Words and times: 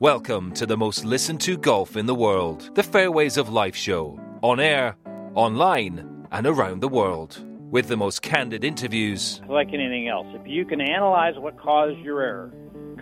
Welcome 0.00 0.52
to 0.52 0.64
the 0.64 0.76
most 0.76 1.04
listened 1.04 1.40
to 1.40 1.56
golf 1.56 1.96
in 1.96 2.06
the 2.06 2.14
world, 2.14 2.70
the 2.76 2.84
Fairways 2.84 3.36
of 3.36 3.48
Life 3.48 3.74
show, 3.74 4.20
on 4.42 4.60
air, 4.60 4.96
online, 5.34 6.26
and 6.30 6.46
around 6.46 6.80
the 6.80 6.88
world. 6.88 7.44
With 7.70 7.88
the 7.88 7.96
most 7.96 8.22
candid 8.22 8.62
interviews, 8.64 9.42
like 9.48 9.68
anything 9.74 10.08
else, 10.08 10.28
if 10.30 10.46
you 10.46 10.64
can 10.64 10.80
analyze 10.80 11.34
what 11.36 11.58
caused 11.58 11.98
your 11.98 12.22
error 12.22 12.52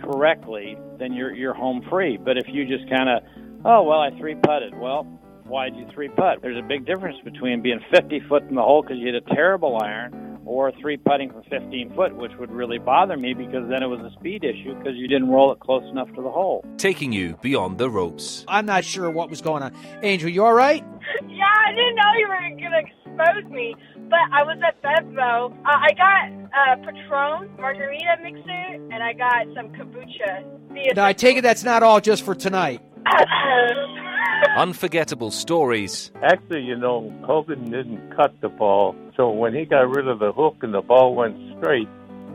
correctly, 0.03 0.75
then 0.99 1.13
you're 1.13 1.33
you're 1.33 1.53
home 1.53 1.85
free. 1.89 2.17
But 2.17 2.37
if 2.37 2.45
you 2.47 2.65
just 2.65 2.89
kind 2.89 3.09
of, 3.09 3.23
oh 3.63 3.83
well, 3.83 4.01
I 4.01 4.09
three 4.17 4.35
putted. 4.35 4.75
Well, 4.75 5.03
why'd 5.45 5.75
you 5.75 5.87
three 5.93 6.09
putt? 6.09 6.39
There's 6.41 6.57
a 6.57 6.67
big 6.67 6.85
difference 6.85 7.17
between 7.23 7.61
being 7.61 7.79
50 7.93 8.21
foot 8.27 8.43
in 8.49 8.55
the 8.55 8.61
hole 8.61 8.81
because 8.81 8.97
you 8.97 9.05
hit 9.05 9.15
a 9.15 9.35
terrible 9.35 9.77
iron, 9.81 10.26
or 10.47 10.71
three 10.79 10.97
putting 10.97 11.31
from 11.31 11.43
15 11.43 11.93
foot, 11.95 12.15
which 12.15 12.31
would 12.39 12.51
really 12.51 12.77
bother 12.77 13.17
me 13.17 13.33
because 13.33 13.67
then 13.69 13.83
it 13.83 13.87
was 13.87 13.99
a 13.99 14.11
speed 14.19 14.43
issue 14.43 14.73
because 14.77 14.95
you 14.95 15.07
didn't 15.07 15.29
roll 15.29 15.51
it 15.51 15.59
close 15.59 15.83
enough 15.91 16.07
to 16.15 16.21
the 16.21 16.31
hole. 16.31 16.65
taking 16.77 17.11
you 17.11 17.37
beyond 17.41 17.77
the 17.77 17.89
ropes. 17.89 18.45
I'm 18.47 18.65
not 18.65 18.83
sure 18.85 19.09
what 19.09 19.29
was 19.29 19.41
going 19.41 19.63
on. 19.63 19.73
Angel, 20.03 20.29
you 20.29 20.43
all 20.45 20.53
right? 20.53 20.83
Yeah, 21.27 21.45
I 21.45 21.71
didn't 21.71 21.95
know 21.95 22.13
you 22.17 22.27
were 22.27 22.49
gonna 22.61 22.79
expose 22.79 23.51
me, 23.51 23.75
but 24.09 24.19
I 24.31 24.43
was 24.43 24.57
at 24.65 24.81
Bevmo. 24.81 25.51
Uh, 25.51 25.69
I 25.69 25.93
got 25.93 26.31
a 26.53 26.77
Patron 26.85 27.49
margarita 27.57 28.17
mixer, 28.23 28.93
and 28.93 29.03
I 29.03 29.13
got 29.13 29.47
some 29.55 29.69
kombucha. 29.73 30.95
Now, 30.95 31.05
I 31.05 31.13
take 31.13 31.37
it 31.37 31.41
that's 31.41 31.63
not 31.63 31.83
all 31.83 31.99
just 31.99 32.23
for 32.23 32.35
tonight. 32.35 32.81
Unforgettable 34.55 35.31
stories 35.31 36.11
Actually, 36.23 36.63
you 36.63 36.75
know, 36.75 37.13
Hogan 37.25 37.69
didn't 37.69 38.15
cut 38.15 38.33
the 38.41 38.49
ball, 38.49 38.95
so 39.15 39.29
when 39.29 39.53
he 39.53 39.65
got 39.65 39.89
rid 39.89 40.07
of 40.07 40.19
the 40.19 40.31
hook 40.31 40.57
and 40.61 40.73
the 40.73 40.81
ball 40.81 41.15
went 41.15 41.35
straight, 41.57 41.87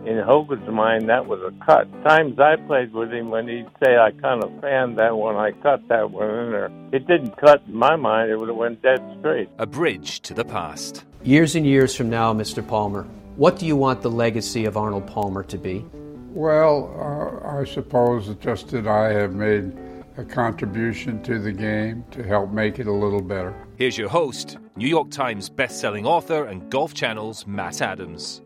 in 0.06 0.18
Hogan's 0.18 0.68
mind, 0.68 1.08
that 1.08 1.26
was 1.26 1.40
a 1.40 1.64
cut. 1.64 1.86
Times 2.02 2.38
I 2.38 2.56
played 2.66 2.92
with 2.92 3.12
him 3.12 3.30
when 3.30 3.46
he'd 3.46 3.68
say, 3.82 3.96
I 3.96 4.10
kind 4.10 4.42
of 4.42 4.50
fanned 4.60 4.98
that 4.98 5.16
one, 5.16 5.36
I 5.36 5.52
cut 5.52 5.86
that 5.88 6.10
one 6.10 6.28
in 6.28 6.50
there. 6.50 6.70
It 6.92 7.06
didn't 7.06 7.36
cut 7.36 7.62
in 7.66 7.74
my 7.74 7.94
mind, 7.96 8.30
it 8.30 8.36
would 8.38 8.48
have 8.48 8.56
went 8.56 8.82
dead 8.82 9.00
straight. 9.20 9.48
a 9.58 9.66
bridge 9.66 10.20
to 10.22 10.34
the 10.34 10.44
past. 10.44 11.04
Years 11.22 11.54
and 11.54 11.64
years 11.64 11.94
from 11.94 12.10
now, 12.10 12.32
Mr. 12.32 12.66
Palmer, 12.66 13.04
what 13.36 13.58
do 13.58 13.66
you 13.66 13.76
want 13.76 14.02
the 14.02 14.10
legacy 14.10 14.64
of 14.64 14.76
Arnold 14.76 15.06
Palmer 15.06 15.44
to 15.44 15.56
be? 15.56 15.84
Well, 16.32 17.42
uh, 17.44 17.60
I 17.60 17.64
suppose 17.64 18.28
it's 18.28 18.42
just 18.42 18.68
that 18.68 18.88
I 18.88 19.12
have 19.12 19.34
made 19.34 19.72
a 20.16 20.24
contribution 20.24 21.22
to 21.22 21.38
the 21.38 21.52
game 21.52 22.04
to 22.10 22.22
help 22.22 22.50
make 22.50 22.78
it 22.78 22.86
a 22.86 22.92
little 22.92 23.22
better. 23.22 23.54
Here's 23.76 23.96
your 23.96 24.08
host, 24.08 24.58
New 24.76 24.88
York 24.88 25.10
Times 25.10 25.48
best-selling 25.48 26.06
author 26.06 26.44
and 26.44 26.70
Golf 26.70 26.92
Channel's 26.92 27.46
Matt 27.46 27.80
Adams. 27.80 28.42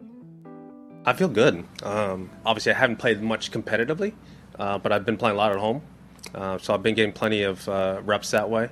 I 1.05 1.12
feel 1.12 1.28
good. 1.28 1.64
Um, 1.83 2.31
obviously, 2.45 2.73
I 2.73 2.77
haven't 2.77 2.97
played 2.97 3.23
much 3.23 3.50
competitively, 3.50 4.14
uh, 4.58 4.78
but 4.78 4.92
I've 4.92 5.05
been 5.05 5.17
playing 5.17 5.36
a 5.36 5.39
lot 5.39 5.53
at 5.53 5.58
home. 5.58 5.83
Uh, 6.34 6.58
so 6.58 6.75
I've 6.75 6.83
been 6.83 6.95
getting 6.95 7.12
plenty 7.12 7.42
of 7.42 7.69
uh, 7.69 8.01
reps 8.05 8.30
that 8.30 8.51
way. 8.51 8.70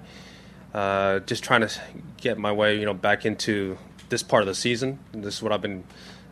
Uh, 0.73 1.21
just 1.21 1.45
trying 1.45 1.61
to 1.61 1.71
get 2.17 2.39
my 2.39 2.51
way, 2.51 2.79
you 2.79 2.85
know, 2.85 2.95
back 2.95 3.25
into 3.25 3.79
this 4.09 4.23
part 4.23 4.43
of 4.43 4.47
the 4.47 4.55
season. 4.55 4.99
This 5.13 5.37
is 5.37 5.43
what 5.43 5.53
I've 5.53 5.63
been 5.63 5.85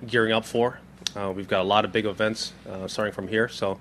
gearing 0.07 0.33
up 0.33 0.45
for. 0.45 0.81
Uh, 1.17 1.33
we've 1.35 1.49
got 1.49 1.61
a 1.61 1.65
lot 1.65 1.85
of 1.85 1.93
big 1.93 2.07
events 2.07 2.53
uh, 2.69 2.89
starting 2.89 3.13
from 3.13 3.29
here, 3.29 3.49
so 3.49 3.81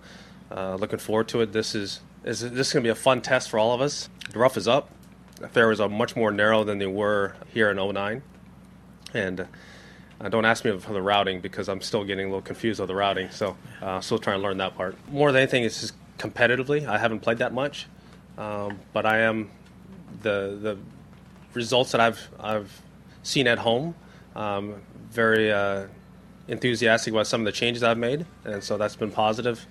uh, 0.52 0.76
looking 0.76 1.00
forward 1.00 1.28
to 1.30 1.42
it. 1.42 1.54
This 1.54 1.74
is, 1.74 2.02
is 2.24 2.42
this 2.42 2.68
is 2.68 2.74
going 2.74 2.84
to 2.84 2.88
be 2.88 2.92
a 2.92 2.96
fun 2.96 3.22
test 3.22 3.50
for 3.50 3.60
all 3.60 3.74
of 3.74 3.82
us. 3.82 4.10
The 4.32 4.40
rough 4.40 4.58
is 4.58 4.68
up. 4.68 4.90
The 5.36 5.48
fairways 5.48 5.80
are 5.80 5.90
much 5.90 6.16
more 6.16 6.32
narrow 6.32 6.64
than 6.64 6.78
they 6.78 6.88
were 6.88 7.36
here 7.54 7.72
in 7.72 7.78
09. 7.78 8.22
And 9.14 9.48
uh, 10.20 10.30
don't 10.30 10.46
ask 10.46 10.64
me 10.64 10.78
for 10.78 10.94
the 10.94 11.02
routing 11.02 11.42
because 11.42 11.68
I'm 11.68 11.82
still 11.82 12.04
getting 12.04 12.26
a 12.26 12.30
little 12.30 12.44
confused 12.44 12.80
with 12.80 12.88
the 12.88 12.96
routing. 12.96 13.30
So, 13.32 13.58
uh, 13.82 14.02
still 14.02 14.20
trying 14.20 14.38
to 14.40 14.44
learn 14.44 14.58
that 14.58 14.76
part. 14.76 14.96
More 15.10 15.32
than 15.32 15.42
anything, 15.42 15.64
it's 15.64 15.82
just 15.82 15.96
competitively. 16.20 16.86
I 16.88 17.00
haven't 17.00 17.22
played 17.22 17.40
that 17.40 17.54
much, 17.54 17.88
um, 18.38 18.80
but 18.94 19.06
I 19.08 19.20
am 19.20 19.50
the 20.22 20.60
the 20.62 20.78
results 21.54 21.92
that 21.94 22.02
I've 22.02 22.30
I've 22.40 22.82
seen 23.24 23.48
at 23.48 23.58
home. 23.58 23.96
Um, 24.36 24.76
very 25.10 25.52
uh, 25.52 25.88
enthusiastic 26.48 27.14
about 27.14 27.28
some 27.28 27.42
of 27.42 27.46
the 27.46 27.52
changes 27.52 27.82
I've 27.82 27.98
made, 27.98 28.26
and 28.46 28.64
so 28.64 28.78
that's 28.78 28.96
been 28.96 29.12
positive. 29.12 29.66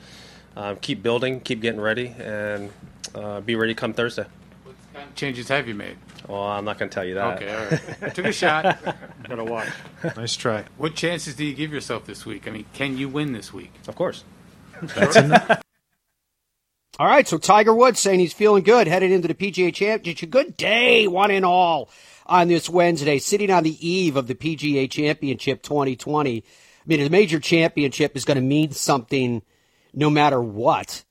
Um, 0.61 0.77
keep 0.77 1.03
building, 1.03 1.41
keep 1.41 1.63
getting 1.63 1.81
ready, 1.81 2.15
and 2.19 2.71
uh, 3.15 3.41
be 3.41 3.57
ready 3.57 3.75
come 3.75 3.95
Thursday. 3.95 4.27
What 4.65 4.77
kind 4.93 5.09
of 5.09 5.15
changes 5.15 5.49
have 5.49 5.67
you 5.67 5.75
made? 5.75 5.97
Well, 6.29 6.43
I'm 6.43 6.67
not 6.67 6.79
going 6.79 6.91
to 6.91 6.95
tell 6.95 7.05
you 7.05 7.15
that. 7.15 7.37
Okay, 7.37 7.51
all 7.51 7.65
right. 7.65 8.03
I 8.03 8.09
took 8.15 8.27
a 8.27 8.33
shot. 8.33 8.79
Gotta 9.29 9.43
watch. 9.43 9.71
Nice 10.15 10.37
try. 10.37 10.67
What 10.77 10.95
chances 10.95 11.35
do 11.35 11.47
you 11.47 11.55
give 11.55 11.73
yourself 11.73 12.05
this 12.05 12.27
week? 12.27 12.47
I 12.47 12.51
mean, 12.51 12.67
can 12.75 12.99
you 12.99 13.09
win 13.09 13.33
this 13.33 13.55
week? 13.55 13.73
Of 13.89 13.97
course. 13.97 14.23
All 16.99 17.07
right, 17.07 17.27
so 17.27 17.39
Tiger 17.39 17.75
Woods 17.75 17.99
saying 17.99 18.21
he's 18.21 18.35
feeling 18.35 18.63
good 18.63 18.87
headed 18.87 19.13
into 19.13 19.29
the 19.29 19.35
PGA 19.35 19.73
Championship. 19.73 20.29
Good 20.29 20.59
day, 20.59 21.07
one 21.07 21.31
and 21.31 21.47
all, 21.47 21.89
on 22.27 22.49
this 22.49 22.69
Wednesday, 22.69 23.19
sitting 23.19 23.51
on 23.51 23.63
the 23.63 23.89
eve 23.89 24.15
of 24.15 24.27
the 24.27 24.35
PGA 24.35 24.91
Championship 24.91 25.63
2020. 25.63 26.45
I 26.45 26.45
mean, 26.85 27.01
a 27.01 27.09
major 27.09 27.41
championship 27.41 28.15
is 28.15 28.27
going 28.27 28.37
to 28.37 28.43
mean 28.43 28.73
something 28.73 29.41
no 29.93 30.11
matter 30.11 30.41
what. 30.41 31.05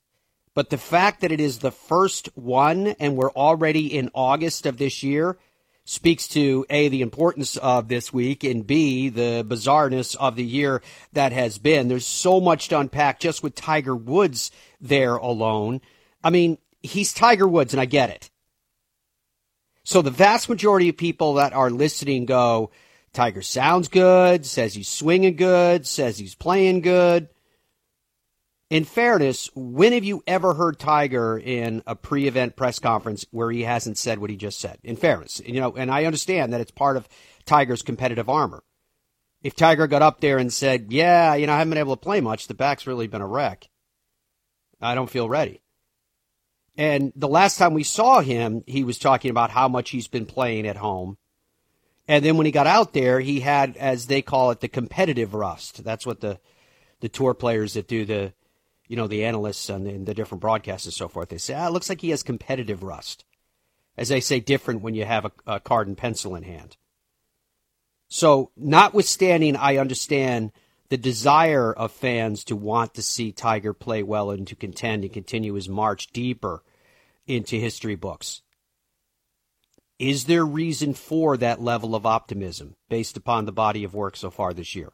But 0.54 0.70
the 0.70 0.78
fact 0.78 1.20
that 1.20 1.32
it 1.32 1.40
is 1.40 1.58
the 1.58 1.70
first 1.70 2.28
one 2.34 2.88
and 2.98 3.16
we're 3.16 3.32
already 3.32 3.96
in 3.96 4.10
August 4.14 4.66
of 4.66 4.78
this 4.78 5.02
year 5.02 5.38
speaks 5.84 6.28
to 6.28 6.64
A, 6.70 6.88
the 6.88 7.02
importance 7.02 7.56
of 7.56 7.88
this 7.88 8.12
week, 8.12 8.44
and 8.44 8.66
B, 8.66 9.08
the 9.08 9.44
bizarreness 9.46 10.14
of 10.16 10.36
the 10.36 10.44
year 10.44 10.82
that 11.12 11.32
has 11.32 11.58
been. 11.58 11.88
There's 11.88 12.06
so 12.06 12.40
much 12.40 12.68
to 12.68 12.78
unpack 12.78 13.20
just 13.20 13.42
with 13.42 13.54
Tiger 13.54 13.96
Woods 13.96 14.50
there 14.80 15.16
alone. 15.16 15.80
I 16.22 16.30
mean, 16.30 16.58
he's 16.82 17.12
Tiger 17.12 17.48
Woods, 17.48 17.74
and 17.74 17.80
I 17.80 17.86
get 17.86 18.10
it. 18.10 18.30
So 19.82 20.02
the 20.02 20.10
vast 20.10 20.48
majority 20.48 20.88
of 20.88 20.96
people 20.96 21.34
that 21.34 21.52
are 21.52 21.70
listening 21.70 22.26
go, 22.26 22.70
Tiger 23.12 23.42
sounds 23.42 23.88
good, 23.88 24.46
says 24.46 24.74
he's 24.74 24.88
swinging 24.88 25.36
good, 25.36 25.86
says 25.86 26.18
he's 26.18 26.34
playing 26.34 26.82
good. 26.82 27.28
In 28.70 28.84
fairness, 28.84 29.50
when 29.56 29.92
have 29.92 30.04
you 30.04 30.22
ever 30.28 30.54
heard 30.54 30.78
Tiger 30.78 31.36
in 31.36 31.82
a 31.88 31.96
pre-event 31.96 32.54
press 32.54 32.78
conference 32.78 33.26
where 33.32 33.50
he 33.50 33.64
hasn't 33.64 33.98
said 33.98 34.20
what 34.20 34.30
he 34.30 34.36
just 34.36 34.60
said? 34.60 34.78
In 34.84 34.94
fairness, 34.94 35.42
you 35.44 35.60
know, 35.60 35.74
and 35.76 35.90
I 35.90 36.04
understand 36.04 36.52
that 36.52 36.60
it's 36.60 36.70
part 36.70 36.96
of 36.96 37.08
Tiger's 37.44 37.82
competitive 37.82 38.28
armor. 38.28 38.62
If 39.42 39.56
Tiger 39.56 39.88
got 39.88 40.02
up 40.02 40.20
there 40.20 40.38
and 40.38 40.52
said, 40.52 40.92
"Yeah, 40.92 41.34
you 41.34 41.48
know, 41.48 41.52
I 41.52 41.58
haven't 41.58 41.70
been 41.70 41.78
able 41.78 41.96
to 41.96 42.00
play 42.00 42.20
much. 42.20 42.46
The 42.46 42.54
back's 42.54 42.86
really 42.86 43.08
been 43.08 43.22
a 43.22 43.26
wreck. 43.26 43.68
I 44.80 44.94
don't 44.94 45.10
feel 45.10 45.28
ready." 45.28 45.62
And 46.76 47.12
the 47.16 47.28
last 47.28 47.58
time 47.58 47.74
we 47.74 47.82
saw 47.82 48.20
him, 48.20 48.62
he 48.66 48.84
was 48.84 48.98
talking 48.98 49.32
about 49.32 49.50
how 49.50 49.66
much 49.66 49.90
he's 49.90 50.06
been 50.06 50.26
playing 50.26 50.66
at 50.68 50.76
home. 50.76 51.18
And 52.06 52.24
then 52.24 52.36
when 52.36 52.46
he 52.46 52.52
got 52.52 52.68
out 52.68 52.92
there, 52.92 53.18
he 53.18 53.40
had, 53.40 53.76
as 53.76 54.06
they 54.06 54.22
call 54.22 54.52
it, 54.52 54.60
the 54.60 54.68
competitive 54.68 55.34
rust. 55.34 55.82
That's 55.82 56.06
what 56.06 56.20
the 56.20 56.38
the 57.00 57.08
tour 57.08 57.34
players 57.34 57.74
that 57.74 57.88
do 57.88 58.04
the, 58.04 58.32
you 58.90 58.96
know, 58.96 59.06
the 59.06 59.24
analysts 59.24 59.70
and 59.70 59.86
the, 59.86 59.90
and 59.90 60.04
the 60.04 60.14
different 60.14 60.40
broadcasts 60.40 60.84
and 60.84 60.92
so 60.92 61.06
forth. 61.06 61.28
They 61.28 61.38
say, 61.38 61.54
ah, 61.54 61.68
it 61.68 61.70
looks 61.70 61.88
like 61.88 62.00
he 62.00 62.10
has 62.10 62.24
competitive 62.24 62.82
rust. 62.82 63.24
As 63.96 64.08
they 64.08 64.18
say, 64.18 64.40
different 64.40 64.82
when 64.82 64.96
you 64.96 65.04
have 65.04 65.26
a, 65.26 65.32
a 65.46 65.60
card 65.60 65.86
and 65.86 65.96
pencil 65.96 66.34
in 66.34 66.42
hand. 66.42 66.76
So, 68.08 68.50
notwithstanding, 68.56 69.54
I 69.54 69.76
understand 69.76 70.50
the 70.88 70.96
desire 70.96 71.72
of 71.72 71.92
fans 71.92 72.42
to 72.44 72.56
want 72.56 72.94
to 72.94 73.02
see 73.02 73.30
Tiger 73.30 73.72
play 73.72 74.02
well 74.02 74.32
and 74.32 74.44
to 74.48 74.56
contend 74.56 75.04
and 75.04 75.12
continue 75.12 75.54
his 75.54 75.68
march 75.68 76.08
deeper 76.08 76.64
into 77.28 77.54
history 77.60 77.94
books. 77.94 78.42
Is 80.00 80.24
there 80.24 80.44
reason 80.44 80.94
for 80.94 81.36
that 81.36 81.62
level 81.62 81.94
of 81.94 82.06
optimism 82.06 82.74
based 82.88 83.16
upon 83.16 83.44
the 83.44 83.52
body 83.52 83.84
of 83.84 83.94
work 83.94 84.16
so 84.16 84.30
far 84.30 84.52
this 84.52 84.74
year? 84.74 84.90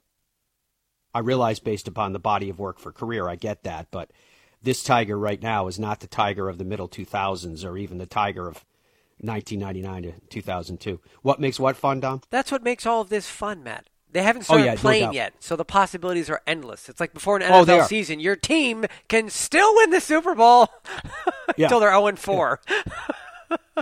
I 1.16 1.20
realize 1.20 1.60
based 1.60 1.88
upon 1.88 2.12
the 2.12 2.18
body 2.18 2.50
of 2.50 2.58
work 2.58 2.78
for 2.78 2.92
career, 2.92 3.26
I 3.26 3.36
get 3.36 3.62
that, 3.62 3.86
but 3.90 4.10
this 4.62 4.82
Tiger 4.84 5.18
right 5.18 5.40
now 5.40 5.66
is 5.66 5.78
not 5.78 6.00
the 6.00 6.06
Tiger 6.06 6.48
of 6.50 6.58
the 6.58 6.64
middle 6.64 6.88
2000s 6.90 7.64
or 7.64 7.78
even 7.78 7.96
the 7.96 8.04
Tiger 8.04 8.46
of 8.46 8.64
1999 9.20 10.02
to 10.02 10.12
2002. 10.28 11.00
What 11.22 11.40
makes 11.40 11.58
what 11.58 11.74
fun, 11.74 12.00
Dom? 12.00 12.20
That's 12.28 12.52
what 12.52 12.62
makes 12.62 12.84
all 12.84 13.00
of 13.00 13.08
this 13.08 13.30
fun, 13.30 13.62
Matt. 13.62 13.88
They 14.12 14.22
haven't 14.22 14.42
Oh, 14.42 14.44
started 14.44 14.64
yeah, 14.66 14.74
playing 14.76 15.04
doubt. 15.04 15.14
yet, 15.14 15.34
so 15.40 15.56
the 15.56 15.64
possibilities 15.64 16.28
are 16.28 16.42
endless. 16.46 16.88
It's 16.90 17.00
like 17.00 17.14
before 17.14 17.36
an 17.36 17.42
Oh, 17.44 17.64
NFL 17.64 17.80
are. 17.80 17.84
season, 17.88 18.20
your 18.20 18.36
team 18.36 18.84
can 19.08 19.30
still 19.30 19.74
win 19.76 19.88
the 19.90 20.00
Super 20.00 20.34
Bowl 20.34 20.68
Yeah. 21.56 21.64
until 21.66 21.80
they're 21.80 21.90
0 21.90 22.08
and 22.08 22.18
4. 22.18 22.60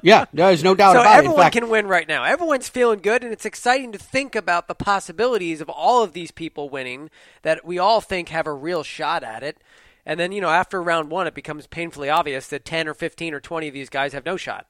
Yeah, 0.03 0.25
there's 0.33 0.65
no 0.65 0.75
doubt 0.75 0.95
so 0.95 1.01
about 1.01 1.11
it. 1.11 1.13
In 1.13 1.27
everyone 1.27 1.51
can 1.53 1.69
win 1.69 1.87
right 1.87 2.09
now. 2.09 2.25
Everyone's 2.25 2.69
feeling 2.69 2.99
good, 3.01 3.23
and 3.23 3.33
it's 3.33 3.45
exciting 3.45 3.93
to 3.93 3.99
think 3.99 4.35
about 4.35 4.67
the 4.69 4.75
possibilities 4.75 5.61
of 5.61 5.69
all 5.69 6.03
of 6.03 6.13
these 6.13 6.31
people 6.31 6.69
winning 6.69 7.11
that 7.43 7.65
we 7.65 7.79
all 7.79 8.01
think 8.01 8.29
have 8.31 8.47
a 8.47 8.53
real 8.53 8.83
shot 8.83 9.23
at 9.23 9.43
it. 9.43 9.59
And 10.05 10.19
then, 10.21 10.33
you 10.33 10.41
know, 10.41 10.51
after 10.51 10.83
round 10.83 11.11
one, 11.11 11.27
it 11.27 11.35
becomes 11.35 11.67
painfully 11.67 12.11
obvious 12.11 12.49
that 12.49 12.65
10 12.65 12.89
or 12.89 12.95
15 12.95 13.33
or 13.35 13.41
20 13.41 13.69
of 13.69 13.75
these 13.75 13.89
guys 13.89 14.13
have 14.13 14.27
no 14.27 14.37
shot. 14.37 14.67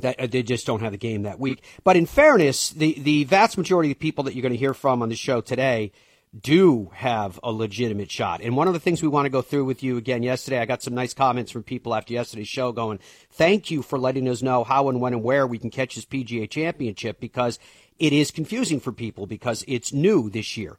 that 0.00 0.18
uh, 0.20 0.26
they 0.26 0.42
just 0.42 0.66
don't 0.66 0.80
have 0.80 0.92
the 0.92 0.98
game 0.98 1.22
that 1.22 1.38
week. 1.38 1.62
But 1.84 1.96
in 1.96 2.06
fairness, 2.06 2.70
the 2.70 2.94
the 3.00 3.24
vast 3.24 3.56
majority 3.56 3.90
of 3.90 3.98
people 3.98 4.24
that 4.24 4.34
you're 4.34 4.42
going 4.42 4.52
to 4.52 4.58
hear 4.58 4.74
from 4.74 5.00
on 5.02 5.08
the 5.08 5.16
show 5.16 5.40
today 5.40 5.92
do 6.38 6.90
have 6.94 7.40
a 7.42 7.50
legitimate 7.50 8.10
shot. 8.10 8.40
And 8.40 8.56
one 8.56 8.68
of 8.68 8.74
the 8.74 8.80
things 8.80 9.02
we 9.02 9.08
want 9.08 9.26
to 9.26 9.30
go 9.30 9.42
through 9.42 9.64
with 9.64 9.82
you 9.82 9.96
again 9.96 10.22
yesterday, 10.22 10.60
I 10.60 10.64
got 10.64 10.82
some 10.82 10.94
nice 10.94 11.12
comments 11.12 11.50
from 11.50 11.64
people 11.64 11.94
after 11.94 12.12
yesterday's 12.12 12.48
show 12.48 12.70
going, 12.70 13.00
thank 13.32 13.70
you 13.70 13.82
for 13.82 13.98
letting 13.98 14.28
us 14.28 14.40
know 14.40 14.62
how 14.62 14.88
and 14.88 15.00
when 15.00 15.12
and 15.12 15.24
where 15.24 15.46
we 15.46 15.58
can 15.58 15.70
catch 15.70 15.96
this 15.96 16.04
PGA 16.04 16.48
championship 16.48 17.18
because 17.18 17.58
it 17.98 18.12
is 18.12 18.30
confusing 18.30 18.78
for 18.78 18.92
people 18.92 19.26
because 19.26 19.64
it's 19.66 19.92
new 19.92 20.30
this 20.30 20.56
year. 20.56 20.78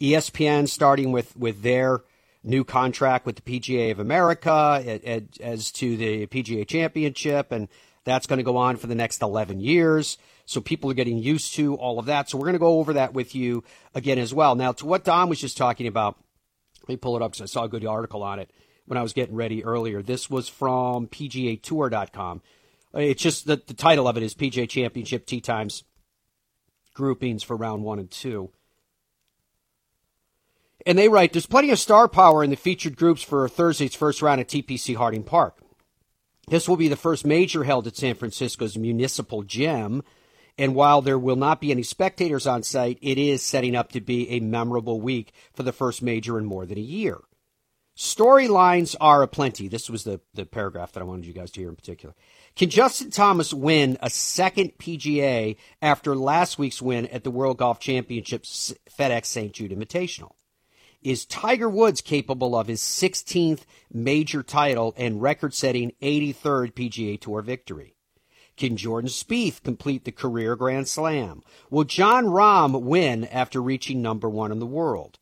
ESPN 0.00 0.68
starting 0.68 1.10
with, 1.10 1.36
with 1.36 1.62
their 1.62 2.02
new 2.44 2.64
contract 2.64 3.26
with 3.26 3.36
the 3.36 3.60
PGA 3.60 3.90
of 3.90 3.98
America 3.98 5.00
as 5.40 5.72
to 5.72 5.96
the 5.96 6.26
PGA 6.28 6.66
championship 6.66 7.50
and 7.50 7.68
that's 8.04 8.26
going 8.26 8.38
to 8.38 8.44
go 8.44 8.56
on 8.56 8.76
for 8.76 8.86
the 8.86 8.94
next 8.94 9.22
11 9.22 9.60
years. 9.60 10.18
So 10.44 10.60
people 10.60 10.90
are 10.90 10.94
getting 10.94 11.18
used 11.18 11.54
to 11.54 11.74
all 11.76 11.98
of 11.98 12.06
that. 12.06 12.28
So 12.28 12.38
we're 12.38 12.46
going 12.46 12.54
to 12.54 12.58
go 12.58 12.78
over 12.78 12.92
that 12.94 13.14
with 13.14 13.34
you 13.34 13.64
again 13.94 14.18
as 14.18 14.34
well. 14.34 14.54
Now, 14.54 14.72
to 14.72 14.86
what 14.86 15.04
Dom 15.04 15.28
was 15.28 15.40
just 15.40 15.56
talking 15.56 15.86
about, 15.86 16.16
let 16.82 16.88
me 16.88 16.96
pull 16.96 17.16
it 17.16 17.22
up 17.22 17.32
because 17.32 17.42
I 17.42 17.52
saw 17.52 17.64
a 17.64 17.68
good 17.68 17.86
article 17.86 18.22
on 18.22 18.38
it 18.38 18.50
when 18.86 18.98
I 18.98 19.02
was 19.02 19.12
getting 19.12 19.36
ready 19.36 19.64
earlier. 19.64 20.02
This 20.02 20.28
was 20.28 20.48
from 20.48 21.06
PGAtour.com. 21.06 22.42
It's 22.94 23.22
just 23.22 23.46
that 23.46 23.68
the 23.68 23.74
title 23.74 24.08
of 24.08 24.16
it 24.16 24.22
is 24.22 24.34
PGA 24.34 24.68
Championship 24.68 25.26
Tee 25.26 25.40
Times 25.40 25.84
groupings 26.94 27.42
for 27.42 27.56
round 27.56 27.84
one 27.84 27.98
and 27.98 28.10
two. 28.10 28.50
And 30.84 30.98
they 30.98 31.08
write, 31.08 31.32
there's 31.32 31.46
plenty 31.46 31.70
of 31.70 31.78
star 31.78 32.08
power 32.08 32.42
in 32.42 32.50
the 32.50 32.56
featured 32.56 32.96
groups 32.96 33.22
for 33.22 33.48
Thursday's 33.48 33.94
first 33.94 34.20
round 34.20 34.40
at 34.40 34.48
TPC 34.48 34.96
Harding 34.96 35.22
Park. 35.22 35.58
This 36.48 36.68
will 36.68 36.76
be 36.76 36.88
the 36.88 36.96
first 36.96 37.24
major 37.24 37.64
held 37.64 37.86
at 37.86 37.96
San 37.96 38.16
Francisco's 38.16 38.76
Municipal 38.76 39.42
Gem. 39.42 40.02
And 40.58 40.74
while 40.74 41.00
there 41.00 41.18
will 41.18 41.36
not 41.36 41.60
be 41.60 41.70
any 41.70 41.82
spectators 41.82 42.46
on 42.46 42.62
site, 42.62 42.98
it 43.00 43.18
is 43.18 43.42
setting 43.42 43.74
up 43.74 43.92
to 43.92 44.00
be 44.00 44.28
a 44.30 44.40
memorable 44.40 45.00
week 45.00 45.32
for 45.52 45.62
the 45.62 45.72
first 45.72 46.02
major 46.02 46.38
in 46.38 46.44
more 46.44 46.66
than 46.66 46.78
a 46.78 46.82
year. 46.82 47.18
Storylines 47.96 48.96
are 49.00 49.22
aplenty. 49.22 49.68
This 49.68 49.90
was 49.90 50.04
the, 50.04 50.20
the 50.32 50.46
paragraph 50.46 50.92
that 50.92 51.00
I 51.00 51.04
wanted 51.04 51.26
you 51.26 51.34
guys 51.34 51.50
to 51.52 51.60
hear 51.60 51.68
in 51.68 51.76
particular. 51.76 52.14
Can 52.56 52.70
Justin 52.70 53.10
Thomas 53.10 53.52
win 53.52 53.98
a 54.00 54.08
second 54.08 54.78
PGA 54.78 55.56
after 55.80 56.16
last 56.16 56.58
week's 56.58 56.80
win 56.80 57.06
at 57.08 57.22
the 57.22 57.30
World 57.30 57.58
Golf 57.58 57.80
Championships 57.80 58.74
FedEx 58.98 59.26
St. 59.26 59.52
Jude 59.52 59.72
Invitational? 59.72 60.32
Is 61.02 61.26
Tiger 61.26 61.68
Woods 61.68 62.00
capable 62.00 62.56
of 62.56 62.68
his 62.68 62.80
16th 62.80 63.62
major 63.92 64.42
title 64.42 64.94
and 64.96 65.20
record 65.20 65.52
setting 65.52 65.92
83rd 66.00 66.72
PGA 66.72 67.20
Tour 67.20 67.42
victory? 67.42 67.91
Can 68.62 68.76
Jordan 68.76 69.10
Spieth 69.10 69.64
complete 69.64 70.04
the 70.04 70.12
career 70.12 70.54
Grand 70.54 70.86
Slam? 70.86 71.42
Will 71.68 71.82
Jon 71.82 72.26
Rahm 72.26 72.82
win 72.82 73.24
after 73.24 73.60
reaching 73.60 74.00
number 74.00 74.30
one 74.30 74.52
in 74.52 74.60
the 74.60 74.66
world? 74.66 75.18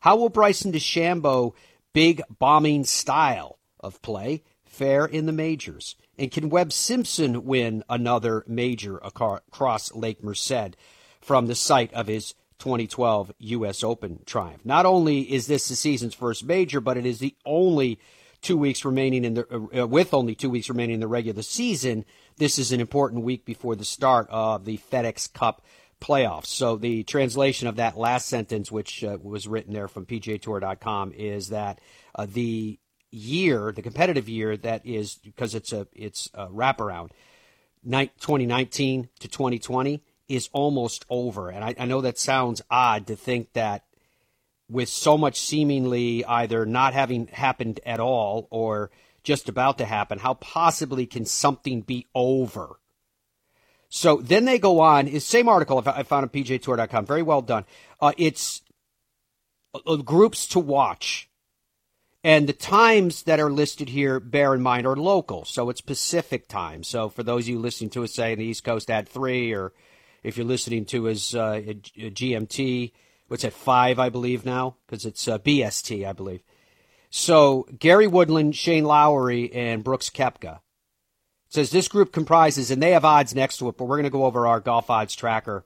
How 0.00 0.16
will 0.16 0.30
Bryson 0.30 0.72
DeChambeau 0.72 1.52
big 1.92 2.22
bombing 2.38 2.84
style 2.84 3.58
of 3.78 4.00
play 4.00 4.42
fare 4.64 5.04
in 5.04 5.26
the 5.26 5.32
majors? 5.32 5.96
And 6.16 6.30
can 6.30 6.48
Webb 6.48 6.72
Simpson 6.72 7.44
win 7.44 7.84
another 7.90 8.42
major 8.46 8.96
across 8.96 9.94
Lake 9.94 10.24
Merced 10.24 10.74
from 11.20 11.48
the 11.48 11.54
site 11.54 11.92
of 11.92 12.06
his 12.06 12.32
2012 12.58 13.32
U.S. 13.38 13.84
Open 13.84 14.20
triumph. 14.24 14.64
Not 14.64 14.86
only 14.86 15.30
is 15.30 15.46
this 15.46 15.68
the 15.68 15.76
season's 15.76 16.14
first 16.14 16.42
major, 16.42 16.80
but 16.80 16.96
it 16.96 17.04
is 17.04 17.18
the 17.18 17.36
only 17.44 17.98
two 18.42 18.56
weeks 18.56 18.84
remaining 18.84 19.24
in 19.24 19.34
the 19.34 19.80
uh, 19.82 19.86
with 19.86 20.12
only 20.12 20.34
two 20.34 20.50
weeks 20.50 20.68
remaining 20.68 20.94
in 20.94 21.00
the 21.00 21.08
regular 21.08 21.42
season. 21.42 22.04
This 22.36 22.58
is 22.58 22.72
an 22.72 22.80
important 22.80 23.22
week 23.22 23.44
before 23.44 23.76
the 23.76 23.84
start 23.84 24.26
of 24.30 24.64
the 24.64 24.78
FedEx 24.78 25.32
Cup 25.32 25.64
playoffs. 26.00 26.46
So 26.46 26.76
the 26.76 27.04
translation 27.04 27.68
of 27.68 27.76
that 27.76 27.96
last 27.96 28.28
sentence, 28.28 28.70
which 28.70 29.04
uh, 29.04 29.18
was 29.22 29.46
written 29.46 29.72
there 29.72 29.88
from 29.88 30.04
PGAtour.com, 30.04 31.12
is 31.12 31.50
that 31.50 31.80
uh, 32.14 32.26
the 32.28 32.78
year, 33.10 33.72
the 33.72 33.82
competitive 33.82 34.28
year 34.28 34.56
that 34.56 34.84
is 34.84 35.14
because 35.14 35.54
it's 35.54 35.72
a 35.72 35.86
it's 35.94 36.28
a 36.34 36.48
wraparound, 36.48 37.10
2019 37.84 39.08
to 39.20 39.28
2020 39.28 40.02
is 40.28 40.48
almost 40.52 41.04
over. 41.08 41.50
And 41.50 41.64
I, 41.64 41.74
I 41.78 41.84
know 41.86 42.00
that 42.00 42.18
sounds 42.18 42.62
odd 42.70 43.06
to 43.06 43.16
think 43.16 43.52
that 43.52 43.84
with 44.72 44.88
so 44.88 45.18
much 45.18 45.38
seemingly 45.38 46.24
either 46.24 46.66
not 46.66 46.94
having 46.94 47.26
happened 47.28 47.80
at 47.84 48.00
all 48.00 48.48
or 48.50 48.90
just 49.22 49.48
about 49.48 49.78
to 49.78 49.84
happen, 49.84 50.18
how 50.18 50.34
possibly 50.34 51.06
can 51.06 51.24
something 51.24 51.82
be 51.82 52.06
over? 52.14 52.78
So 53.88 54.16
then 54.16 54.46
they 54.46 54.58
go 54.58 54.80
on. 54.80 55.20
Same 55.20 55.48
article 55.48 55.82
I 55.84 56.02
found 56.02 56.24
on 56.24 56.30
PGAtour.com. 56.30 57.04
Very 57.04 57.22
well 57.22 57.42
done. 57.42 57.66
Uh, 58.00 58.12
it's 58.16 58.62
uh, 59.86 59.96
groups 59.96 60.46
to 60.48 60.58
watch. 60.58 61.28
And 62.24 62.48
the 62.48 62.52
times 62.52 63.24
that 63.24 63.40
are 63.40 63.50
listed 63.50 63.88
here, 63.88 64.20
bear 64.20 64.54
in 64.54 64.62
mind, 64.62 64.86
are 64.86 64.96
local. 64.96 65.44
So 65.44 65.68
it's 65.70 65.80
Pacific 65.80 66.48
time. 66.48 66.84
So 66.84 67.08
for 67.08 67.22
those 67.22 67.44
of 67.44 67.48
you 67.48 67.58
listening 67.58 67.90
to 67.90 68.04
us, 68.04 68.14
say, 68.14 68.32
in 68.32 68.38
the 68.38 68.44
East 68.44 68.64
Coast 68.64 68.90
at 68.90 69.08
3 69.08 69.52
or 69.52 69.72
if 70.22 70.36
you're 70.36 70.46
listening 70.46 70.84
to 70.86 71.08
us 71.08 71.34
uh, 71.34 71.60
GMT, 71.98 72.92
what's 73.32 73.46
at 73.46 73.54
five, 73.54 73.98
I 73.98 74.10
believe 74.10 74.44
now, 74.44 74.76
because 74.86 75.06
it's 75.06 75.26
uh, 75.26 75.38
BST, 75.38 76.06
I 76.06 76.12
believe. 76.12 76.42
So 77.08 77.66
Gary 77.78 78.06
Woodland, 78.06 78.54
Shane 78.54 78.84
Lowry, 78.84 79.50
and 79.54 79.82
Brooks 79.82 80.10
Koepka. 80.10 80.56
It 80.56 81.54
says 81.54 81.70
this 81.70 81.88
group 81.88 82.12
comprises, 82.12 82.70
and 82.70 82.82
they 82.82 82.90
have 82.90 83.06
odds 83.06 83.34
next 83.34 83.56
to 83.56 83.70
it, 83.70 83.78
but 83.78 83.86
we're 83.86 83.96
going 83.96 84.04
to 84.04 84.10
go 84.10 84.26
over 84.26 84.46
our 84.46 84.60
golf 84.60 84.90
odds 84.90 85.14
tracker 85.14 85.64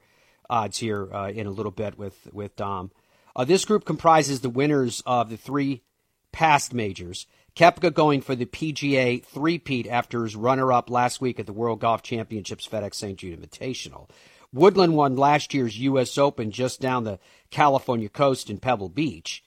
odds 0.48 0.78
here 0.78 1.12
uh, 1.12 1.28
in 1.28 1.48
a 1.48 1.50
little 1.50 1.72
bit 1.72 1.98
with 1.98 2.28
with 2.32 2.54
Dom. 2.54 2.92
Uh, 3.34 3.44
this 3.44 3.64
group 3.64 3.84
comprises 3.84 4.40
the 4.40 4.48
winners 4.48 5.02
of 5.04 5.28
the 5.28 5.36
three 5.36 5.82
past 6.30 6.72
majors. 6.72 7.26
Koepka 7.56 7.92
going 7.92 8.20
for 8.20 8.36
the 8.36 8.46
PGA 8.46 9.24
three-peat 9.24 9.88
after 9.88 10.22
his 10.22 10.36
runner-up 10.36 10.88
last 10.88 11.20
week 11.20 11.40
at 11.40 11.46
the 11.46 11.52
World 11.52 11.80
Golf 11.80 12.02
Championships 12.02 12.68
FedEx 12.68 12.94
St. 12.94 13.18
Jude 13.18 13.40
Invitational. 13.40 14.08
Woodland 14.52 14.96
won 14.96 15.16
last 15.16 15.54
year's 15.54 15.78
U.S. 15.78 16.19
Open 16.19 16.50
just 16.50 16.81
down 16.81 17.04
the 17.04 17.19
California 17.50 18.08
coast 18.08 18.50
in 18.50 18.58
Pebble 18.58 18.88
Beach. 18.88 19.43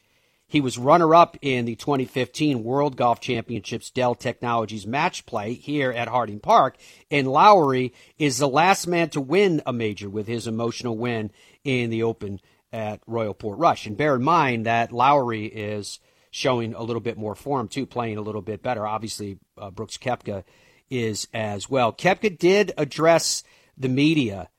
He 0.50 0.62
was 0.62 0.80
runner 0.80 1.13
up 1.13 1.38
in 1.44 1.66
the 1.66 1.75
2015 1.75 2.63
World 2.63 2.98
Golf 2.98 3.19
Championships 3.19 3.92
Dell 3.92 4.16
Technologies 4.16 4.88
match 4.88 5.28
play 5.28 5.54
here 5.54 5.92
at 5.92 6.07
Harding 6.07 6.40
Park. 6.40 6.75
And 7.12 7.28
Lowry 7.28 7.94
is 8.18 8.40
the 8.40 8.48
last 8.48 8.88
man 8.88 9.10
to 9.10 9.22
win 9.22 9.62
a 9.68 9.72
major 9.72 10.10
with 10.10 10.25
his 10.25 10.48
emotional 10.48 10.98
win 10.98 11.30
in 11.63 11.92
the 11.92 12.02
Open 12.02 12.40
at 12.74 13.00
Royal 13.06 13.36
Portrush. 13.36 13.86
And 13.86 13.95
bear 13.95 14.16
in 14.16 14.24
mind 14.24 14.66
that 14.66 14.92
Lowry 14.92 15.45
is 15.45 16.00
showing 16.31 16.74
a 16.74 16.81
little 16.81 17.00
bit 17.00 17.18
more 17.18 17.36
form 17.36 17.68
too, 17.68 17.86
playing 17.86 18.18
a 18.18 18.22
little 18.22 18.42
bit 18.42 18.63
better. 18.63 18.88
Obviously, 18.88 19.38
uh, 19.56 19.69
Brooks 19.69 19.97
Koepka 19.97 20.44
is 20.90 21.28
as 21.31 21.69
well. 21.69 21.94
Koepka 21.94 22.38
did 22.38 22.71
address 22.76 23.44
the 23.78 23.90
media 23.90 24.50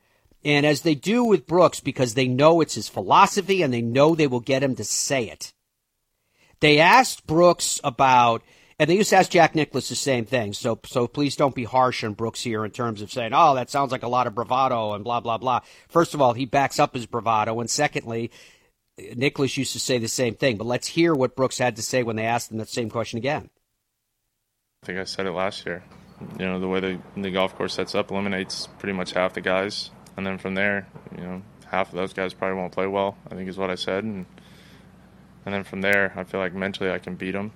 and 0.45 0.65
as 0.65 0.83
they 0.83 0.95
do 0.95 1.25
with 1.25 1.47
Brooks, 1.47 1.81
because 1.81 2.15
they 2.15 2.29
know 2.29 2.61
it's 2.61 2.75
his 2.75 2.89
philosophy 2.89 3.63
and 3.63 3.73
they 3.73 3.83
know 3.83 4.15
they 4.15 4.27
will 4.27 4.41
get 4.41 4.63
him 4.63 4.75
to 4.77 4.85
say 4.85 5.25
it, 5.25 5.53
they 6.61 6.79
asked 6.79 7.27
Brooks 7.27 7.81
about, 7.85 8.43
and 8.79 8.89
they 8.89 8.97
used 8.97 9.11
to 9.11 9.17
ask 9.17 9.31
Jack 9.31 9.55
Nicklaus 9.55 9.89
the 9.89 9.95
same 9.95 10.25
thing. 10.25 10.53
So, 10.55 10.79
so 10.87 11.07
please 11.07 11.37
don't 11.37 11.55
be 11.55 11.65
harsh 11.65 12.05
on 12.05 12.15
Brooks 12.15 12.43
here 12.43 12.65
in 12.65 12.71
terms 12.71 13.03
of 13.03 13.13
saying, 13.13 13.33
oh, 13.35 13.55
that 13.55 13.71
sounds 13.71 13.93
like 13.93 14.03
a 14.03 14.09
lot 14.09 14.27
of 14.27 14.35
bravado 14.35 14.95
and 14.95 15.05
blah, 15.05 15.21
blah, 15.21 15.39
blah. 15.39 15.61
First 15.89 16.15
of 16.15 16.23
all, 16.23 16.33
he 16.33 16.47
backs 16.47 16.79
up 16.79 16.95
his 16.95 17.07
bravado. 17.07 17.61
And 17.61 17.69
secondly, 17.69 18.31
Nicklaus 19.17 19.57
used 19.57 19.73
to 19.75 19.81
say 19.81 19.99
the 19.99 20.09
same 20.09 20.35
thing. 20.35 20.57
But 20.57 20.67
let's 20.67 20.87
hear 20.87 21.15
what 21.15 21.37
Brooks 21.37 21.59
had 21.59 21.77
to 21.77 21.83
say 21.83 22.03
when 22.03 22.17
they 22.17 22.25
asked 22.25 22.51
him 22.51 22.59
that 22.59 22.69
same 22.69 22.89
question 22.89 23.19
again. 23.19 23.51
I 24.83 24.87
think 24.87 24.99
I 24.99 25.05
said 25.05 25.27
it 25.27 25.33
last 25.33 25.67
year. 25.67 25.83
You 26.39 26.47
know, 26.47 26.61
the 26.61 26.69
way 26.69 26.81
the, 26.81 26.99
the 27.17 27.31
golf 27.31 27.55
course 27.55 27.75
sets 27.75 27.95
up 27.95 28.11
eliminates 28.11 28.67
pretty 28.79 28.95
much 28.95 29.13
half 29.13 29.35
the 29.35 29.41
guys 29.41 29.91
and 30.21 30.27
then 30.27 30.37
from 30.37 30.55
there, 30.55 30.87
you 31.17 31.25
know, 31.25 31.41
half 31.71 31.89
of 31.89 31.95
those 31.95 32.12
guys 32.12 32.35
probably 32.35 32.59
won't 32.59 32.73
play 32.73 32.87
well. 32.87 33.17
I 33.31 33.35
think 33.35 33.49
is 33.49 33.57
what 33.57 33.71
I 33.71 33.75
said, 33.75 34.05
and 34.05 34.27
and 35.47 35.55
then 35.55 35.65
from 35.65 35.81
there, 35.81 36.12
I 36.15 36.25
feel 36.25 36.41
like 36.41 36.53
mentally 36.53 36.91
I 36.91 36.99
can 36.99 37.15
beat 37.15 37.31
them. 37.31 37.53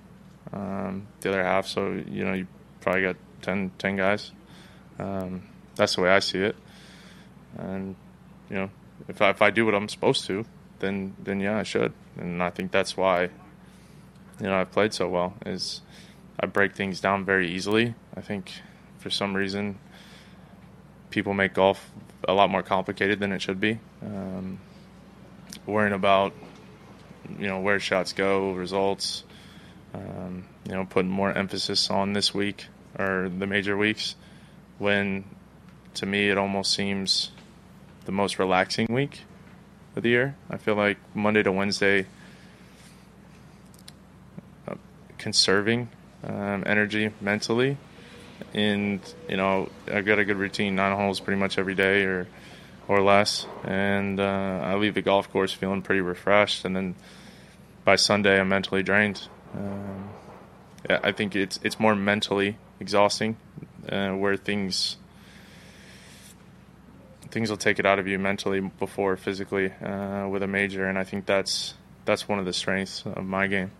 Um, 0.51 1.05
the 1.21 1.29
other 1.29 1.43
half, 1.43 1.67
so 1.67 1.91
you 1.91 2.25
know, 2.25 2.33
you 2.33 2.47
probably 2.81 3.03
got 3.03 3.17
10, 3.43 3.69
10 3.77 3.97
guys. 3.97 4.31
Um, 4.97 5.43
that's 5.75 5.95
the 5.95 6.01
way 6.01 6.09
I 6.09 6.17
see 6.17 6.39
it, 6.39 6.55
and 7.55 7.95
you 8.49 8.55
know, 8.55 8.71
if 9.07 9.21
I, 9.21 9.29
if 9.29 9.43
I 9.43 9.51
do 9.51 9.63
what 9.63 9.75
I'm 9.75 9.87
supposed 9.87 10.25
to, 10.25 10.43
then 10.79 11.13
then 11.23 11.39
yeah, 11.39 11.59
I 11.59 11.63
should, 11.63 11.93
and 12.17 12.41
I 12.41 12.49
think 12.49 12.71
that's 12.71 12.97
why 12.97 13.25
you 14.39 14.47
know 14.47 14.55
I've 14.55 14.71
played 14.71 14.91
so 14.91 15.07
well. 15.07 15.35
Is 15.45 15.81
I 16.39 16.47
break 16.47 16.73
things 16.75 16.99
down 16.99 17.25
very 17.25 17.47
easily. 17.51 17.93
I 18.17 18.21
think 18.21 18.51
for 18.97 19.11
some 19.11 19.35
reason 19.35 19.77
people 21.15 21.33
make 21.33 21.53
golf 21.53 21.89
a 22.27 22.33
lot 22.33 22.49
more 22.49 22.61
complicated 22.61 23.21
than 23.21 23.31
it 23.31 23.41
should 23.41 23.59
be. 23.61 23.79
Um, 24.03 24.59
worrying 25.65 25.93
about 25.93 26.33
you 27.39 27.47
know 27.47 27.61
where 27.61 27.79
shots 27.79 28.11
go, 28.11 28.51
results. 28.51 29.23
Um, 29.93 30.43
you 30.67 30.73
know, 30.73 30.85
putting 30.85 31.09
more 31.09 31.31
emphasis 31.31 31.89
on 31.89 32.11
this 32.11 32.33
week 32.33 32.67
or 32.99 33.29
the 33.29 33.47
major 33.47 33.77
weeks, 33.77 34.15
when 34.77 35.23
to 35.93 36.05
me 36.05 36.29
it 36.29 36.37
almost 36.37 36.73
seems 36.73 37.31
the 38.03 38.11
most 38.11 38.37
relaxing 38.37 38.87
week. 38.89 39.21
of 39.95 40.03
the 40.03 40.09
year. 40.09 40.35
I 40.49 40.57
feel 40.57 40.75
like 40.75 40.97
Monday 41.13 41.43
to 41.43 41.51
Wednesday, 41.53 42.07
uh, 44.67 44.75
conserving 45.17 45.87
um, 46.25 46.63
energy 46.65 47.11
mentally, 47.21 47.77
and 48.53 48.99
you 49.29 49.37
know 49.37 49.69
I've 49.91 50.05
got 50.05 50.19
a 50.19 50.25
good 50.25 50.37
routine, 50.37 50.75
nine 50.75 50.95
holes 50.95 51.19
pretty 51.19 51.39
much 51.39 51.57
every 51.57 51.75
day 51.75 52.03
or 52.03 52.27
or 52.87 53.01
less, 53.01 53.47
and 53.63 54.19
uh, 54.19 54.59
I 54.63 54.75
leave 54.75 54.93
the 54.93 55.01
golf 55.01 55.31
course 55.31 55.51
feeling 55.51 55.81
pretty 55.81 56.01
refreshed, 56.01 56.65
and 56.65 56.75
then 56.75 56.95
by 57.83 57.95
Sunday 57.95 58.39
I'm 58.39 58.49
mentally 58.49 58.83
drained. 58.83 59.27
Um, 59.53 60.09
I 60.89 61.11
think 61.11 61.35
it's 61.35 61.59
it's 61.63 61.79
more 61.79 61.95
mentally 61.95 62.57
exhausting, 62.79 63.37
uh, 63.89 64.11
where 64.11 64.37
things 64.37 64.97
things 67.31 67.49
will 67.49 67.57
take 67.57 67.79
it 67.79 67.85
out 67.85 67.99
of 67.99 68.07
you 68.07 68.19
mentally 68.19 68.61
before 68.61 69.17
physically 69.17 69.71
uh, 69.83 70.27
with 70.27 70.43
a 70.43 70.47
major, 70.47 70.87
and 70.87 70.97
I 70.97 71.03
think 71.03 71.25
that's 71.25 71.73
that's 72.05 72.27
one 72.27 72.39
of 72.39 72.45
the 72.45 72.53
strengths 72.53 73.03
of 73.05 73.25
my 73.25 73.47
game. 73.47 73.71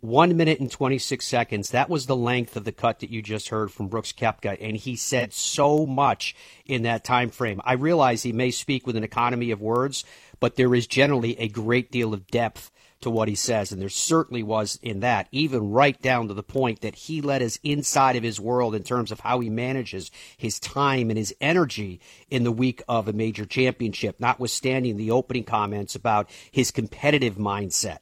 One 0.00 0.34
minute 0.34 0.60
and 0.60 0.70
26 0.70 1.26
seconds. 1.26 1.70
That 1.70 1.90
was 1.90 2.06
the 2.06 2.16
length 2.16 2.56
of 2.56 2.64
the 2.64 2.72
cut 2.72 3.00
that 3.00 3.10
you 3.10 3.20
just 3.20 3.50
heard 3.50 3.70
from 3.70 3.88
Brooks 3.88 4.12
Koepka, 4.12 4.56
and 4.58 4.74
he 4.74 4.96
said 4.96 5.34
so 5.34 5.84
much 5.84 6.34
in 6.64 6.82
that 6.84 7.04
time 7.04 7.28
frame. 7.28 7.60
I 7.64 7.74
realize 7.74 8.22
he 8.22 8.32
may 8.32 8.50
speak 8.50 8.86
with 8.86 8.96
an 8.96 9.04
economy 9.04 9.50
of 9.50 9.60
words, 9.60 10.04
but 10.40 10.56
there 10.56 10.74
is 10.74 10.86
generally 10.86 11.38
a 11.38 11.48
great 11.48 11.90
deal 11.90 12.14
of 12.14 12.26
depth 12.28 12.70
to 13.02 13.10
what 13.10 13.28
he 13.28 13.34
says. 13.34 13.72
And 13.72 13.80
there 13.80 13.90
certainly 13.90 14.42
was 14.42 14.78
in 14.82 15.00
that, 15.00 15.28
even 15.32 15.70
right 15.70 16.00
down 16.00 16.28
to 16.28 16.34
the 16.34 16.42
point 16.42 16.80
that 16.80 16.94
he 16.94 17.20
let 17.20 17.42
us 17.42 17.58
inside 17.62 18.16
of 18.16 18.22
his 18.22 18.40
world 18.40 18.74
in 18.74 18.82
terms 18.82 19.12
of 19.12 19.20
how 19.20 19.40
he 19.40 19.50
manages 19.50 20.10
his 20.36 20.58
time 20.58 21.10
and 21.10 21.18
his 21.18 21.34
energy 21.42 22.00
in 22.30 22.44
the 22.44 22.52
week 22.52 22.82
of 22.88 23.06
a 23.06 23.12
major 23.12 23.44
championship, 23.44 24.18
notwithstanding 24.18 24.96
the 24.96 25.10
opening 25.10 25.44
comments 25.44 25.94
about 25.94 26.30
his 26.50 26.70
competitive 26.70 27.36
mindset. 27.36 27.98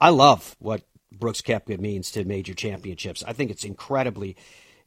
I 0.00 0.10
love 0.10 0.56
what 0.60 0.82
Brooks 1.12 1.42
Koepka 1.42 1.78
means 1.78 2.10
to 2.12 2.24
major 2.24 2.54
championships. 2.54 3.24
I 3.26 3.32
think 3.32 3.50
it's 3.50 3.64
incredibly 3.64 4.36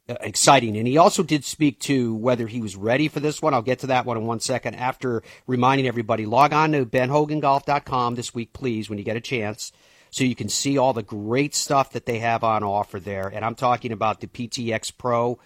uh, 0.08 0.14
exciting. 0.20 0.76
And 0.76 0.86
he 0.86 0.96
also 0.96 1.22
did 1.22 1.44
speak 1.44 1.78
to 1.80 2.14
whether 2.14 2.46
he 2.46 2.60
was 2.60 2.76
ready 2.76 3.08
for 3.08 3.20
this 3.20 3.40
one. 3.40 3.54
I'll 3.54 3.62
get 3.62 3.80
to 3.80 3.88
that 3.88 4.06
one 4.06 4.16
in 4.16 4.26
one 4.26 4.40
second 4.40 4.74
after 4.74 5.22
reminding 5.46 5.86
everybody 5.86 6.26
log 6.26 6.52
on 6.52 6.72
to 6.72 6.84
benhogangolf.com 6.84 8.14
this 8.14 8.34
week, 8.34 8.52
please, 8.52 8.88
when 8.88 8.98
you 8.98 9.04
get 9.04 9.16
a 9.16 9.20
chance. 9.20 9.72
So 10.10 10.24
you 10.24 10.34
can 10.34 10.48
see 10.48 10.76
all 10.76 10.92
the 10.92 11.02
great 11.02 11.54
stuff 11.54 11.92
that 11.92 12.04
they 12.04 12.18
have 12.18 12.44
on 12.44 12.62
offer 12.62 13.00
there. 13.00 13.28
And 13.28 13.44
I'm 13.44 13.54
talking 13.54 13.92
about 13.92 14.20
the 14.20 14.26
PTX 14.26 14.92
Pro 14.96 15.38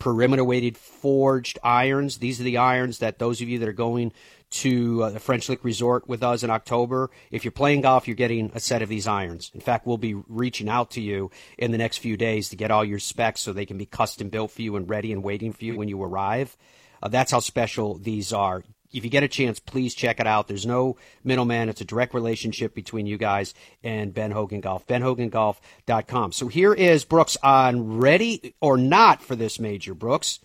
perimeter 0.00 0.44
weighted 0.44 0.76
forged 0.76 1.58
irons. 1.62 2.18
These 2.18 2.40
are 2.40 2.44
the 2.44 2.56
irons 2.56 2.98
that 2.98 3.18
those 3.18 3.40
of 3.40 3.48
you 3.48 3.60
that 3.60 3.68
are 3.68 3.72
going 3.72 4.12
to 4.50 5.04
uh, 5.04 5.10
the 5.10 5.20
French 5.20 5.48
Lick 5.48 5.64
Resort 5.64 6.08
with 6.08 6.22
us 6.22 6.42
in 6.42 6.50
October. 6.50 7.10
If 7.30 7.44
you're 7.44 7.52
playing 7.52 7.82
golf, 7.82 8.08
you're 8.08 8.16
getting 8.16 8.50
a 8.54 8.60
set 8.60 8.82
of 8.82 8.88
these 8.88 9.06
irons. 9.06 9.50
In 9.54 9.60
fact, 9.60 9.86
we'll 9.86 9.98
be 9.98 10.14
reaching 10.14 10.68
out 10.68 10.90
to 10.92 11.00
you 11.00 11.30
in 11.56 11.70
the 11.70 11.78
next 11.78 11.98
few 11.98 12.16
days 12.16 12.48
to 12.48 12.56
get 12.56 12.70
all 12.70 12.84
your 12.84 12.98
specs 12.98 13.40
so 13.40 13.52
they 13.52 13.66
can 13.66 13.78
be 13.78 13.86
custom 13.86 14.28
built 14.28 14.50
for 14.50 14.62
you 14.62 14.76
and 14.76 14.88
ready 14.88 15.12
and 15.12 15.22
waiting 15.22 15.52
for 15.52 15.64
you 15.64 15.76
when 15.76 15.88
you 15.88 16.02
arrive. 16.02 16.56
Uh, 17.02 17.08
that's 17.08 17.32
how 17.32 17.40
special 17.40 17.94
these 17.94 18.32
are. 18.32 18.64
If 18.92 19.04
you 19.04 19.10
get 19.10 19.22
a 19.22 19.28
chance, 19.28 19.60
please 19.60 19.94
check 19.94 20.18
it 20.18 20.26
out. 20.26 20.48
There's 20.48 20.66
no 20.66 20.96
middleman. 21.22 21.68
It's 21.68 21.80
a 21.80 21.84
direct 21.84 22.12
relationship 22.12 22.74
between 22.74 23.06
you 23.06 23.18
guys 23.18 23.54
and 23.84 24.12
Ben 24.12 24.32
Hogan 24.32 24.60
Golf. 24.60 24.84
BenHoganGolf.com. 24.88 26.32
So 26.32 26.48
here 26.48 26.74
is 26.74 27.04
Brooks 27.04 27.36
on 27.40 27.98
ready 27.98 28.56
or 28.60 28.76
not 28.76 29.22
for 29.22 29.36
this 29.36 29.60
major. 29.60 29.94
Brooks? 29.94 30.40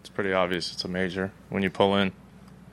It's 0.00 0.08
pretty 0.08 0.32
obvious 0.32 0.72
it's 0.72 0.84
a 0.84 0.88
major 0.88 1.32
when 1.50 1.62
you 1.62 1.68
pull 1.68 1.96
in 1.96 2.12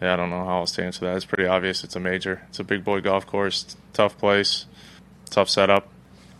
yeah, 0.01 0.13
I 0.13 0.15
don't 0.15 0.31
know 0.31 0.43
how 0.43 0.59
else 0.59 0.71
to 0.73 0.83
answer 0.83 1.05
that. 1.05 1.15
It's 1.15 1.25
pretty 1.25 1.45
obvious. 1.45 1.83
It's 1.83 1.95
a 1.95 1.99
major. 1.99 2.41
It's 2.49 2.59
a 2.59 2.63
big 2.63 2.83
boy 2.83 3.01
golf 3.01 3.27
course. 3.27 3.75
Tough 3.93 4.17
place. 4.17 4.65
Tough 5.29 5.47
setup. 5.47 5.87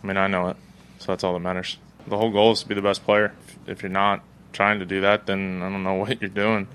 I 0.02 0.06
mean, 0.06 0.16
I 0.16 0.26
know 0.26 0.48
it. 0.48 0.56
So 0.98 1.12
that's 1.12 1.22
all 1.22 1.32
that 1.34 1.40
matters. 1.40 1.78
The 2.06 2.16
whole 2.16 2.30
goal 2.30 2.52
is 2.52 2.62
to 2.62 2.68
be 2.68 2.74
the 2.74 2.82
best 2.82 3.04
player. 3.04 3.32
If 3.66 3.82
you're 3.82 3.90
not 3.90 4.24
trying 4.52 4.80
to 4.80 4.84
do 4.84 5.02
that, 5.02 5.26
then 5.26 5.62
I 5.62 5.70
don't 5.70 5.84
know 5.84 5.94
what 6.02 6.20
you're 6.20 6.28
doing. 6.28 6.66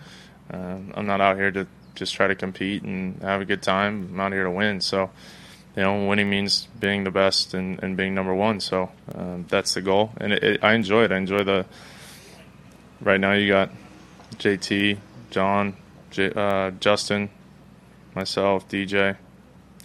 Uh, 0.51 0.77
I'm 0.93 1.05
not 1.05 1.19
out 1.19 1.35
here 1.35 1.51
to 1.51 1.67
just 1.95 2.15
try 2.15 2.27
to 2.27 2.35
compete 2.35 2.83
and 2.83 3.21
have 3.21 3.41
a 3.41 3.45
good 3.45 3.61
time. 3.61 4.09
I'm 4.13 4.19
out 4.21 4.31
here 4.31 4.45
to 4.45 4.51
win. 4.51 4.79
So, 4.79 5.09
you 5.75 5.83
know, 5.83 6.07
winning 6.07 6.29
means 6.29 6.69
being 6.79 7.03
the 7.03 7.11
best 7.11 7.53
and, 7.53 7.83
and 7.83 7.97
being 7.97 8.15
number 8.15 8.33
one. 8.33 8.61
So 8.61 8.91
uh, 9.13 9.39
that's 9.49 9.73
the 9.73 9.81
goal. 9.81 10.11
And 10.17 10.31
it, 10.31 10.43
it, 10.43 10.63
I 10.63 10.73
enjoy 10.73 11.03
it. 11.03 11.11
I 11.11 11.17
enjoy 11.17 11.43
the. 11.43 11.65
Right 13.01 13.19
now, 13.19 13.33
you 13.33 13.49
got 13.49 13.69
JT, 14.37 14.97
John, 15.29 15.75
Uh, 16.19 16.71
Justin, 16.71 17.29
myself, 18.15 18.67
DJ, 18.67 19.17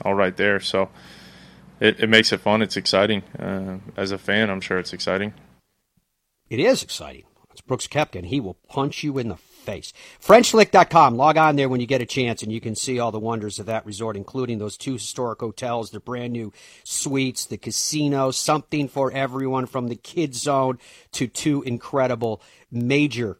all 0.05 0.15
right 0.15 0.37
there. 0.37 0.61
So 0.61 0.89
it, 1.81 2.01
it 2.01 2.09
makes 2.09 2.33
it 2.33 2.41
fun. 2.41 2.63
It's 2.63 2.77
exciting. 2.77 3.23
Uh, 3.39 3.79
as 3.97 4.13
a 4.13 4.19
fan, 4.19 4.51
I'm 4.51 4.61
sure 4.61 4.79
it's 4.79 4.93
exciting. 4.93 5.35
It 6.49 6.61
is 6.61 6.83
exciting. 6.83 7.25
It's 7.51 7.61
Brooks 7.61 7.89
and 8.15 8.27
he 8.27 8.41
will 8.41 8.57
punch 8.69 9.03
you 9.03 9.19
in 9.19 9.29
the 9.29 9.37
face. 9.37 9.93
FrenchLick.com. 10.21 11.17
Log 11.17 11.37
on 11.37 11.57
there 11.57 11.69
when 11.69 11.81
you 11.81 11.87
get 11.87 12.01
a 12.01 12.07
chance, 12.07 12.43
and 12.43 12.51
you 12.51 12.61
can 12.61 12.75
see 12.75 12.99
all 12.99 13.13
the 13.13 13.19
wonders 13.19 13.59
of 13.59 13.67
that 13.67 13.85
resort, 13.87 14.17
including 14.17 14.59
those 14.59 14.77
two 14.77 14.95
historic 14.95 15.41
hotels, 15.41 15.91
the 15.91 16.01
brand 16.01 16.33
new 16.33 16.53
suites, 16.83 17.45
the 17.45 17.59
casino, 17.59 18.31
something 18.31 18.89
for 18.89 19.13
everyone 19.13 19.67
from 19.67 19.89
the 19.89 19.97
kids 19.97 20.41
zone 20.41 20.79
to 21.13 21.27
two 21.27 21.63
incredible 21.63 22.43
major 22.71 23.39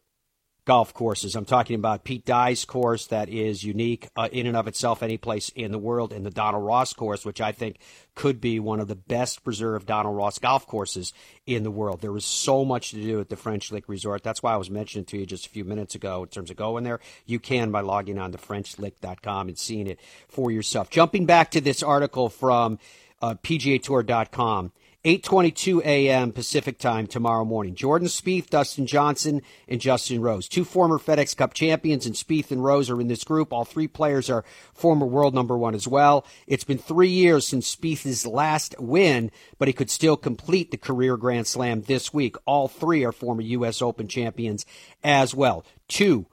golf 0.65 0.93
courses. 0.93 1.35
I'm 1.35 1.45
talking 1.45 1.75
about 1.75 2.03
Pete 2.03 2.25
Dye's 2.25 2.63
course 2.63 3.07
that 3.07 3.29
is 3.29 3.63
unique 3.63 4.07
uh, 4.15 4.29
in 4.31 4.47
and 4.47 4.55
of 4.55 4.67
itself 4.67 5.03
any 5.03 5.17
place 5.17 5.49
in 5.49 5.71
the 5.71 5.79
world, 5.79 6.13
and 6.13 6.25
the 6.25 6.29
Donald 6.29 6.63
Ross 6.63 6.93
course, 6.93 7.25
which 7.25 7.41
I 7.41 7.51
think 7.51 7.77
could 8.15 8.39
be 8.39 8.59
one 8.59 8.79
of 8.79 8.87
the 8.87 8.95
best 8.95 9.43
preserved 9.43 9.87
Donald 9.87 10.15
Ross 10.15 10.39
golf 10.39 10.65
courses 10.65 11.13
in 11.45 11.63
the 11.63 11.71
world. 11.71 12.01
There 12.01 12.15
is 12.15 12.25
so 12.25 12.63
much 12.63 12.91
to 12.91 13.01
do 13.01 13.19
at 13.19 13.29
the 13.29 13.35
French 13.35 13.71
Lick 13.71 13.89
Resort. 13.89 14.23
That's 14.23 14.41
why 14.41 14.53
I 14.53 14.57
was 14.57 14.69
mentioning 14.69 15.05
to 15.05 15.17
you 15.17 15.25
just 15.25 15.47
a 15.47 15.49
few 15.49 15.65
minutes 15.65 15.95
ago 15.95 16.23
in 16.23 16.29
terms 16.29 16.49
of 16.49 16.55
going 16.55 16.83
there. 16.83 16.99
You 17.25 17.39
can 17.39 17.71
by 17.71 17.81
logging 17.81 18.19
on 18.19 18.31
to 18.31 18.37
FrenchLick.com 18.37 19.49
and 19.49 19.57
seeing 19.57 19.87
it 19.87 19.99
for 20.29 20.51
yourself. 20.51 20.89
Jumping 20.89 21.25
back 21.25 21.51
to 21.51 21.61
this 21.61 21.83
article 21.83 22.29
from 22.29 22.79
uh, 23.21 23.35
PGAtour.com. 23.35 24.71
8:22 25.05 25.81
a.m. 25.83 26.31
Pacific 26.31 26.77
time 26.77 27.07
tomorrow 27.07 27.43
morning. 27.43 27.75
Jordan 27.75 28.07
Spieth, 28.07 28.49
Dustin 28.49 28.87
Johnson, 28.87 29.41
and 29.67 29.81
Justin 29.81 30.21
Rose, 30.21 30.47
two 30.47 30.63
former 30.63 30.97
FedEx 30.97 31.35
Cup 31.35 31.53
champions, 31.53 32.05
and 32.05 32.15
Spieth 32.15 32.51
and 32.51 32.63
Rose 32.63 32.89
are 32.89 33.01
in 33.01 33.09
this 33.09 33.25
group. 33.25 33.51
All 33.51 33.65
three 33.65 33.89
players 33.89 34.29
are 34.29 34.45
former 34.73 35.05
world 35.05 35.33
number 35.33 35.57
one 35.57 35.75
as 35.75 35.89
well. 35.89 36.25
It's 36.47 36.63
been 36.63 36.77
three 36.77 37.09
years 37.09 37.45
since 37.45 37.75
Spieth's 37.75 38.25
last 38.25 38.79
win, 38.79 39.29
but 39.57 39.67
he 39.67 39.73
could 39.73 39.89
still 39.89 40.15
complete 40.15 40.71
the 40.71 40.77
career 40.77 41.17
Grand 41.17 41.47
Slam 41.47 41.81
this 41.81 42.13
week. 42.13 42.37
All 42.45 42.69
three 42.69 43.03
are 43.03 43.11
former 43.11 43.41
U.S. 43.41 43.81
Open 43.81 44.07
champions 44.07 44.65
as 45.03 45.35
well. 45.35 45.65
Two, 45.89 46.27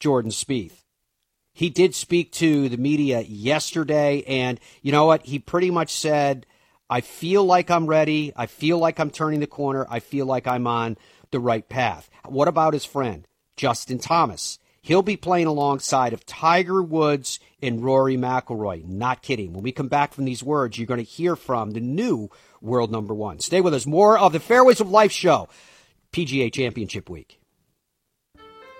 Jordan 0.00 0.32
Spieth. 0.32 0.82
He 1.54 1.70
did 1.70 1.94
speak 1.94 2.30
to 2.32 2.68
the 2.68 2.76
media 2.76 3.22
yesterday, 3.22 4.22
and 4.26 4.60
you 4.82 4.92
know 4.92 5.06
what? 5.06 5.24
He 5.24 5.38
pretty 5.38 5.70
much 5.70 5.94
said 5.94 6.44
I 6.88 7.00
feel 7.00 7.44
like 7.44 7.70
I'm 7.70 7.86
ready. 7.86 8.32
I 8.36 8.46
feel 8.46 8.78
like 8.78 9.00
I'm 9.00 9.10
turning 9.10 9.40
the 9.40 9.46
corner. 9.46 9.86
I 9.88 10.00
feel 10.00 10.26
like 10.26 10.46
I'm 10.46 10.66
on 10.66 10.96
the 11.30 11.40
right 11.40 11.66
path. 11.68 12.10
What 12.26 12.48
about 12.48 12.74
his 12.74 12.84
friend, 12.84 13.26
Justin 13.56 13.98
Thomas? 13.98 14.58
He'll 14.82 15.02
be 15.02 15.16
playing 15.16 15.46
alongside 15.46 16.12
of 16.12 16.26
Tiger 16.26 16.82
Woods 16.82 17.38
and 17.62 17.84
Rory 17.84 18.16
McIlroy. 18.16 18.84
Not 18.84 19.22
kidding. 19.22 19.52
When 19.52 19.62
we 19.62 19.70
come 19.70 19.86
back 19.86 20.12
from 20.12 20.24
these 20.24 20.42
words, 20.42 20.76
you're 20.76 20.88
going 20.88 20.98
to 20.98 21.04
hear 21.04 21.36
from 21.36 21.70
the 21.70 21.80
new 21.80 22.30
world 22.60 22.90
number 22.90 23.14
one. 23.14 23.38
Stay 23.38 23.60
with 23.60 23.74
us. 23.74 23.86
More 23.86 24.18
of 24.18 24.32
the 24.32 24.40
Fairways 24.40 24.80
of 24.80 24.90
Life 24.90 25.12
show, 25.12 25.48
PGA 26.12 26.52
Championship 26.52 27.08
Week. 27.08 27.38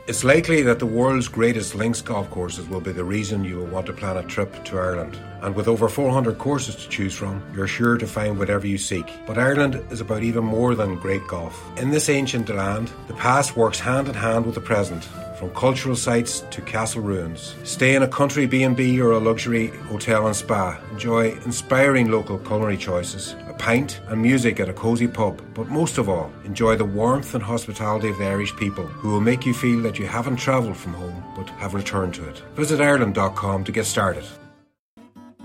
It's 0.05 0.25
likely 0.25 0.63
that 0.63 0.81
the 0.81 0.87
world's 0.87 1.29
greatest 1.29 1.77
links 1.77 2.03
golf 2.03 2.29
courses 2.29 2.69
will 2.69 2.81
be 2.81 2.91
the 2.91 3.05
reason 3.05 3.45
you 3.45 3.59
will 3.59 3.67
want 3.67 3.87
to 3.87 3.93
plan 3.93 4.17
a 4.17 4.25
trip 4.25 4.65
to 4.65 4.77
Ireland. 4.77 5.17
And 5.43 5.55
with 5.55 5.69
over 5.69 5.89
400 5.89 6.39
courses 6.39 6.75
to 6.75 6.89
choose 6.89 7.15
from, 7.15 7.41
you're 7.55 7.69
sure 7.69 7.97
to 7.97 8.07
find 8.09 8.37
whatever 8.37 8.67
you 8.67 8.79
seek. 8.79 9.07
But 9.29 9.39
Ireland 9.39 9.81
is 9.93 10.01
about 10.01 10.25
even 10.25 10.43
more 10.43 10.75
than 10.75 10.97
great 10.97 11.25
golf. 11.29 11.57
In 11.79 11.91
this 11.91 12.09
ancient 12.09 12.49
land, 12.49 12.91
the 13.07 13.15
past 13.15 13.57
works 13.57 13.79
hand 13.79 14.09
in 14.09 14.15
hand 14.15 14.45
with 14.45 14.57
the 14.57 14.61
present 14.61 15.09
from 15.43 15.51
cultural 15.55 15.97
sites 15.97 16.45
to 16.51 16.61
castle 16.61 17.03
ruins. 17.03 17.57
Stay 17.65 17.97
in 17.97 18.05
a 18.05 18.09
country 18.09 18.47
B&B 18.47 19.01
or 19.01 19.11
a 19.11 19.19
luxury 19.19 19.67
hotel 19.91 20.29
and 20.29 20.37
spa. 20.37 20.81
Enjoy 20.93 21.33
inspiring 21.45 22.13
local 22.13 22.39
culinary 22.39 22.77
choices, 22.77 23.35
a 23.49 23.55
pint 23.55 24.01
and 24.07 24.23
music 24.23 24.61
at 24.61 24.69
a 24.69 24.73
cosy 24.73 25.09
pub. 25.09 25.43
But 25.53 25.67
most 25.67 25.99
of 25.99 26.09
all, 26.09 26.31
enjoy 26.45 26.77
the 26.77 26.85
warmth 26.85 27.35
and 27.35 27.43
hospitality 27.43 28.09
of 28.09 28.19
the 28.19 28.27
Irish 28.27 28.55
people 28.55 28.87
who 28.87 29.11
will 29.11 29.21
make 29.21 29.45
you 29.45 29.53
feel 29.53 29.83
that 29.83 29.99
you 29.99 30.07
haven't 30.07 30.37
travelled 30.37 30.77
from 30.77 30.95
home 30.95 31.25
but 31.35 31.49
have 31.59 31.75
returned 31.75 32.15
to 32.15 32.29
it. 32.29 32.39
Visit 32.55 32.81
Ireland.com 32.81 33.65
to 33.65 33.73
get 33.73 33.87
started. 33.87 34.25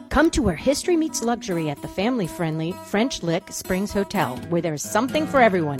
Come 0.09 0.29
to 0.29 0.43
where 0.43 0.55
history 0.55 0.95
meets 0.95 1.23
luxury 1.23 1.71
at 1.71 1.81
the 1.81 1.87
family 1.87 2.27
friendly 2.27 2.71
French 2.85 3.23
Lick 3.23 3.51
Springs 3.51 3.93
Hotel, 3.93 4.37
where 4.49 4.61
there's 4.61 4.83
something 4.83 5.25
for 5.25 5.41
everyone 5.41 5.79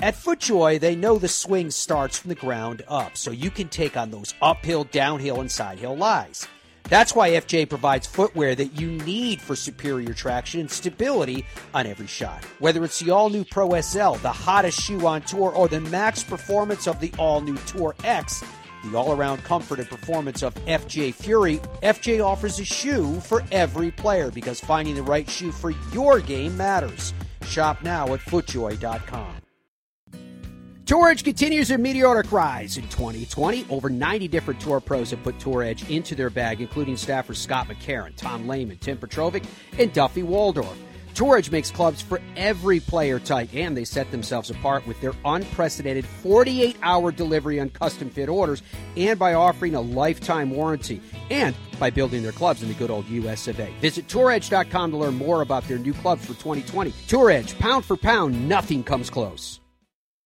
At 0.00 0.16
FootJoy, 0.16 0.80
they 0.80 0.96
know 0.96 1.18
the 1.18 1.28
swing 1.28 1.70
starts 1.70 2.18
from 2.18 2.30
the 2.30 2.34
ground 2.34 2.82
up, 2.88 3.16
so 3.16 3.30
you 3.30 3.50
can 3.50 3.68
take 3.68 3.96
on 3.96 4.10
those 4.10 4.34
uphill, 4.42 4.84
downhill, 4.84 5.40
and 5.40 5.48
sidehill 5.48 5.96
lies. 5.96 6.46
That's 6.90 7.14
why 7.14 7.30
FJ 7.30 7.70
provides 7.70 8.06
footwear 8.06 8.54
that 8.56 8.78
you 8.78 8.90
need 8.90 9.40
for 9.40 9.56
superior 9.56 10.12
traction 10.12 10.60
and 10.60 10.70
stability 10.70 11.46
on 11.72 11.86
every 11.86 12.08
shot. 12.08 12.44
Whether 12.58 12.84
it's 12.84 12.98
the 12.98 13.12
all 13.12 13.30
new 13.30 13.44
Pro 13.44 13.80
SL, 13.80 14.14
the 14.14 14.32
hottest 14.32 14.80
shoe 14.80 15.06
on 15.06 15.22
tour, 15.22 15.50
or 15.50 15.68
the 15.68 15.80
max 15.80 16.22
performance 16.22 16.86
of 16.86 17.00
the 17.00 17.12
all 17.18 17.40
new 17.40 17.56
Tour 17.58 17.94
X, 18.04 18.44
the 18.84 18.98
all 18.98 19.12
around 19.12 19.42
comfort 19.44 19.78
and 19.78 19.88
performance 19.88 20.42
of 20.42 20.54
FJ 20.66 21.14
Fury, 21.14 21.58
FJ 21.82 22.22
offers 22.22 22.58
a 22.58 22.64
shoe 22.64 23.18
for 23.20 23.42
every 23.50 23.90
player 23.92 24.30
because 24.30 24.60
finding 24.60 24.96
the 24.96 25.02
right 25.02 25.30
shoe 25.30 25.52
for 25.52 25.70
your 25.92 26.20
game 26.20 26.54
matters. 26.56 27.14
Shop 27.46 27.82
now 27.82 28.12
at 28.12 28.20
footjoy.com. 28.20 29.43
Tour 30.86 31.08
Edge 31.08 31.24
continues 31.24 31.68
their 31.68 31.78
meteoric 31.78 32.30
rise 32.30 32.76
in 32.76 32.86
2020. 32.88 33.64
Over 33.70 33.88
90 33.88 34.28
different 34.28 34.60
tour 34.60 34.80
pros 34.80 35.12
have 35.12 35.22
put 35.22 35.38
Tour 35.38 35.62
Edge 35.62 35.88
into 35.88 36.14
their 36.14 36.28
bag, 36.28 36.60
including 36.60 36.96
staffers 36.96 37.36
Scott 37.36 37.68
McCarron, 37.68 38.14
Tom 38.16 38.46
Lehman, 38.46 38.76
Tim 38.76 38.98
Petrovic, 38.98 39.44
and 39.78 39.90
Duffy 39.94 40.22
Waldorf. 40.22 40.76
Tour 41.14 41.38
Edge 41.38 41.50
makes 41.50 41.70
clubs 41.70 42.02
for 42.02 42.20
every 42.36 42.80
player 42.80 43.18
type, 43.18 43.48
and 43.54 43.74
they 43.74 43.84
set 43.86 44.10
themselves 44.10 44.50
apart 44.50 44.86
with 44.86 45.00
their 45.00 45.14
unprecedented 45.24 46.04
48 46.04 46.76
hour 46.82 47.10
delivery 47.10 47.60
on 47.60 47.70
custom 47.70 48.10
fit 48.10 48.28
orders 48.28 48.62
and 48.94 49.18
by 49.18 49.32
offering 49.32 49.76
a 49.76 49.80
lifetime 49.80 50.50
warranty 50.50 51.00
and 51.30 51.54
by 51.80 51.88
building 51.88 52.22
their 52.22 52.32
clubs 52.32 52.62
in 52.62 52.68
the 52.68 52.74
good 52.74 52.90
old 52.90 53.08
US 53.08 53.48
of 53.48 53.58
A. 53.58 53.72
Visit 53.80 54.06
touredge.com 54.06 54.90
to 54.90 54.96
learn 54.98 55.14
more 55.14 55.40
about 55.40 55.66
their 55.66 55.78
new 55.78 55.94
clubs 55.94 56.26
for 56.26 56.34
2020. 56.34 56.92
Tour 57.08 57.30
Edge, 57.30 57.58
pound 57.58 57.86
for 57.86 57.96
pound, 57.96 58.46
nothing 58.46 58.84
comes 58.84 59.08
close. 59.08 59.60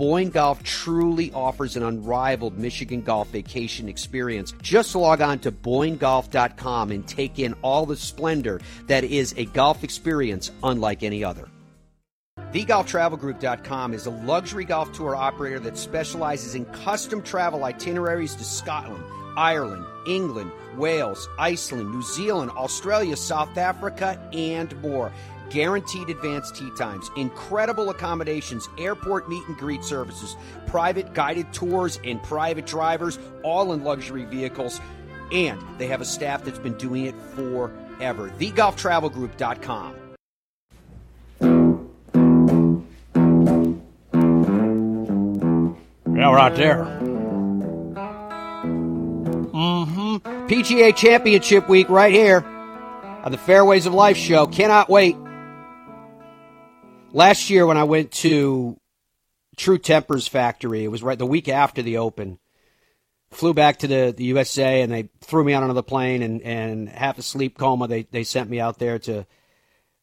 Boyne 0.00 0.30
Golf 0.30 0.62
truly 0.62 1.30
offers 1.32 1.76
an 1.76 1.82
unrivaled 1.82 2.56
Michigan 2.56 3.02
golf 3.02 3.28
vacation 3.28 3.86
experience. 3.86 4.54
Just 4.62 4.94
log 4.94 5.20
on 5.20 5.40
to 5.40 5.52
BoyneGolf.com 5.52 6.90
and 6.90 7.06
take 7.06 7.38
in 7.38 7.54
all 7.60 7.84
the 7.84 7.96
splendor 7.96 8.62
that 8.86 9.04
is 9.04 9.34
a 9.36 9.44
golf 9.44 9.84
experience 9.84 10.52
unlike 10.62 11.02
any 11.02 11.22
other. 11.22 11.48
TheGolfTravelGroup.com 12.38 13.92
is 13.92 14.06
a 14.06 14.10
luxury 14.10 14.64
golf 14.64 14.90
tour 14.94 15.14
operator 15.14 15.60
that 15.60 15.76
specializes 15.76 16.54
in 16.54 16.64
custom 16.64 17.20
travel 17.20 17.64
itineraries 17.64 18.34
to 18.36 18.44
Scotland, 18.44 19.04
Ireland, 19.36 19.84
England, 20.06 20.50
Wales, 20.78 21.28
Iceland, 21.38 21.90
New 21.90 22.02
Zealand, 22.02 22.50
Australia, 22.52 23.16
South 23.16 23.58
Africa, 23.58 24.18
and 24.32 24.80
more 24.80 25.12
guaranteed 25.50 26.08
advanced 26.08 26.56
tee 26.56 26.70
times, 26.76 27.10
incredible 27.16 27.90
accommodations, 27.90 28.68
airport 28.78 29.28
meet 29.28 29.46
and 29.48 29.56
greet 29.56 29.84
services, 29.84 30.36
private 30.66 31.12
guided 31.12 31.52
tours, 31.52 32.00
and 32.04 32.22
private 32.22 32.66
drivers, 32.66 33.18
all 33.42 33.72
in 33.72 33.84
luxury 33.84 34.24
vehicles. 34.24 34.80
And 35.32 35.62
they 35.78 35.86
have 35.88 36.00
a 36.00 36.04
staff 36.04 36.44
that's 36.44 36.58
been 36.58 36.78
doing 36.78 37.04
it 37.06 37.14
forever. 37.34 38.30
TheGolfTravelGroup.com. 38.38 39.96
Yeah, 46.20 46.30
we're 46.30 46.38
out 46.38 46.56
there. 46.56 46.84
Mm-hmm. 49.54 50.16
PGA 50.46 50.94
Championship 50.94 51.68
Week 51.68 51.88
right 51.88 52.12
here 52.12 52.44
on 53.24 53.32
the 53.32 53.38
Fairways 53.38 53.86
of 53.86 53.94
Life 53.94 54.16
show. 54.16 54.46
Cannot 54.46 54.88
wait. 54.88 55.16
Last 57.12 57.50
year 57.50 57.66
when 57.66 57.76
I 57.76 57.84
went 57.84 58.12
to 58.12 58.78
True 59.56 59.78
Tempers 59.78 60.28
factory, 60.28 60.84
it 60.84 60.88
was 60.88 61.02
right 61.02 61.18
the 61.18 61.26
week 61.26 61.48
after 61.48 61.82
the 61.82 61.98
Open. 61.98 62.38
Flew 63.30 63.54
back 63.54 63.78
to 63.78 63.86
the, 63.86 64.14
the 64.16 64.24
USA 64.24 64.82
and 64.82 64.92
they 64.92 65.08
threw 65.20 65.44
me 65.44 65.52
out 65.52 65.62
on 65.62 65.74
the 65.74 65.82
plane 65.82 66.22
and, 66.22 66.42
and 66.42 66.88
half 66.88 67.18
a 67.18 67.22
sleep 67.22 67.56
coma. 67.56 67.86
They 67.86 68.02
they 68.02 68.24
sent 68.24 68.50
me 68.50 68.60
out 68.60 68.78
there 68.78 68.98
to. 69.00 69.26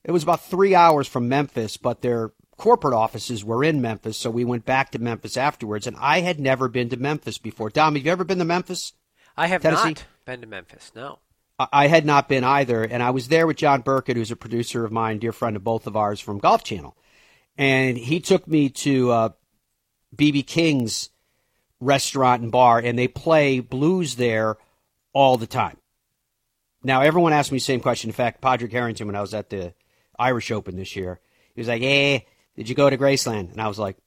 It 0.03 0.11
was 0.11 0.23
about 0.23 0.45
three 0.45 0.73
hours 0.73 1.07
from 1.07 1.27
Memphis, 1.27 1.75
but 1.75 2.01
their 2.01 2.31
corporate 2.55 2.93
offices 2.93 3.43
were 3.43 3.63
in 3.63 3.81
Memphis, 3.81 4.17
so 4.17 4.29
we 4.29 4.45
went 4.45 4.65
back 4.65 4.91
to 4.91 4.99
Memphis 4.99 5.35
afterwards. 5.35 5.87
And 5.87 5.97
I 5.99 6.21
had 6.21 6.39
never 6.39 6.69
been 6.69 6.89
to 6.89 6.97
Memphis 6.97 7.37
before. 7.37 7.69
Dom, 7.69 7.95
have 7.95 8.05
you 8.05 8.11
ever 8.11 8.23
been 8.23 8.39
to 8.39 8.45
Memphis? 8.45 8.93
I 9.35 9.47
have 9.47 9.61
Tennessee? 9.61 9.89
not 9.89 10.05
been 10.25 10.41
to 10.41 10.47
Memphis. 10.47 10.91
No. 10.95 11.19
I- 11.59 11.87
had 11.87 12.05
not 12.05 12.29
been 12.29 12.43
either, 12.43 12.83
and 12.83 13.01
I 13.01 13.09
was 13.09 13.29
there 13.29 13.47
with 13.47 13.57
John 13.57 13.81
Burkett, 13.81 14.15
who's 14.15 14.31
a 14.31 14.35
producer 14.35 14.85
of 14.85 14.91
mine, 14.91 15.19
dear 15.19 15.31
friend 15.31 15.55
of 15.55 15.63
both 15.63 15.87
of 15.87 15.95
ours 15.95 16.19
from 16.19 16.37
Golf 16.37 16.63
Channel, 16.63 16.95
and 17.57 17.97
he 17.97 18.19
took 18.19 18.47
me 18.47 18.69
to 18.69 19.11
uh, 19.11 19.29
BB 20.15 20.45
King's 20.45 21.09
restaurant 21.79 22.43
and 22.43 22.51
bar, 22.51 22.79
and 22.79 22.97
they 22.97 23.07
play 23.07 23.59
blues 23.59 24.15
there 24.15 24.57
all 25.13 25.37
the 25.37 25.47
time. 25.47 25.77
Now, 26.83 27.01
everyone 27.01 27.33
asked 27.33 27.51
me 27.51 27.57
the 27.57 27.63
same 27.63 27.79
question. 27.79 28.09
In 28.09 28.13
fact, 28.13 28.39
Padraig 28.41 28.71
Harrington, 28.71 29.07
when 29.07 29.15
I 29.15 29.21
was 29.21 29.33
at 29.33 29.49
the 29.49 29.73
Irish 30.17 30.51
Open 30.51 30.75
this 30.75 30.95
year, 30.95 31.19
he 31.55 31.61
was 31.61 31.67
like, 31.67 31.81
"Hey, 31.81 32.27
did 32.55 32.69
you 32.69 32.75
go 32.75 32.89
to 32.89 32.97
Graceland?" 32.97 33.51
And 33.51 33.61
I 33.61 33.67
was 33.67 33.79
like, 33.79 33.97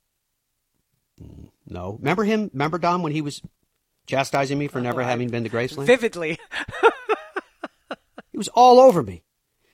"Mm, 1.21 1.51
"No." 1.67 1.97
Remember 1.99 2.25
him? 2.25 2.51
Remember 2.53 2.79
Dom 2.79 3.03
when 3.03 3.13
he 3.13 3.23
was 3.23 3.43
chastising 4.07 4.59
me 4.59 4.69
for 4.69 4.81
never 4.81 5.03
having 5.03 5.29
been 5.29 5.45
to 5.45 5.51
Graceland? 5.51 5.87
Vividly. 5.87 6.39
Was 8.41 8.49
all 8.49 8.81
over 8.81 9.03
me. 9.03 9.23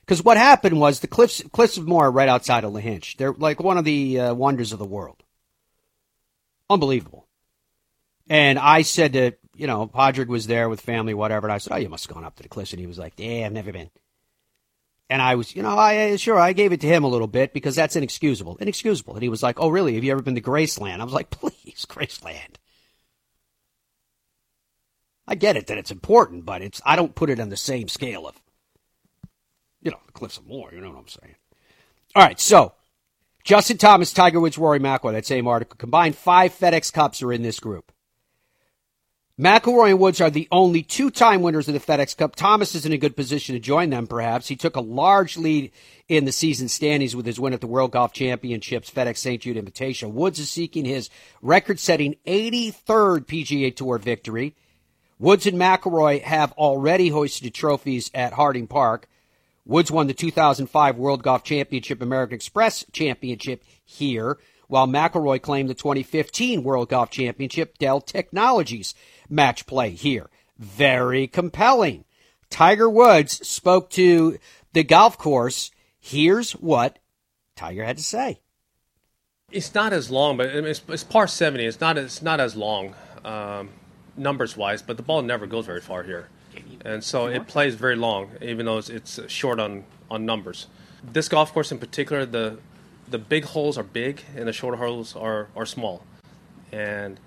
Because 0.00 0.24
what 0.24 0.36
happened 0.36 0.80
was 0.80 0.98
the 0.98 1.06
Cliffs, 1.06 1.40
Cliffs 1.52 1.76
of 1.76 1.86
Moher 1.86 2.10
right 2.10 2.28
outside 2.28 2.64
of 2.64 2.72
Lahinch. 2.72 3.16
They're 3.16 3.32
like 3.32 3.60
one 3.60 3.78
of 3.78 3.84
the 3.84 4.18
uh, 4.18 4.34
wonders 4.34 4.72
of 4.72 4.80
the 4.80 4.84
world. 4.84 5.22
Unbelievable. 6.68 7.28
And 8.28 8.58
I 8.58 8.82
said 8.82 9.12
to, 9.12 9.32
you 9.54 9.68
know, 9.68 9.86
Padraig 9.86 10.26
was 10.26 10.48
there 10.48 10.68
with 10.68 10.80
family, 10.80 11.14
whatever. 11.14 11.46
And 11.46 11.52
I 11.52 11.58
said, 11.58 11.74
oh, 11.74 11.76
you 11.76 11.88
must 11.88 12.08
have 12.08 12.14
gone 12.16 12.24
up 12.24 12.34
to 12.36 12.42
the 12.42 12.48
Cliffs. 12.48 12.72
And 12.72 12.80
he 12.80 12.88
was 12.88 12.98
like, 12.98 13.12
yeah, 13.18 13.46
I've 13.46 13.52
never 13.52 13.70
been. 13.70 13.88
And 15.08 15.22
I 15.22 15.36
was, 15.36 15.54
you 15.54 15.62
know, 15.62 15.78
I 15.78 16.16
sure 16.16 16.40
I 16.40 16.52
gave 16.54 16.72
it 16.72 16.80
to 16.80 16.88
him 16.88 17.04
a 17.04 17.08
little 17.08 17.28
bit 17.28 17.52
because 17.52 17.76
that's 17.76 17.94
inexcusable, 17.94 18.56
inexcusable. 18.56 19.14
And 19.14 19.22
he 19.22 19.28
was 19.28 19.44
like, 19.44 19.60
"Oh, 19.60 19.68
really? 19.68 19.94
Have 19.94 20.02
you 20.02 20.10
ever 20.10 20.22
been 20.22 20.34
to 20.34 20.40
Graceland?" 20.40 21.00
I 21.00 21.04
was 21.04 21.12
like, 21.12 21.30
"Please, 21.30 21.86
Graceland." 21.88 22.56
I 25.28 25.36
get 25.36 25.56
it 25.56 25.68
that 25.68 25.78
it's 25.78 25.92
important, 25.92 26.44
but 26.44 26.60
it's 26.60 26.80
I 26.84 26.96
don't 26.96 27.14
put 27.14 27.30
it 27.30 27.38
on 27.38 27.50
the 27.50 27.56
same 27.56 27.86
scale 27.88 28.26
of, 28.26 28.40
you 29.86 29.92
know, 29.92 30.00
the 30.04 30.12
Cliffs 30.12 30.36
of 30.36 30.46
Moher. 30.46 30.74
You 30.74 30.80
know 30.80 30.90
what 30.90 30.98
I'm 30.98 31.08
saying? 31.08 31.36
All 32.16 32.22
right, 32.24 32.40
so 32.40 32.74
Justin 33.44 33.78
Thomas, 33.78 34.12
Tiger 34.12 34.40
Woods, 34.40 34.58
Rory 34.58 34.80
McIlroy. 34.80 35.12
That 35.12 35.24
same 35.24 35.46
article 35.46 35.76
combined 35.78 36.16
five 36.16 36.52
FedEx 36.52 36.92
Cups 36.92 37.22
are 37.22 37.32
in 37.32 37.42
this 37.42 37.60
group. 37.60 37.92
McIlroy 39.38 39.90
and 39.90 40.00
Woods 40.00 40.20
are 40.20 40.30
the 40.30 40.48
only 40.50 40.82
two-time 40.82 41.42
winners 41.42 41.68
of 41.68 41.74
the 41.74 41.80
FedEx 41.80 42.16
Cup. 42.16 42.34
Thomas 42.34 42.74
is 42.74 42.86
in 42.86 42.92
a 42.92 42.98
good 42.98 43.14
position 43.14 43.54
to 43.54 43.60
join 43.60 43.90
them, 43.90 44.06
perhaps. 44.06 44.48
He 44.48 44.56
took 44.56 44.76
a 44.76 44.80
large 44.80 45.36
lead 45.36 45.70
in 46.08 46.24
the 46.24 46.32
season 46.32 46.68
standings 46.68 47.14
with 47.14 47.26
his 47.26 47.38
win 47.38 47.52
at 47.52 47.60
the 47.60 47.66
World 47.66 47.92
Golf 47.92 48.12
Championships 48.12 48.90
FedEx 48.90 49.18
St. 49.18 49.42
Jude 49.42 49.58
Invitational. 49.58 50.10
Woods 50.10 50.38
is 50.40 50.50
seeking 50.50 50.86
his 50.86 51.10
record-setting 51.42 52.16
83rd 52.26 53.26
PGA 53.26 53.76
Tour 53.76 53.98
victory. 53.98 54.56
Woods 55.18 55.46
and 55.46 55.58
McIlroy 55.58 56.22
have 56.22 56.52
already 56.52 57.10
hoisted 57.10 57.54
trophies 57.54 58.10
at 58.14 58.32
Harding 58.32 58.66
Park. 58.66 59.06
Woods 59.66 59.90
won 59.90 60.06
the 60.06 60.14
2005 60.14 60.96
World 60.96 61.22
Golf 61.22 61.44
Championship 61.44 62.00
American 62.00 62.36
Express 62.36 62.84
Championship 62.92 63.64
here, 63.84 64.38
while 64.68 64.86
McIlroy 64.86 65.42
claimed 65.42 65.68
the 65.68 65.74
2015 65.74 66.62
World 66.62 66.88
Golf 66.88 67.10
Championship 67.10 67.76
Dell 67.76 68.00
Technologies 68.00 68.94
match 69.28 69.66
play 69.66 69.90
here. 69.90 70.30
Very 70.56 71.26
compelling. 71.26 72.04
Tiger 72.48 72.88
Woods 72.88 73.46
spoke 73.46 73.90
to 73.90 74.38
the 74.72 74.84
golf 74.84 75.18
course 75.18 75.70
Here's 76.06 76.52
what 76.52 77.00
Tiger 77.56 77.84
had 77.84 77.96
to 77.96 78.02
say. 78.04 78.38
It's 79.50 79.74
not 79.74 79.92
as 79.92 80.08
long, 80.08 80.36
but 80.36 80.46
it's, 80.46 80.80
it's 80.88 81.02
par 81.02 81.26
70. 81.26 81.66
It's 81.66 81.80
not, 81.80 81.98
it's 81.98 82.22
not 82.22 82.38
as 82.38 82.54
long 82.54 82.94
um, 83.24 83.70
numbers 84.16 84.56
wise, 84.56 84.82
but 84.82 84.96
the 84.98 85.02
ball 85.02 85.22
never 85.22 85.46
goes 85.46 85.66
very 85.66 85.80
far 85.80 86.04
here. 86.04 86.28
And 86.86 87.02
so 87.02 87.26
it 87.26 87.48
plays 87.48 87.74
very 87.74 87.96
long, 87.96 88.30
even 88.40 88.64
though 88.66 88.78
it's, 88.78 88.88
it's 88.88 89.20
short 89.26 89.58
on, 89.58 89.82
on 90.08 90.24
numbers. 90.24 90.68
This 91.02 91.28
golf 91.28 91.52
course 91.52 91.72
in 91.72 91.78
particular, 91.78 92.24
the 92.24 92.58
the 93.08 93.18
big 93.18 93.44
holes 93.44 93.78
are 93.78 93.82
big 93.82 94.22
and 94.34 94.48
the 94.48 94.52
shorter 94.52 94.76
holes 94.76 95.14
are, 95.14 95.48
are 95.56 95.66
small. 95.66 96.02
And 96.72 97.20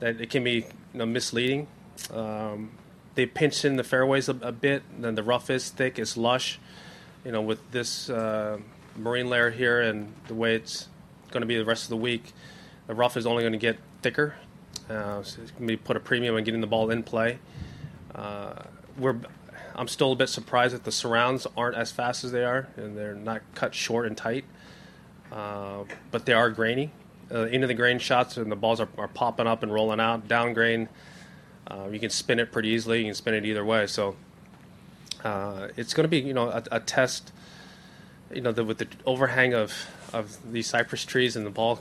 that 0.00 0.20
it 0.20 0.30
can 0.30 0.44
be 0.44 0.52
you 0.52 0.64
know, 0.94 1.06
misleading. 1.06 1.66
Um, 2.12 2.72
they 3.14 3.26
pinch 3.26 3.64
in 3.64 3.76
the 3.76 3.84
fairways 3.84 4.28
a, 4.28 4.36
a, 4.42 4.52
bit, 4.52 4.82
then 4.98 5.14
the 5.14 5.22
rough 5.22 5.50
is 5.50 5.70
thick, 5.70 5.98
it's 5.98 6.16
lush. 6.16 6.58
You 7.24 7.32
know, 7.32 7.42
with 7.42 7.70
this 7.70 8.10
uh, 8.10 8.58
marine 8.96 9.28
layer 9.28 9.50
here 9.50 9.80
and 9.80 10.12
the 10.28 10.34
way 10.34 10.54
it's 10.56 10.88
going 11.30 11.40
to 11.40 11.46
be 11.46 11.56
the 11.56 11.64
rest 11.64 11.84
of 11.84 11.90
the 11.90 11.96
week, 11.96 12.32
the 12.86 12.94
rough 12.94 13.16
is 13.16 13.26
only 13.26 13.42
going 13.42 13.52
to 13.52 13.58
get 13.58 13.78
thicker. 14.02 14.34
Uh, 14.88 15.22
so 15.22 15.40
it's 15.40 15.50
going 15.52 15.62
to 15.62 15.66
be 15.66 15.76
put 15.76 15.96
a 15.96 16.00
premium 16.00 16.36
on 16.36 16.44
getting 16.44 16.60
the 16.60 16.66
ball 16.66 16.90
in 16.90 17.02
play. 17.02 17.38
Uh, 18.14 18.54
we're 18.98 19.16
I'm 19.76 19.88
still 19.88 20.12
a 20.12 20.16
bit 20.16 20.28
surprised 20.28 20.74
that 20.74 20.84
the 20.84 20.92
surrounds 20.92 21.46
aren't 21.56 21.76
as 21.76 21.90
fast 21.90 22.22
as 22.24 22.32
they 22.32 22.44
are, 22.44 22.68
and 22.76 22.96
they're 22.96 23.14
not 23.14 23.42
cut 23.54 23.74
short 23.74 24.06
and 24.06 24.16
tight. 24.16 24.44
Uh, 25.32 25.84
but 26.10 26.26
they 26.26 26.32
are 26.32 26.50
grainy. 26.50 26.92
Uh, 27.32 27.46
into 27.46 27.66
the 27.66 27.74
grain 27.74 27.98
shots, 27.98 28.36
and 28.36 28.52
the 28.52 28.56
balls 28.56 28.80
are, 28.80 28.88
are 28.98 29.08
popping 29.08 29.46
up 29.46 29.62
and 29.62 29.72
rolling 29.72 29.98
out. 29.98 30.28
Down 30.28 30.52
grain, 30.52 30.88
uh, 31.66 31.88
you 31.90 31.98
can 31.98 32.10
spin 32.10 32.38
it 32.38 32.52
pretty 32.52 32.68
easily. 32.68 32.98
You 33.00 33.06
can 33.06 33.14
spin 33.14 33.34
it 33.34 33.44
either 33.44 33.64
way. 33.64 33.86
So 33.86 34.14
uh, 35.24 35.68
it's 35.76 35.94
going 35.94 36.04
to 36.04 36.08
be, 36.08 36.20
you 36.20 36.34
know, 36.34 36.50
a, 36.50 36.62
a 36.70 36.80
test. 36.80 37.32
You 38.32 38.42
know, 38.42 38.52
the, 38.52 38.64
with 38.64 38.78
the 38.78 38.88
overhang 39.06 39.54
of 39.54 39.72
of 40.12 40.36
these 40.52 40.68
cypress 40.68 41.04
trees 41.04 41.34
and 41.34 41.44
the 41.44 41.50
ball, 41.50 41.80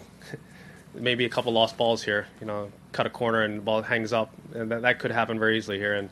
maybe 0.96 1.26
a 1.26 1.30
couple 1.30 1.54
lost 1.54 1.78
balls 1.78 2.04
here. 2.04 2.28
You 2.40 2.48
know, 2.48 2.72
cut 2.92 3.06
a 3.06 3.10
corner 3.10 3.42
and 3.44 3.58
the 3.58 3.62
ball 3.62 3.84
hangs 3.84 4.14
up, 4.14 4.34
and 4.56 4.72
that, 4.72 4.82
that 4.82 5.00
could 5.00 5.12
happen 5.12 5.38
very 5.38 5.58
easily 5.58 5.78
here. 5.78 5.94
And 5.94 6.10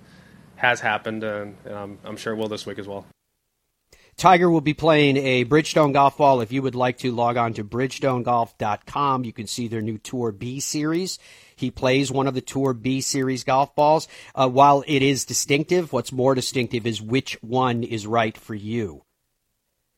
has 0.62 0.80
happened, 0.80 1.24
and, 1.24 1.58
and 1.65 1.76
I'm, 1.76 1.97
I'm 2.04 2.17
sure 2.17 2.36
will 2.36 2.47
this 2.47 2.65
week 2.65 2.78
as 2.78 2.88
well. 2.88 3.06
Tiger 4.15 4.52
will 4.52 4.62
be 4.62 4.76
playing 4.76 5.17
a 5.17 5.45
Bridgestone 5.45 5.93
golf 5.93 6.17
ball. 6.17 6.41
If 6.41 6.52
you 6.52 6.62
would 6.62 6.76
like 6.76 7.00
to 7.00 7.12
log 7.12 7.38
on 7.38 7.54
to 7.56 7.63
bridgestonegolf.com, 7.63 9.24
you 9.24 9.34
can 9.34 9.47
see 9.47 9.67
their 9.67 9.82
new 9.82 9.97
Tour 9.97 10.32
B 10.32 10.60
series. 10.60 11.17
He 11.56 11.71
plays 11.71 12.12
one 12.12 12.28
of 12.28 12.36
the 12.36 12.41
Tour 12.41 12.74
B 12.74 13.02
series 13.02 13.43
golf 13.43 13.74
balls. 13.74 14.08
Uh, 14.36 14.47
while 14.47 14.84
it 14.86 15.02
is 15.02 15.26
distinctive, 15.26 15.91
what's 15.91 16.12
more 16.12 16.36
distinctive 16.36 16.86
is 16.86 17.02
which 17.02 17.41
one 17.41 17.84
is 17.84 18.06
right 18.06 18.38
for 18.38 18.54
you. 18.54 19.04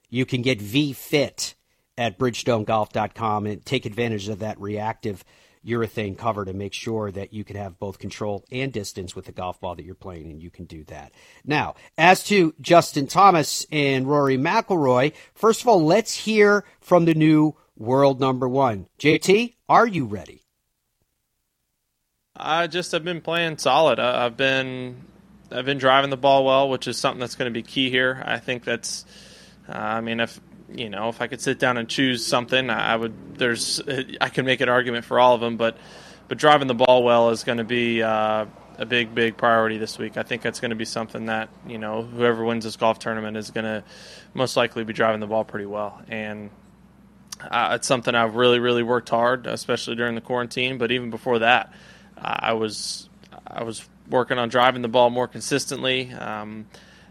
You 0.09 0.25
can 0.25 0.41
get 0.41 0.61
V 0.61 0.93
Fit 0.93 1.55
at 1.97 2.17
bridgestonegolf.com 2.17 3.45
and 3.45 3.65
take 3.65 3.85
advantage 3.85 4.29
of 4.29 4.39
that 4.39 4.59
reactive 4.59 5.25
urethane 5.65 6.17
cover 6.17 6.45
to 6.45 6.53
make 6.53 6.73
sure 6.73 7.11
that 7.11 7.33
you 7.33 7.43
can 7.43 7.55
have 7.55 7.79
both 7.79 7.99
control 7.99 8.45
and 8.51 8.71
distance 8.71 9.15
with 9.15 9.25
the 9.25 9.31
golf 9.31 9.59
ball 9.59 9.75
that 9.75 9.85
you're 9.85 9.95
playing, 9.95 10.31
and 10.31 10.41
you 10.41 10.49
can 10.49 10.65
do 10.65 10.83
that. 10.85 11.11
Now, 11.45 11.75
as 11.97 12.23
to 12.25 12.53
Justin 12.61 13.07
Thomas 13.07 13.65
and 13.71 14.07
Rory 14.07 14.37
McIlroy, 14.37 15.13
first 15.33 15.61
of 15.61 15.67
all, 15.67 15.83
let's 15.83 16.13
hear 16.15 16.65
from 16.81 17.05
the 17.05 17.13
new 17.13 17.55
world 17.77 18.19
number 18.19 18.47
one. 18.47 18.87
JT, 18.99 19.55
are 19.69 19.87
you 19.87 20.05
ready? 20.05 20.43
I 22.35 22.67
just 22.67 22.91
have 22.91 23.03
been 23.03 23.21
playing 23.21 23.59
solid. 23.59 23.99
I've 23.99 24.35
been 24.35 25.05
I've 25.51 25.65
been 25.65 25.77
driving 25.77 26.09
the 26.09 26.17
ball 26.17 26.45
well, 26.45 26.69
which 26.69 26.87
is 26.87 26.97
something 26.97 27.19
that's 27.19 27.35
going 27.35 27.51
to 27.51 27.53
be 27.53 27.63
key 27.63 27.89
here. 27.89 28.21
I 28.25 28.39
think 28.39 28.63
that's. 28.63 29.05
Uh, 29.69 29.73
I 29.73 30.01
mean, 30.01 30.19
if 30.19 30.39
you 30.71 30.89
know, 30.89 31.09
if 31.09 31.21
I 31.21 31.27
could 31.27 31.41
sit 31.41 31.59
down 31.59 31.77
and 31.77 31.87
choose 31.87 32.25
something, 32.25 32.69
I 32.69 32.95
would. 32.95 33.37
There's, 33.37 33.81
I 34.21 34.29
can 34.29 34.45
make 34.45 34.61
an 34.61 34.69
argument 34.69 35.05
for 35.05 35.19
all 35.19 35.35
of 35.35 35.41
them, 35.41 35.57
but, 35.57 35.77
but 36.27 36.37
driving 36.37 36.67
the 36.67 36.73
ball 36.75 37.03
well 37.03 37.29
is 37.29 37.43
going 37.43 37.57
to 37.57 37.63
be 37.63 38.01
uh, 38.01 38.45
a 38.77 38.85
big, 38.85 39.13
big 39.13 39.37
priority 39.37 39.77
this 39.77 39.97
week. 39.97 40.17
I 40.17 40.23
think 40.23 40.41
that's 40.41 40.59
going 40.59 40.69
to 40.69 40.75
be 40.75 40.85
something 40.85 41.27
that 41.27 41.49
you 41.67 41.77
know, 41.77 42.03
whoever 42.03 42.43
wins 42.43 42.63
this 42.63 42.75
golf 42.75 42.99
tournament 42.99 43.37
is 43.37 43.51
going 43.51 43.65
to 43.65 43.83
most 44.33 44.57
likely 44.57 44.83
be 44.83 44.93
driving 44.93 45.19
the 45.19 45.27
ball 45.27 45.43
pretty 45.43 45.65
well, 45.65 46.01
and 46.07 46.49
uh, 47.41 47.71
it's 47.73 47.87
something 47.87 48.15
I've 48.15 48.35
really, 48.35 48.59
really 48.59 48.83
worked 48.83 49.09
hard, 49.09 49.47
especially 49.47 49.95
during 49.95 50.15
the 50.15 50.21
quarantine. 50.21 50.77
But 50.77 50.91
even 50.91 51.09
before 51.09 51.39
that, 51.39 51.73
I 52.17 52.53
was, 52.53 53.09
I 53.45 53.63
was 53.63 53.87
working 54.09 54.37
on 54.37 54.49
driving 54.49 54.81
the 54.81 54.87
ball 54.87 55.09
more 55.09 55.27
consistently. 55.27 56.11
Um, 56.13 56.67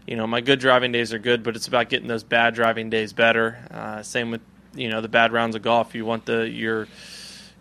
you 0.07 0.15
know, 0.15 0.27
my 0.27 0.41
good 0.41 0.59
driving 0.59 0.91
days 0.91 1.13
are 1.13 1.19
good, 1.19 1.43
but 1.43 1.55
it's 1.55 1.67
about 1.67 1.89
getting 1.89 2.07
those 2.07 2.23
bad 2.23 2.55
driving 2.55 2.89
days 2.89 3.13
better. 3.13 3.57
Uh, 3.71 4.03
same 4.03 4.31
with 4.31 4.41
you 4.75 4.89
know 4.89 5.01
the 5.01 5.07
bad 5.07 5.31
rounds 5.31 5.55
of 5.55 5.61
golf. 5.61 5.95
You 5.95 6.05
want 6.05 6.25
the 6.25 6.49
your 6.49 6.87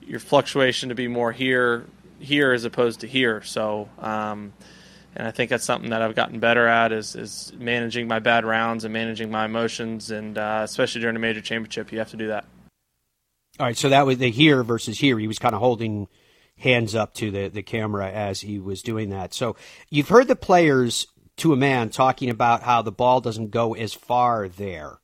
your 0.01 0.21
fluctuation 0.21 0.89
to 0.89 0.95
be 0.95 1.09
more 1.09 1.33
here 1.33 1.87
here 2.19 2.53
as 2.53 2.65
opposed 2.65 3.01
to 3.01 3.07
here. 3.07 3.43
So, 3.43 3.89
um, 3.99 4.53
and 5.15 5.27
I 5.29 5.31
think 5.31 5.51
that's 5.51 5.65
something 5.65 5.91
that 5.91 6.03
I've 6.03 6.15
gotten 6.15 6.41
better 6.41 6.67
at 6.67 6.93
is 6.93 7.15
is 7.15 7.53
managing 7.57 8.09
my 8.09 8.19
bad 8.19 8.45
rounds 8.45 8.85
and 8.85 8.93
managing 8.93 9.31
my 9.31 9.45
emotions, 9.45 10.11
and 10.11 10.37
uh, 10.37 10.63
especially 10.65 11.01
during 11.01 11.17
a 11.17 11.21
major 11.21 11.41
championship, 11.41 11.93
you 11.93 11.99
have 11.99 12.11
to 12.11 12.17
do 12.17 12.29
that. 12.29 12.45
All 13.61 13.67
right, 13.67 13.77
so 13.77 13.91
that 13.91 14.07
was 14.07 14.19
the 14.19 14.31
here 14.31 14.65
versus 14.65 14.99
here. 14.99 15.19
He 15.19 15.29
was 15.29 15.39
kind 15.39 15.55
of 15.55 15.61
holding 15.61 16.09
hands 16.59 16.95
up 16.95 17.13
to 17.15 17.31
the, 17.31 17.49
the 17.49 17.63
camera 17.63 18.11
as 18.11 18.41
he 18.41 18.59
was 18.59 18.83
doing 18.83 19.11
that. 19.11 19.35
So 19.35 19.57
you've 19.91 20.09
heard 20.09 20.29
the 20.29 20.37
players 20.37 21.07
to 21.37 21.53
a 21.53 21.57
man 21.57 21.91
talking 21.91 22.31
about 22.31 22.63
how 22.63 22.83
the 22.83 22.93
ball 22.93 23.21
doesn't 23.21 23.51
go 23.51 23.75
as 23.75 23.95
far 23.95 24.49
there. 24.49 24.99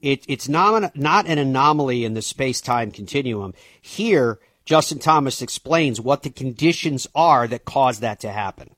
It, 0.00 0.24
it's 0.28 0.48
not, 0.48 0.96
not 0.96 1.26
an 1.26 1.38
anomaly 1.38 2.04
in 2.04 2.14
the 2.14 2.22
space 2.22 2.60
time 2.60 2.90
continuum. 2.90 3.54
Here, 3.80 4.38
Justin 4.64 4.98
Thomas 4.98 5.42
explains 5.42 6.00
what 6.00 6.22
the 6.22 6.30
conditions 6.30 7.06
are 7.14 7.48
that 7.48 7.64
cause 7.64 8.00
that 8.00 8.20
to 8.20 8.30
happen. 8.30 8.76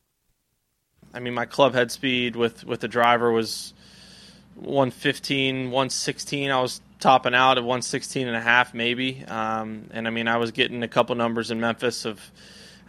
I 1.12 1.20
mean, 1.20 1.34
my 1.34 1.44
club 1.44 1.74
head 1.74 1.90
speed 1.90 2.36
with, 2.36 2.64
with 2.64 2.80
the 2.80 2.88
driver 2.88 3.32
was 3.32 3.74
115, 4.54 5.70
116. 5.70 6.50
I 6.50 6.60
was 6.60 6.80
topping 7.00 7.34
out 7.34 7.58
at 7.58 7.64
116 7.64 8.28
and 8.28 8.36
a 8.36 8.40
half, 8.40 8.72
maybe. 8.72 9.24
Um, 9.26 9.88
and 9.90 10.06
I 10.06 10.10
mean, 10.10 10.28
I 10.28 10.36
was 10.36 10.52
getting 10.52 10.82
a 10.82 10.88
couple 10.88 11.14
numbers 11.16 11.50
in 11.50 11.60
Memphis 11.60 12.04
of 12.04 12.20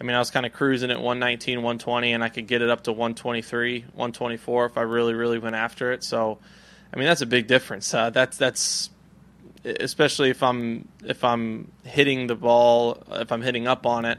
I 0.02 0.04
mean, 0.04 0.16
I 0.16 0.20
was 0.20 0.32
kind 0.32 0.48
of 0.48 0.54
cruising 0.54 0.90
at 0.90 0.98
119, 0.98 1.60
120, 1.60 2.14
and 2.14 2.24
I 2.24 2.30
could 2.30 2.48
get 2.48 2.64
it 2.64 2.72
up 2.72 2.86
to 2.86 2.92
123, 2.92 3.82
124 3.82 4.66
if 4.66 4.76
I 4.76 4.82
really, 4.82 5.14
really 5.14 5.38
went 5.38 5.56
after 5.56 5.92
it. 5.92 6.04
So, 6.04 6.40
I 6.92 6.98
mean, 6.98 7.06
that's 7.06 7.22
a 7.22 7.28
big 7.28 7.46
difference. 7.46 7.94
Uh, 7.94 8.10
that's 8.10 8.36
that's 8.36 8.90
especially 9.64 10.32
if 10.32 10.42
I'm 10.42 10.88
if 11.06 11.24
I'm 11.24 11.72
hitting 11.84 12.26
the 12.26 12.34
ball, 12.34 13.04
if 13.12 13.32
I'm 13.32 13.44
hitting 13.44 13.68
up 13.68 13.86
on 13.86 14.06
it, 14.06 14.18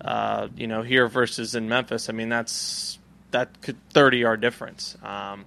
uh, 0.00 0.46
you 0.56 0.68
know, 0.68 0.82
here 0.82 1.08
versus 1.08 1.56
in 1.56 1.68
Memphis. 1.68 2.08
I 2.08 2.12
mean, 2.12 2.28
that's 2.28 3.00
that 3.32 3.60
could 3.62 3.76
30 3.90 4.18
yard 4.18 4.40
difference. 4.40 4.96
Um, 5.02 5.44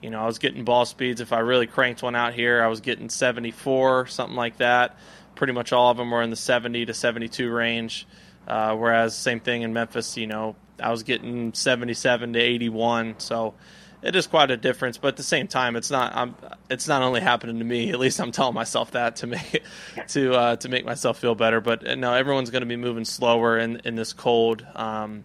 you 0.00 0.10
know, 0.10 0.20
I 0.20 0.26
was 0.26 0.38
getting 0.38 0.62
ball 0.62 0.84
speeds. 0.84 1.20
If 1.20 1.32
I 1.32 1.40
really 1.40 1.66
cranked 1.66 2.00
one 2.00 2.14
out 2.14 2.32
here, 2.32 2.62
I 2.62 2.68
was 2.68 2.80
getting 2.80 3.08
74, 3.08 4.06
something 4.06 4.36
like 4.36 4.58
that. 4.58 4.96
Pretty 5.34 5.52
much 5.52 5.72
all 5.72 5.90
of 5.90 5.96
them 5.96 6.12
were 6.12 6.22
in 6.22 6.30
the 6.30 6.36
70 6.36 6.86
to 6.86 6.94
72 6.94 7.50
range. 7.50 8.06
Uh, 8.46 8.76
whereas 8.76 9.16
same 9.16 9.40
thing 9.40 9.62
in 9.62 9.72
Memphis, 9.72 10.16
you 10.16 10.26
know, 10.26 10.56
I 10.80 10.90
was 10.90 11.02
getting 11.02 11.52
77 11.52 12.34
to 12.34 12.38
81. 12.38 13.16
So 13.18 13.54
it 14.02 14.14
is 14.14 14.26
quite 14.26 14.50
a 14.50 14.56
difference. 14.56 14.98
But 14.98 15.08
at 15.08 15.16
the 15.16 15.22
same 15.22 15.48
time, 15.48 15.76
it's 15.76 15.90
not. 15.90 16.14
I'm, 16.14 16.34
it's 16.70 16.88
not 16.88 17.02
only 17.02 17.20
happening 17.20 17.58
to 17.58 17.64
me. 17.64 17.90
At 17.90 17.98
least 17.98 18.20
I'm 18.20 18.32
telling 18.32 18.54
myself 18.54 18.92
that 18.92 19.16
to 19.16 19.26
make 19.26 19.62
to 20.08 20.34
uh, 20.34 20.56
to 20.56 20.68
make 20.68 20.84
myself 20.84 21.18
feel 21.18 21.34
better. 21.34 21.60
But 21.60 21.86
uh, 21.86 21.94
no, 21.94 22.12
everyone's 22.14 22.50
going 22.50 22.62
to 22.62 22.66
be 22.66 22.76
moving 22.76 23.04
slower 23.04 23.58
in 23.58 23.80
in 23.84 23.96
this 23.96 24.12
cold. 24.12 24.66
Um, 24.74 25.24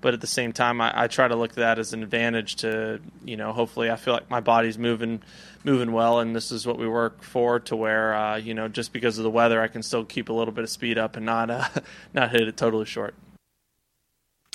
but 0.00 0.14
at 0.14 0.20
the 0.20 0.26
same 0.26 0.52
time, 0.52 0.80
I, 0.80 1.04
I, 1.04 1.06
try 1.08 1.26
to 1.26 1.34
look 1.34 1.50
at 1.50 1.56
that 1.56 1.78
as 1.78 1.92
an 1.92 2.02
advantage 2.02 2.56
to, 2.56 3.00
you 3.24 3.36
know, 3.36 3.52
hopefully 3.52 3.90
I 3.90 3.96
feel 3.96 4.14
like 4.14 4.30
my 4.30 4.40
body's 4.40 4.78
moving, 4.78 5.22
moving 5.64 5.92
well, 5.92 6.20
and 6.20 6.34
this 6.36 6.52
is 6.52 6.66
what 6.66 6.78
we 6.78 6.88
work 6.88 7.22
for. 7.22 7.60
To 7.60 7.76
where, 7.76 8.14
uh, 8.14 8.36
you 8.36 8.54
know, 8.54 8.68
just 8.68 8.92
because 8.92 9.18
of 9.18 9.24
the 9.24 9.30
weather, 9.30 9.60
I 9.60 9.68
can 9.68 9.82
still 9.82 10.04
keep 10.04 10.28
a 10.28 10.32
little 10.32 10.52
bit 10.52 10.64
of 10.64 10.70
speed 10.70 10.98
up 10.98 11.16
and 11.16 11.26
not, 11.26 11.50
uh, 11.50 11.68
not 12.14 12.30
hit 12.30 12.46
it 12.46 12.56
totally 12.56 12.84
short. 12.84 13.14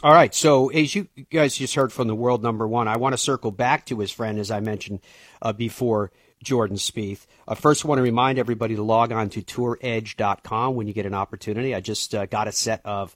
All 0.03 0.13
right. 0.13 0.36
So 0.36 0.67
as 0.69 0.93
you 0.95 1.08
guys 1.32 1.56
just 1.56 1.75
heard 1.75 1.93
from 1.93 2.08
the 2.08 2.15
world 2.15 2.43
number 2.43 2.67
one, 2.67 2.89
I 2.89 2.97
want 2.97 3.13
to 3.13 3.17
circle 3.17 3.51
back 3.51 3.86
to 3.86 3.99
his 3.99 4.12
friend, 4.12 4.38
as 4.38 4.51
I 4.51 4.60
mentioned 4.60 4.99
uh, 5.41 5.53
before, 5.53 6.12
Jordan 6.43 6.75
Spieth. 6.75 7.25
Uh, 7.47 7.56
first, 7.56 7.86
want 7.86 7.99
to 7.99 8.03
remind 8.03 8.38
everybody 8.38 8.75
to 8.75 8.84
log 8.84 9.13
on 9.13 9.29
to 9.29 9.41
touredge.com 9.41 10.75
when 10.75 10.88
you 10.88 10.93
get 10.93 11.06
an 11.06 11.13
opportunity. 11.13 11.73
I 11.73 11.79
just 11.79 12.13
uh, 12.13 12.25
got 12.25 12.49
a 12.49 12.51
set 12.51 12.82
of 12.86 13.15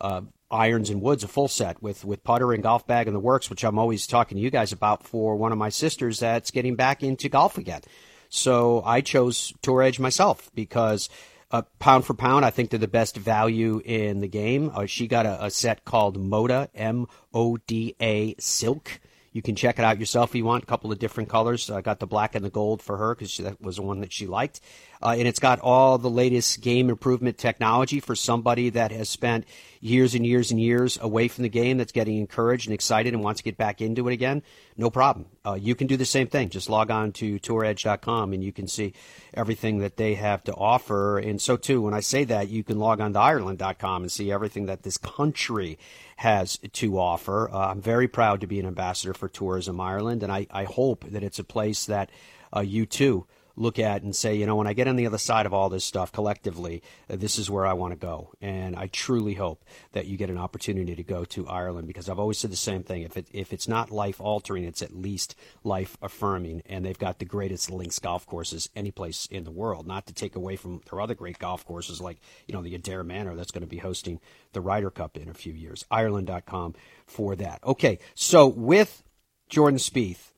uh, 0.00 0.22
irons 0.50 0.90
and 0.90 1.02
woods, 1.02 1.24
a 1.24 1.28
full 1.28 1.48
set 1.48 1.82
with 1.82 2.04
with 2.04 2.24
putter 2.24 2.52
and 2.52 2.62
golf 2.62 2.86
bag 2.86 3.06
in 3.06 3.14
the 3.14 3.20
works, 3.20 3.50
which 3.50 3.64
I'm 3.64 3.78
always 3.78 4.06
talking 4.06 4.36
to 4.36 4.42
you 4.42 4.50
guys 4.50 4.72
about 4.72 5.04
for 5.04 5.36
one 5.36 5.52
of 5.52 5.58
my 5.58 5.68
sisters 5.68 6.20
that's 6.20 6.50
getting 6.50 6.74
back 6.74 7.02
into 7.02 7.28
golf 7.28 7.58
again. 7.58 7.82
So 8.28 8.82
I 8.84 9.00
chose 9.00 9.52
Tour 9.62 9.82
Edge 9.82 9.98
myself 9.98 10.50
because 10.54 11.08
uh, 11.50 11.62
pound 11.78 12.04
for 12.04 12.14
pound, 12.14 12.44
I 12.44 12.50
think 12.50 12.70
they're 12.70 12.78
the 12.78 12.88
best 12.88 13.16
value 13.16 13.80
in 13.84 14.20
the 14.20 14.28
game. 14.28 14.70
Uh, 14.74 14.86
she 14.86 15.06
got 15.06 15.24
a, 15.24 15.46
a 15.46 15.50
set 15.50 15.84
called 15.84 16.18
Moda 16.18 16.68
M 16.74 17.06
O 17.32 17.56
D 17.56 17.94
A 18.00 18.34
Silk 18.38 19.00
You 19.32 19.42
can 19.42 19.54
check 19.56 19.78
it 19.78 19.84
out 19.84 20.00
yourself 20.00 20.30
if 20.30 20.34
you 20.34 20.44
want. 20.44 20.64
A 20.64 20.66
couple 20.66 20.90
of 20.90 20.98
different 20.98 21.28
colors. 21.28 21.70
I 21.70 21.80
got 21.80 22.00
the 22.00 22.06
black 22.06 22.34
and 22.34 22.44
the 22.44 22.50
gold 22.50 22.82
for 22.82 22.96
her 22.96 23.14
because 23.14 23.36
that 23.38 23.60
was 23.60 23.76
the 23.76 23.82
one 23.82 24.00
that 24.00 24.12
she 24.12 24.26
liked. 24.26 24.60
Uh, 25.02 25.14
and 25.18 25.28
it's 25.28 25.38
got 25.38 25.60
all 25.60 25.98
the 25.98 26.10
latest 26.10 26.60
game 26.60 26.90
improvement 26.90 27.38
technology 27.38 28.00
for 28.00 28.14
somebody 28.14 28.70
that 28.70 28.90
has 28.90 29.08
spent 29.08 29.46
years 29.80 30.14
and 30.14 30.26
years 30.26 30.50
and 30.50 30.60
years 30.60 30.98
away 31.00 31.28
from 31.28 31.42
the 31.42 31.48
game 31.48 31.78
that's 31.78 31.92
getting 31.92 32.18
encouraged 32.18 32.66
and 32.66 32.74
excited 32.74 33.14
and 33.14 33.22
wants 33.22 33.38
to 33.38 33.44
get 33.44 33.56
back 33.56 33.80
into 33.80 34.08
it 34.08 34.12
again. 34.12 34.42
No 34.76 34.90
problem. 34.90 35.26
Uh, 35.46 35.54
you 35.54 35.74
can 35.74 35.86
do 35.86 35.96
the 35.96 36.04
same 36.04 36.26
thing. 36.26 36.48
Just 36.48 36.68
log 36.68 36.90
on 36.90 37.12
to 37.12 37.38
touredge.com 37.38 38.32
and 38.32 38.42
you 38.42 38.52
can 38.52 38.66
see 38.66 38.92
everything 39.34 39.78
that 39.78 39.96
they 39.96 40.14
have 40.14 40.42
to 40.44 40.54
offer. 40.54 41.18
And 41.18 41.40
so, 41.40 41.56
too, 41.56 41.82
when 41.82 41.94
I 41.94 42.00
say 42.00 42.24
that, 42.24 42.48
you 42.48 42.64
can 42.64 42.78
log 42.78 43.00
on 43.00 43.12
to 43.12 43.18
Ireland.com 43.18 44.02
and 44.02 44.12
see 44.12 44.32
everything 44.32 44.66
that 44.66 44.82
this 44.82 44.96
country 44.96 45.78
has 46.16 46.58
to 46.72 46.98
offer. 46.98 47.48
Uh, 47.52 47.68
I'm 47.68 47.80
very 47.80 48.08
proud 48.08 48.40
to 48.40 48.46
be 48.46 48.58
an 48.58 48.66
ambassador 48.66 49.14
for 49.14 49.28
Tourism 49.28 49.80
Ireland, 49.80 50.22
and 50.24 50.32
I, 50.32 50.48
I 50.50 50.64
hope 50.64 51.04
that 51.08 51.22
it's 51.22 51.38
a 51.38 51.44
place 51.44 51.86
that 51.86 52.10
uh, 52.54 52.60
you 52.60 52.86
too 52.86 53.26
look 53.58 53.78
at 53.78 54.02
and 54.02 54.14
say, 54.14 54.34
you 54.34 54.46
know, 54.46 54.56
when 54.56 54.66
I 54.66 54.72
get 54.72 54.88
on 54.88 54.96
the 54.96 55.06
other 55.06 55.18
side 55.18 55.46
of 55.46 55.52
all 55.52 55.68
this 55.68 55.84
stuff 55.84 56.12
collectively, 56.12 56.82
this 57.08 57.38
is 57.38 57.50
where 57.50 57.66
I 57.66 57.72
want 57.72 57.92
to 57.92 57.98
go. 57.98 58.32
And 58.40 58.76
I 58.76 58.86
truly 58.86 59.34
hope 59.34 59.64
that 59.92 60.06
you 60.06 60.16
get 60.16 60.30
an 60.30 60.38
opportunity 60.38 60.94
to 60.94 61.02
go 61.02 61.24
to 61.26 61.48
Ireland 61.48 61.86
because 61.86 62.08
I've 62.08 62.18
always 62.18 62.38
said 62.38 62.52
the 62.52 62.56
same 62.56 62.82
thing. 62.82 63.02
If 63.02 63.16
it 63.16 63.28
if 63.32 63.52
it's 63.52 63.68
not 63.68 63.90
life 63.90 64.20
altering, 64.20 64.64
it's 64.64 64.82
at 64.82 64.94
least 64.94 65.34
life 65.64 65.98
affirming. 66.00 66.62
And 66.66 66.84
they've 66.84 66.98
got 66.98 67.18
the 67.18 67.24
greatest 67.24 67.70
links 67.70 67.98
golf 67.98 68.26
courses 68.26 68.68
any 68.76 68.90
place 68.90 69.26
in 69.26 69.44
the 69.44 69.50
world. 69.50 69.86
Not 69.86 70.06
to 70.06 70.14
take 70.14 70.36
away 70.36 70.56
from 70.56 70.80
their 70.88 71.00
other 71.00 71.14
great 71.14 71.38
golf 71.38 71.66
courses 71.66 72.00
like 72.00 72.18
you 72.46 72.54
know 72.54 72.62
the 72.62 72.78
Adare 72.78 73.04
Manor 73.04 73.34
that's 73.34 73.52
going 73.52 73.62
to 73.62 73.66
be 73.66 73.78
hosting 73.78 74.20
the 74.52 74.60
Ryder 74.60 74.90
Cup 74.90 75.16
in 75.16 75.28
a 75.28 75.34
few 75.34 75.52
years. 75.52 75.84
Ireland.com 75.90 76.74
for 77.06 77.34
that. 77.36 77.60
Okay, 77.64 77.98
so 78.14 78.46
with 78.46 79.02
Jordan 79.48 79.78
Spieth, 79.78 80.32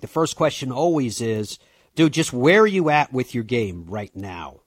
the 0.00 0.06
first 0.06 0.36
question 0.36 0.70
always 0.70 1.20
is 1.20 1.58
dude, 1.94 2.12
just 2.12 2.32
where 2.32 2.60
are 2.60 2.66
you 2.66 2.90
at 2.90 3.12
with 3.12 3.34
your 3.34 3.44
game 3.44 3.86
right 3.88 4.14
now? 4.14 4.60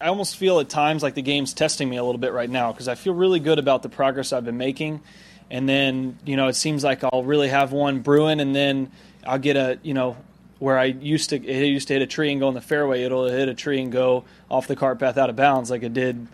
I 0.00 0.06
almost 0.06 0.36
feel 0.36 0.60
at 0.60 0.68
times 0.68 1.02
like 1.02 1.14
the 1.14 1.22
game's 1.22 1.52
testing 1.52 1.88
me 1.88 1.96
a 1.96 2.04
little 2.04 2.20
bit 2.20 2.32
right 2.32 2.48
now 2.48 2.72
because 2.72 2.86
I 2.86 2.94
feel 2.94 3.14
really 3.14 3.40
good 3.40 3.58
about 3.58 3.82
the 3.82 3.88
progress 3.88 4.32
I've 4.32 4.44
been 4.44 4.56
making. 4.56 5.02
And 5.50 5.68
then, 5.68 6.18
you 6.24 6.36
know, 6.36 6.46
it 6.48 6.54
seems 6.54 6.84
like 6.84 7.02
I'll 7.02 7.24
really 7.24 7.48
have 7.48 7.72
one 7.72 8.00
brewing 8.00 8.38
and 8.38 8.54
then 8.54 8.92
I'll 9.26 9.38
get 9.38 9.56
a, 9.56 9.78
you 9.82 9.94
know, 9.94 10.16
where 10.60 10.78
I 10.78 10.84
used 10.84 11.30
to 11.30 11.36
it 11.36 11.66
used 11.66 11.88
to 11.88 11.94
hit 11.94 12.02
a 12.02 12.06
tree 12.06 12.30
and 12.30 12.40
go 12.40 12.48
in 12.48 12.54
the 12.54 12.60
fairway, 12.60 13.02
it'll 13.02 13.28
hit 13.28 13.48
a 13.48 13.54
tree 13.54 13.80
and 13.80 13.90
go 13.92 14.24
off 14.50 14.66
the 14.66 14.76
cart 14.76 14.98
path 14.98 15.16
out 15.16 15.30
of 15.30 15.36
bounds 15.36 15.70
like 15.70 15.82
it 15.82 15.92
did 15.92 16.26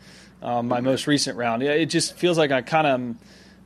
um, 0.43 0.69
my 0.69 0.81
most 0.81 1.07
recent 1.07 1.37
round. 1.37 1.63
It 1.63 1.87
just 1.87 2.17
feels 2.17 2.37
like 2.37 2.51
I 2.51 2.63
kind 2.63 3.17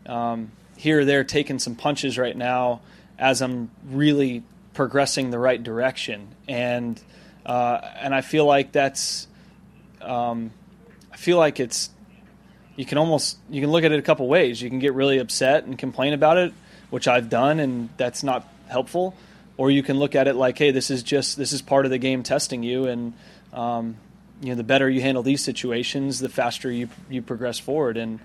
of 0.06 0.12
um, 0.12 0.52
here 0.76 1.00
or 1.00 1.04
there 1.04 1.24
taking 1.24 1.58
some 1.58 1.74
punches 1.74 2.18
right 2.18 2.36
now 2.36 2.80
as 3.18 3.42
I'm 3.42 3.70
really 3.88 4.44
progressing 4.78 5.30
the 5.30 5.38
right 5.40 5.60
direction, 5.60 6.28
and 6.46 7.02
uh, 7.44 7.80
and 7.96 8.14
I 8.14 8.20
feel 8.20 8.46
like 8.46 8.70
that's 8.70 9.26
um, 10.00 10.52
I 11.12 11.16
feel 11.16 11.36
like 11.36 11.58
it's 11.58 11.90
you 12.76 12.86
can 12.86 12.96
almost 12.96 13.38
you 13.50 13.60
can 13.60 13.72
look 13.72 13.82
at 13.82 13.90
it 13.90 13.98
a 13.98 14.02
couple 14.02 14.28
ways. 14.28 14.62
You 14.62 14.70
can 14.70 14.78
get 14.78 14.94
really 14.94 15.18
upset 15.18 15.64
and 15.64 15.76
complain 15.76 16.12
about 16.12 16.38
it, 16.38 16.52
which 16.90 17.08
I've 17.08 17.28
done, 17.28 17.58
and 17.58 17.88
that's 17.96 18.22
not 18.22 18.46
helpful. 18.68 19.16
Or 19.56 19.68
you 19.68 19.82
can 19.82 19.98
look 19.98 20.14
at 20.14 20.28
it 20.28 20.36
like, 20.36 20.56
hey, 20.56 20.70
this 20.70 20.92
is 20.92 21.02
just 21.02 21.36
this 21.36 21.52
is 21.52 21.60
part 21.60 21.84
of 21.84 21.90
the 21.90 21.98
game 21.98 22.22
testing 22.22 22.62
you, 22.62 22.86
and 22.86 23.14
um, 23.52 23.96
you 24.40 24.50
know 24.50 24.54
the 24.54 24.62
better 24.62 24.88
you 24.88 25.00
handle 25.00 25.24
these 25.24 25.42
situations, 25.42 26.20
the 26.20 26.28
faster 26.28 26.70
you 26.70 26.88
you 27.10 27.20
progress 27.20 27.58
forward. 27.58 27.96
And 27.96 28.20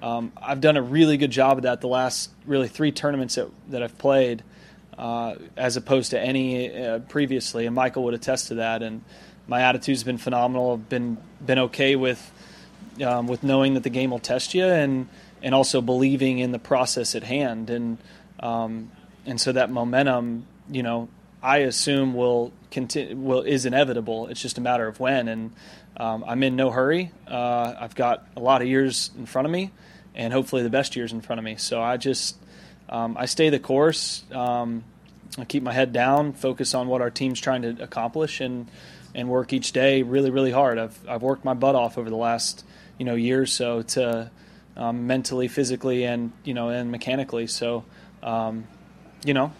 um, 0.00 0.30
I've 0.40 0.60
done 0.60 0.76
a 0.76 0.82
really 0.82 1.16
good 1.16 1.32
job 1.32 1.58
of 1.58 1.62
that 1.64 1.80
the 1.80 1.88
last 1.88 2.30
really 2.46 2.68
three 2.68 2.92
tournaments 2.92 3.34
that, 3.34 3.48
that 3.70 3.82
I've 3.82 3.98
played 3.98 4.44
uh, 4.98 5.34
as 5.56 5.76
opposed 5.76 6.10
to 6.10 6.20
any 6.20 6.74
uh, 6.74 7.00
previously. 7.00 7.66
And 7.66 7.74
Michael 7.74 8.04
would 8.04 8.14
attest 8.14 8.48
to 8.48 8.56
that. 8.56 8.82
And 8.82 9.02
my 9.46 9.62
attitude's 9.62 10.02
been 10.02 10.18
phenomenal. 10.18 10.72
I've 10.72 10.88
been 10.88 11.18
been 11.44 11.58
okay 11.58 11.96
with 11.96 12.32
um, 13.04 13.26
with 13.26 13.42
knowing 13.42 13.74
that 13.74 13.82
the 13.82 13.90
game 13.90 14.10
will 14.10 14.18
test 14.18 14.54
you, 14.54 14.64
and 14.64 15.08
and 15.42 15.54
also 15.54 15.80
believing 15.80 16.38
in 16.38 16.52
the 16.52 16.58
process 16.58 17.14
at 17.14 17.22
hand. 17.22 17.70
And 17.70 17.98
um, 18.40 18.90
and 19.24 19.40
so 19.40 19.52
that 19.52 19.70
momentum, 19.70 20.46
you 20.70 20.82
know, 20.82 21.08
I 21.42 21.58
assume 21.58 22.14
will 22.14 22.52
continue. 22.70 23.16
Will 23.16 23.42
is 23.42 23.66
inevitable. 23.66 24.28
It's 24.28 24.40
just 24.40 24.58
a 24.58 24.60
matter 24.60 24.86
of 24.86 24.98
when. 24.98 25.28
And 25.28 25.52
um, 25.96 26.24
I'm 26.26 26.42
in 26.42 26.56
no 26.56 26.70
hurry. 26.70 27.12
Uh, 27.26 27.74
I've 27.78 27.94
got 27.94 28.26
a 28.36 28.40
lot 28.40 28.62
of 28.62 28.68
years 28.68 29.10
in 29.16 29.26
front 29.26 29.46
of 29.46 29.52
me, 29.52 29.70
and 30.14 30.32
hopefully 30.32 30.62
the 30.62 30.70
best 30.70 30.96
years 30.96 31.12
in 31.12 31.20
front 31.20 31.38
of 31.38 31.44
me. 31.44 31.56
So 31.56 31.80
I 31.80 31.96
just 31.96 32.36
um, 32.88 33.16
I 33.18 33.26
stay 33.26 33.50
the 33.50 33.58
course. 33.58 34.24
Um, 34.32 34.84
I 35.38 35.44
keep 35.44 35.62
my 35.62 35.72
head 35.72 35.92
down, 35.92 36.32
focus 36.32 36.74
on 36.74 36.88
what 36.88 37.00
our 37.00 37.10
team's 37.10 37.40
trying 37.40 37.62
to 37.62 37.82
accomplish, 37.82 38.40
and 38.40 38.68
and 39.14 39.28
work 39.28 39.52
each 39.52 39.72
day 39.72 40.02
really, 40.02 40.30
really 40.30 40.50
hard. 40.50 40.78
I've 40.78 40.98
I've 41.08 41.22
worked 41.22 41.44
my 41.44 41.54
butt 41.54 41.74
off 41.74 41.98
over 41.98 42.10
the 42.10 42.16
last 42.16 42.64
you 42.98 43.04
know 43.04 43.14
year 43.14 43.42
or 43.42 43.46
so 43.46 43.82
to 43.82 44.30
um, 44.76 45.06
mentally, 45.06 45.48
physically, 45.48 46.04
and 46.04 46.32
you 46.44 46.54
know 46.54 46.68
and 46.68 46.90
mechanically. 46.90 47.46
So 47.46 47.84
um, 48.22 48.66
you 49.24 49.34
know 49.34 49.52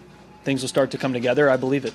things 0.44 0.62
will 0.62 0.68
start 0.68 0.92
to 0.92 0.98
come 0.98 1.12
together. 1.12 1.50
I 1.50 1.56
believe 1.56 1.84
it. 1.84 1.94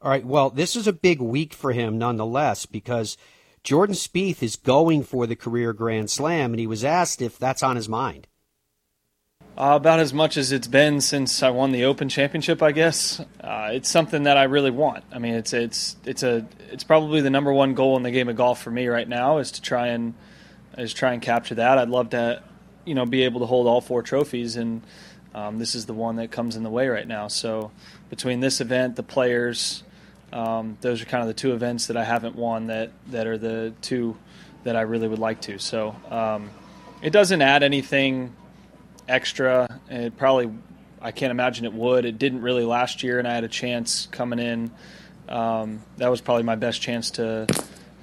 All 0.00 0.10
right. 0.10 0.24
Well, 0.24 0.50
this 0.50 0.76
is 0.76 0.86
a 0.86 0.92
big 0.92 1.20
week 1.20 1.52
for 1.52 1.72
him, 1.72 1.98
nonetheless, 1.98 2.66
because 2.66 3.16
Jordan 3.64 3.96
Spieth 3.96 4.44
is 4.44 4.54
going 4.54 5.02
for 5.02 5.26
the 5.26 5.34
career 5.34 5.72
Grand 5.72 6.08
Slam, 6.08 6.52
and 6.52 6.60
he 6.60 6.68
was 6.68 6.84
asked 6.84 7.20
if 7.20 7.36
that's 7.36 7.64
on 7.64 7.74
his 7.74 7.88
mind. 7.88 8.27
Uh, 9.58 9.74
about 9.74 9.98
as 9.98 10.14
much 10.14 10.36
as 10.36 10.52
it's 10.52 10.68
been 10.68 11.00
since 11.00 11.42
I 11.42 11.50
won 11.50 11.72
the 11.72 11.86
Open 11.86 12.08
Championship, 12.08 12.62
I 12.62 12.70
guess. 12.70 13.18
Uh, 13.40 13.70
it's 13.72 13.88
something 13.88 14.22
that 14.22 14.36
I 14.36 14.44
really 14.44 14.70
want. 14.70 15.02
I 15.10 15.18
mean, 15.18 15.34
it's 15.34 15.52
it's 15.52 15.96
it's 16.04 16.22
a 16.22 16.46
it's 16.70 16.84
probably 16.84 17.22
the 17.22 17.30
number 17.30 17.52
one 17.52 17.74
goal 17.74 17.96
in 17.96 18.04
the 18.04 18.12
game 18.12 18.28
of 18.28 18.36
golf 18.36 18.62
for 18.62 18.70
me 18.70 18.86
right 18.86 19.08
now 19.08 19.38
is 19.38 19.50
to 19.52 19.60
try 19.60 19.88
and 19.88 20.14
is 20.76 20.94
try 20.94 21.12
and 21.12 21.20
capture 21.20 21.56
that. 21.56 21.76
I'd 21.76 21.88
love 21.88 22.10
to, 22.10 22.40
you 22.84 22.94
know, 22.94 23.04
be 23.04 23.24
able 23.24 23.40
to 23.40 23.46
hold 23.46 23.66
all 23.66 23.80
four 23.80 24.00
trophies, 24.00 24.54
and 24.54 24.80
um, 25.34 25.58
this 25.58 25.74
is 25.74 25.86
the 25.86 25.94
one 25.94 26.14
that 26.16 26.30
comes 26.30 26.54
in 26.54 26.62
the 26.62 26.70
way 26.70 26.86
right 26.86 27.08
now. 27.08 27.26
So 27.26 27.72
between 28.10 28.38
this 28.38 28.60
event, 28.60 28.94
the 28.94 29.02
players, 29.02 29.82
um, 30.32 30.78
those 30.82 31.02
are 31.02 31.06
kind 31.06 31.22
of 31.22 31.26
the 31.26 31.34
two 31.34 31.52
events 31.52 31.88
that 31.88 31.96
I 31.96 32.04
haven't 32.04 32.36
won 32.36 32.68
that 32.68 32.92
that 33.08 33.26
are 33.26 33.36
the 33.36 33.74
two 33.82 34.16
that 34.62 34.76
I 34.76 34.82
really 34.82 35.08
would 35.08 35.18
like 35.18 35.40
to. 35.42 35.58
So 35.58 35.96
um, 36.10 36.48
it 37.02 37.10
doesn't 37.10 37.42
add 37.42 37.64
anything 37.64 38.36
extra. 39.08 39.80
It 39.90 40.16
probably, 40.16 40.50
I 41.00 41.10
can't 41.10 41.30
imagine 41.30 41.64
it 41.64 41.72
would. 41.72 42.04
It 42.04 42.18
didn't 42.18 42.42
really 42.42 42.64
last 42.64 43.02
year, 43.02 43.18
and 43.18 43.26
I 43.26 43.34
had 43.34 43.44
a 43.44 43.48
chance 43.48 44.06
coming 44.10 44.38
in. 44.38 44.70
Um, 45.28 45.82
that 45.96 46.08
was 46.08 46.20
probably 46.20 46.44
my 46.44 46.56
best 46.56 46.80
chance 46.80 47.10
to 47.12 47.46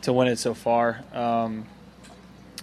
to 0.03 0.13
win 0.13 0.27
it 0.27 0.37
so 0.37 0.53
far. 0.53 1.03
Um, 1.13 1.65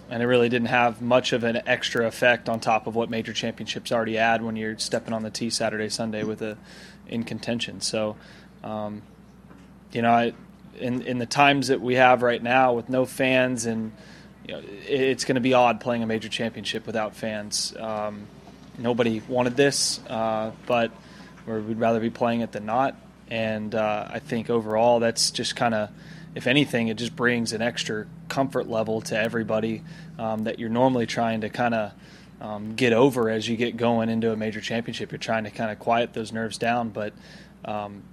and 0.09 0.21
it 0.21 0.27
really 0.27 0.47
didn't 0.47 0.67
have 0.67 1.01
much 1.01 1.33
of 1.33 1.43
an 1.43 1.61
extra 1.65 2.07
effect 2.07 2.47
on 2.47 2.59
top 2.59 2.87
of 2.87 2.95
what 2.95 3.09
major 3.09 3.33
championships 3.33 3.91
already 3.91 4.17
add 4.17 4.41
when 4.41 4.55
you're 4.55 4.77
stepping 4.77 5.13
on 5.13 5.23
the 5.23 5.29
tee 5.29 5.49
Saturday, 5.49 5.89
Sunday 5.89 6.23
with 6.23 6.41
a 6.41 6.57
in 7.07 7.23
contention. 7.23 7.81
So, 7.81 8.15
um, 8.63 9.01
you 9.91 10.01
know, 10.01 10.11
I, 10.11 10.33
in 10.79 11.01
in 11.01 11.17
the 11.17 11.25
times 11.25 11.67
that 11.67 11.81
we 11.81 11.95
have 11.95 12.21
right 12.21 12.41
now 12.41 12.73
with 12.73 12.89
no 12.89 13.05
fans 13.05 13.65
and 13.65 13.91
you 14.47 14.55
know, 14.55 14.61
it's 14.87 15.25
going 15.25 15.35
to 15.35 15.41
be 15.41 15.53
odd 15.53 15.79
playing 15.79 16.03
a 16.03 16.07
major 16.07 16.29
championship 16.29 16.85
without 16.85 17.15
fans. 17.15 17.73
Um, 17.77 18.27
nobody 18.77 19.21
wanted 19.27 19.55
this, 19.55 19.99
uh, 20.09 20.51
but 20.65 20.91
we'd 21.45 21.79
rather 21.79 21.99
be 21.99 22.09
playing 22.09 22.41
it 22.41 22.51
than 22.51 22.65
not. 22.65 22.95
And 23.29 23.73
uh, 23.73 24.07
I 24.09 24.19
think 24.19 24.49
overall, 24.49 24.99
that's 24.99 25.31
just 25.31 25.55
kind 25.55 25.73
of, 25.73 25.89
if 26.35 26.47
anything, 26.47 26.87
it 26.87 26.97
just 26.97 27.15
brings 27.15 27.53
an 27.53 27.61
extra 27.61 28.05
comfort 28.27 28.69
level 28.69 29.01
to 29.01 29.17
everybody 29.17 29.83
um, 30.19 30.43
that 30.43 30.59
you're 30.59 30.69
normally 30.69 31.05
trying 31.05 31.41
to 31.41 31.49
kind 31.49 31.73
of 31.73 31.91
um, 32.41 32.75
get 32.75 32.93
over 32.93 33.29
as 33.29 33.47
you 33.47 33.55
get 33.55 33.77
going 33.77 34.09
into 34.09 34.31
a 34.31 34.35
major 34.35 34.61
championship. 34.61 35.11
You're 35.11 35.19
trying 35.19 35.45
to 35.45 35.51
kind 35.51 35.71
of 35.71 35.79
quiet 35.79 36.13
those 36.13 36.31
nerves 36.31 36.57
down, 36.57 36.89
but 36.89 37.13
um, 37.65 38.03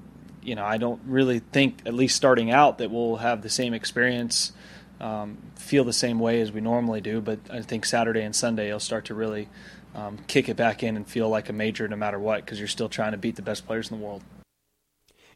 you 0.43 0.55
know, 0.55 0.65
I 0.65 0.79
don't 0.79 1.01
really 1.07 1.41
think, 1.41 1.83
at 1.85 1.95
least 1.95 2.17
starting 2.17 2.51
out, 2.51 2.79
that 2.79 2.91
we'll 2.91 3.17
have 3.17 3.43
the 3.43 3.51
same 3.51 3.75
experience 3.75 4.53
um, 5.01 5.39
feel 5.57 5.85
the 5.85 5.93
same 5.93 6.19
way 6.19 6.41
as 6.41 6.53
we 6.53 6.61
normally 6.61 7.01
do. 7.01 7.21
But 7.21 7.41
I 7.51 7.63
think 7.63 7.85
Saturday 7.85 8.23
and 8.23 8.35
Sunday 8.35 8.69
you'll 8.69 8.81
start 8.81 9.07
to 9.07 9.15
really 9.15 9.49
um, 9.95 10.19
kick 10.27 10.49
it 10.49 10.57
back 10.57 10.83
in 10.83 10.97
and 10.97 11.07
feel 11.07 11.29
like 11.29 11.49
a 11.49 11.53
major 11.53 11.87
no 11.89 11.97
matter 11.97 12.19
what 12.19 12.45
because 12.45 12.59
you're 12.59 12.69
still 12.69 12.89
trying 12.89 13.13
to 13.13 13.19
beat 13.19 13.37
the 13.37 13.43
best 13.43 13.67
players 13.67 13.91
in 13.91 13.99
the 13.99 14.05
world. 14.05 14.23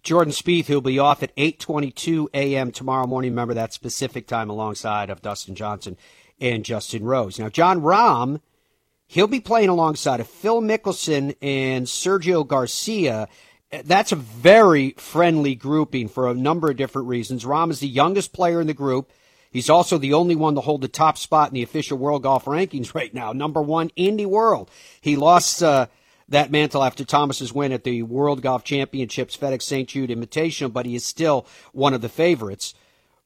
Jordan 0.04 0.34
Spieth, 0.34 0.66
who'll 0.66 0.82
be 0.82 0.98
off 0.98 1.22
at 1.22 1.34
8:22 1.36 2.28
a.m. 2.34 2.70
tomorrow 2.70 3.06
morning. 3.06 3.32
Remember 3.32 3.54
that 3.54 3.72
specific 3.72 4.26
time, 4.26 4.50
alongside 4.50 5.08
of 5.08 5.22
Dustin 5.22 5.54
Johnson 5.54 5.96
and 6.38 6.64
Justin 6.64 7.04
Rose. 7.04 7.38
Now, 7.38 7.48
Jon 7.48 7.80
Rahm, 7.80 8.40
he'll 9.06 9.26
be 9.26 9.40
playing 9.40 9.70
alongside 9.70 10.20
of 10.20 10.28
Phil 10.28 10.60
Mickelson 10.60 11.34
and 11.40 11.86
Sergio 11.86 12.46
Garcia. 12.46 13.28
That's 13.84 14.12
a 14.12 14.16
very 14.16 14.90
friendly 14.98 15.54
grouping 15.54 16.08
for 16.08 16.28
a 16.28 16.34
number 16.34 16.70
of 16.70 16.76
different 16.76 17.08
reasons. 17.08 17.44
Rahm 17.44 17.70
is 17.70 17.80
the 17.80 17.88
youngest 17.88 18.34
player 18.34 18.60
in 18.60 18.66
the 18.66 18.74
group. 18.74 19.10
He's 19.54 19.70
also 19.70 19.98
the 19.98 20.14
only 20.14 20.34
one 20.34 20.56
to 20.56 20.60
hold 20.60 20.80
the 20.80 20.88
top 20.88 21.16
spot 21.16 21.48
in 21.48 21.54
the 21.54 21.62
official 21.62 21.96
world 21.96 22.24
golf 22.24 22.44
rankings 22.46 22.92
right 22.92 23.14
now, 23.14 23.32
number 23.32 23.62
one 23.62 23.92
in 23.94 24.16
the 24.16 24.26
world. 24.26 24.68
He 25.00 25.14
lost 25.14 25.62
uh, 25.62 25.86
that 26.28 26.50
mantle 26.50 26.82
after 26.82 27.04
Thomas's 27.04 27.52
win 27.52 27.70
at 27.70 27.84
the 27.84 28.02
World 28.02 28.42
Golf 28.42 28.64
Championships 28.64 29.36
FedEx 29.36 29.62
St. 29.62 29.88
Jude 29.88 30.10
Invitational, 30.10 30.72
but 30.72 30.86
he 30.86 30.96
is 30.96 31.06
still 31.06 31.46
one 31.72 31.94
of 31.94 32.00
the 32.00 32.08
favorites. 32.08 32.74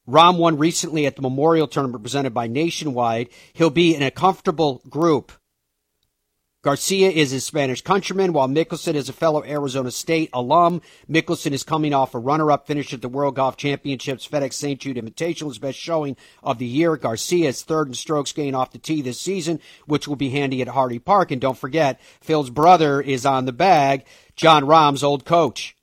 Rahm 0.07 0.37
won 0.37 0.59
recently 0.59 1.07
at 1.07 1.15
the 1.15 1.23
Memorial 1.23 1.67
Tournament 1.67 2.03
presented 2.03 2.31
by 2.31 2.45
Nationwide. 2.45 3.29
He'll 3.53 3.71
be 3.71 3.95
in 3.95 4.03
a 4.03 4.11
comfortable 4.11 4.83
group 4.87 5.31
Garcia 6.61 7.09
is 7.09 7.31
his 7.31 7.45
Spanish 7.45 7.81
countryman, 7.81 8.33
while 8.33 8.49
Mickelson 8.49 8.93
is 8.93 9.07
a 9.07 9.13
fellow 9.13 9.45
Arizona 9.45 9.91
State 9.91 10.29
alum. 10.33 10.81
Mickelson 11.09 11.53
is 11.53 11.63
coming 11.63 11.93
off 11.93 12.13
a 12.13 12.19
runner-up 12.19 12.67
finish 12.67 12.93
at 12.93 13.01
the 13.01 13.07
World 13.07 13.35
Golf 13.35 13.55
Championships 13.55 14.27
FedEx 14.27 14.51
St. 14.51 14.77
Jude 14.77 14.97
Invitational, 14.97 15.47
his 15.47 15.57
best 15.57 15.79
showing 15.79 16.17
of 16.43 16.57
the 16.57 16.65
year. 16.65 16.97
Garcia 16.97 17.47
is 17.47 17.61
third 17.61 17.87
in 17.87 17.93
strokes 17.93 18.33
gained 18.33 18.57
off 18.57 18.71
the 18.71 18.77
tee 18.77 19.01
this 19.01 19.21
season, 19.21 19.61
which 19.85 20.05
will 20.05 20.17
be 20.17 20.31
handy 20.31 20.61
at 20.61 20.67
Harding 20.67 20.99
Park. 20.99 21.31
And 21.31 21.39
don't 21.39 21.57
forget, 21.57 22.01
Phil's 22.19 22.49
brother 22.49 22.99
is 22.99 23.25
on 23.25 23.45
the 23.45 23.53
bag, 23.53 24.03
Jon 24.35 24.65
Rahm's 24.65 25.01
old 25.01 25.23
coach 25.23 25.77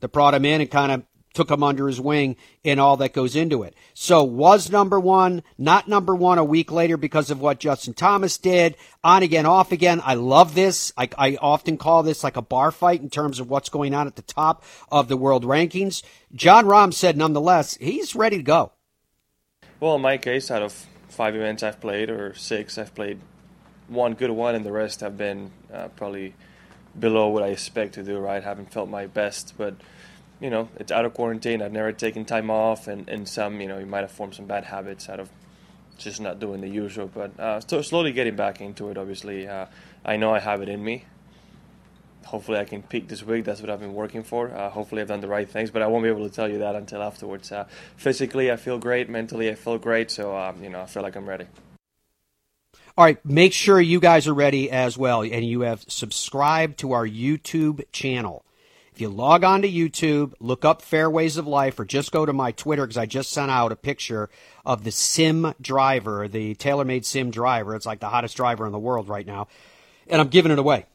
that 0.00 0.12
brought 0.12 0.34
him 0.34 0.44
in 0.44 0.60
and 0.60 0.70
kind 0.70 0.92
of 0.92 1.02
took 1.34 1.50
him 1.50 1.62
under 1.62 1.86
his 1.86 2.00
wing 2.00 2.36
and 2.64 2.80
all 2.80 2.96
that 2.98 3.12
goes 3.12 3.36
into 3.36 3.62
it. 3.62 3.74
So 3.94 4.24
was 4.24 4.70
number 4.70 4.98
one, 4.98 5.42
not 5.58 5.88
number 5.88 6.14
one 6.14 6.38
a 6.38 6.44
week 6.44 6.72
later 6.72 6.96
because 6.96 7.30
of 7.30 7.40
what 7.40 7.60
Justin 7.60 7.94
Thomas 7.94 8.38
did. 8.38 8.76
On 9.04 9.22
again, 9.22 9.46
off 9.46 9.72
again. 9.72 10.00
I 10.04 10.14
love 10.14 10.54
this. 10.54 10.92
I, 10.96 11.08
I 11.16 11.38
often 11.40 11.76
call 11.76 12.02
this 12.02 12.24
like 12.24 12.36
a 12.36 12.42
bar 12.42 12.70
fight 12.70 13.00
in 13.00 13.10
terms 13.10 13.40
of 13.40 13.48
what's 13.48 13.68
going 13.68 13.94
on 13.94 14.06
at 14.06 14.16
the 14.16 14.22
top 14.22 14.64
of 14.90 15.08
the 15.08 15.16
world 15.16 15.44
rankings. 15.44 16.02
Jon 16.34 16.64
Rahm 16.64 16.92
said 16.92 17.16
nonetheless, 17.16 17.76
he's 17.76 18.14
ready 18.14 18.36
to 18.36 18.42
go. 18.42 18.72
Well, 19.78 19.94
in 19.94 20.02
my 20.02 20.18
case, 20.18 20.50
out 20.50 20.62
of 20.62 20.86
five 21.08 21.34
events 21.34 21.62
I've 21.62 21.80
played, 21.80 22.10
or 22.10 22.34
six, 22.34 22.76
I've 22.76 22.94
played 22.94 23.18
one 23.88 24.14
good 24.14 24.30
one, 24.30 24.54
and 24.54 24.64
the 24.64 24.72
rest 24.72 25.00
have 25.00 25.16
been 25.16 25.50
uh, 25.72 25.88
probably 25.88 26.34
below 26.98 27.28
what 27.28 27.42
I 27.42 27.48
expect 27.48 27.94
to 27.94 28.02
do, 28.02 28.18
right? 28.18 28.42
Haven't 28.42 28.72
felt 28.72 28.88
my 28.88 29.06
best, 29.06 29.54
but 29.56 29.74
you 30.40 30.50
know, 30.50 30.68
it's 30.76 30.90
out 30.90 31.04
of 31.04 31.14
quarantine. 31.14 31.62
I've 31.62 31.72
never 31.72 31.92
taken 31.92 32.24
time 32.24 32.50
off, 32.50 32.88
and, 32.88 33.08
and 33.08 33.28
some, 33.28 33.60
you 33.60 33.68
know, 33.68 33.78
you 33.78 33.86
might 33.86 34.00
have 34.00 34.10
formed 34.10 34.34
some 34.34 34.46
bad 34.46 34.64
habits 34.64 35.08
out 35.08 35.20
of 35.20 35.28
just 35.98 36.20
not 36.20 36.40
doing 36.40 36.62
the 36.62 36.68
usual. 36.68 37.10
But 37.12 37.38
uh, 37.38 37.60
so 37.60 37.82
slowly 37.82 38.12
getting 38.12 38.36
back 38.36 38.60
into 38.60 38.88
it. 38.90 38.98
Obviously, 38.98 39.46
uh, 39.46 39.66
I 40.04 40.16
know 40.16 40.34
I 40.34 40.40
have 40.40 40.62
it 40.62 40.68
in 40.68 40.82
me. 40.82 41.04
Hopefully, 42.24 42.58
I 42.58 42.64
can 42.64 42.82
peak 42.82 43.08
this 43.08 43.22
week. 43.22 43.44
That's 43.44 43.60
what 43.60 43.70
I've 43.70 43.80
been 43.80 43.94
working 43.94 44.22
for. 44.22 44.50
Uh, 44.50 44.70
hopefully, 44.70 45.02
I've 45.02 45.08
done 45.08 45.20
the 45.20 45.28
right 45.28 45.48
things, 45.48 45.70
but 45.70 45.82
I 45.82 45.86
won't 45.86 46.04
be 46.04 46.10
able 46.10 46.28
to 46.28 46.34
tell 46.34 46.48
you 46.48 46.58
that 46.58 46.74
until 46.74 47.02
afterwards. 47.02 47.52
Uh, 47.52 47.66
physically, 47.96 48.50
I 48.50 48.56
feel 48.56 48.78
great. 48.78 49.08
Mentally, 49.08 49.50
I 49.50 49.54
feel 49.54 49.78
great. 49.78 50.10
So, 50.10 50.36
um, 50.36 50.62
you 50.62 50.70
know, 50.70 50.80
I 50.80 50.86
feel 50.86 51.02
like 51.02 51.16
I'm 51.16 51.28
ready. 51.28 51.46
All 52.96 53.04
right, 53.04 53.24
make 53.24 53.52
sure 53.52 53.80
you 53.80 54.00
guys 54.00 54.26
are 54.26 54.34
ready 54.34 54.70
as 54.70 54.98
well, 54.98 55.22
and 55.22 55.44
you 55.44 55.62
have 55.62 55.84
subscribed 55.88 56.78
to 56.80 56.92
our 56.92 57.06
YouTube 57.06 57.82
channel. 57.92 58.44
If 58.92 59.00
you 59.00 59.08
log 59.08 59.44
on 59.44 59.62
to 59.62 59.70
YouTube, 59.70 60.34
look 60.40 60.64
up 60.64 60.82
Fairways 60.82 61.36
of 61.36 61.46
Life, 61.46 61.78
or 61.78 61.84
just 61.84 62.12
go 62.12 62.26
to 62.26 62.32
my 62.32 62.52
Twitter 62.52 62.84
because 62.84 62.98
I 62.98 63.06
just 63.06 63.30
sent 63.30 63.50
out 63.50 63.72
a 63.72 63.76
picture 63.76 64.28
of 64.64 64.84
the 64.84 64.90
Sim 64.90 65.54
driver, 65.60 66.28
the 66.28 66.54
TaylorMade 66.56 67.04
Sim 67.04 67.30
driver. 67.30 67.74
It's 67.74 67.86
like 67.86 68.00
the 68.00 68.08
hottest 68.08 68.36
driver 68.36 68.66
in 68.66 68.72
the 68.72 68.78
world 68.78 69.08
right 69.08 69.26
now. 69.26 69.48
And 70.08 70.20
I'm 70.20 70.28
giving 70.28 70.52
it 70.52 70.58
away. 70.58 70.86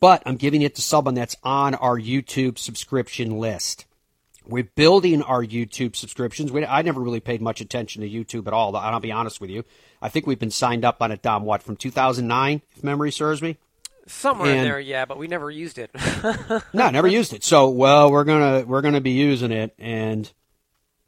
But 0.00 0.22
I'm 0.26 0.36
giving 0.36 0.62
it 0.62 0.74
to 0.76 0.82
someone 0.82 1.14
that's 1.14 1.36
on 1.42 1.74
our 1.74 1.98
YouTube 1.98 2.58
subscription 2.58 3.38
list. 3.38 3.86
We're 4.46 4.64
building 4.64 5.22
our 5.22 5.44
YouTube 5.44 5.94
subscriptions. 5.94 6.50
We, 6.50 6.64
I 6.64 6.82
never 6.82 7.00
really 7.00 7.20
paid 7.20 7.42
much 7.42 7.60
attention 7.60 8.02
to 8.02 8.08
YouTube 8.08 8.46
at 8.46 8.52
all. 8.52 8.74
I'll 8.74 8.98
be 8.98 9.12
honest 9.12 9.40
with 9.40 9.50
you. 9.50 9.64
I 10.00 10.08
think 10.08 10.26
we've 10.26 10.38
been 10.38 10.50
signed 10.50 10.84
up 10.84 11.02
on 11.02 11.12
it, 11.12 11.20
Dom, 11.20 11.44
what, 11.44 11.62
from 11.62 11.76
2009, 11.76 12.62
if 12.74 12.82
memory 12.82 13.12
serves 13.12 13.42
me? 13.42 13.58
Somewhere 14.08 14.48
and, 14.48 14.58
in 14.58 14.64
there, 14.64 14.80
yeah, 14.80 15.04
but 15.04 15.18
we 15.18 15.28
never 15.28 15.50
used 15.50 15.78
it. 15.78 15.90
no, 16.72 16.90
never 16.90 17.08
used 17.08 17.32
it. 17.32 17.44
So, 17.44 17.68
well, 17.68 18.10
we're 18.10 18.24
gonna 18.24 18.64
we're 18.66 18.80
gonna 18.80 19.00
be 19.00 19.10
using 19.10 19.52
it, 19.52 19.74
and 19.78 20.30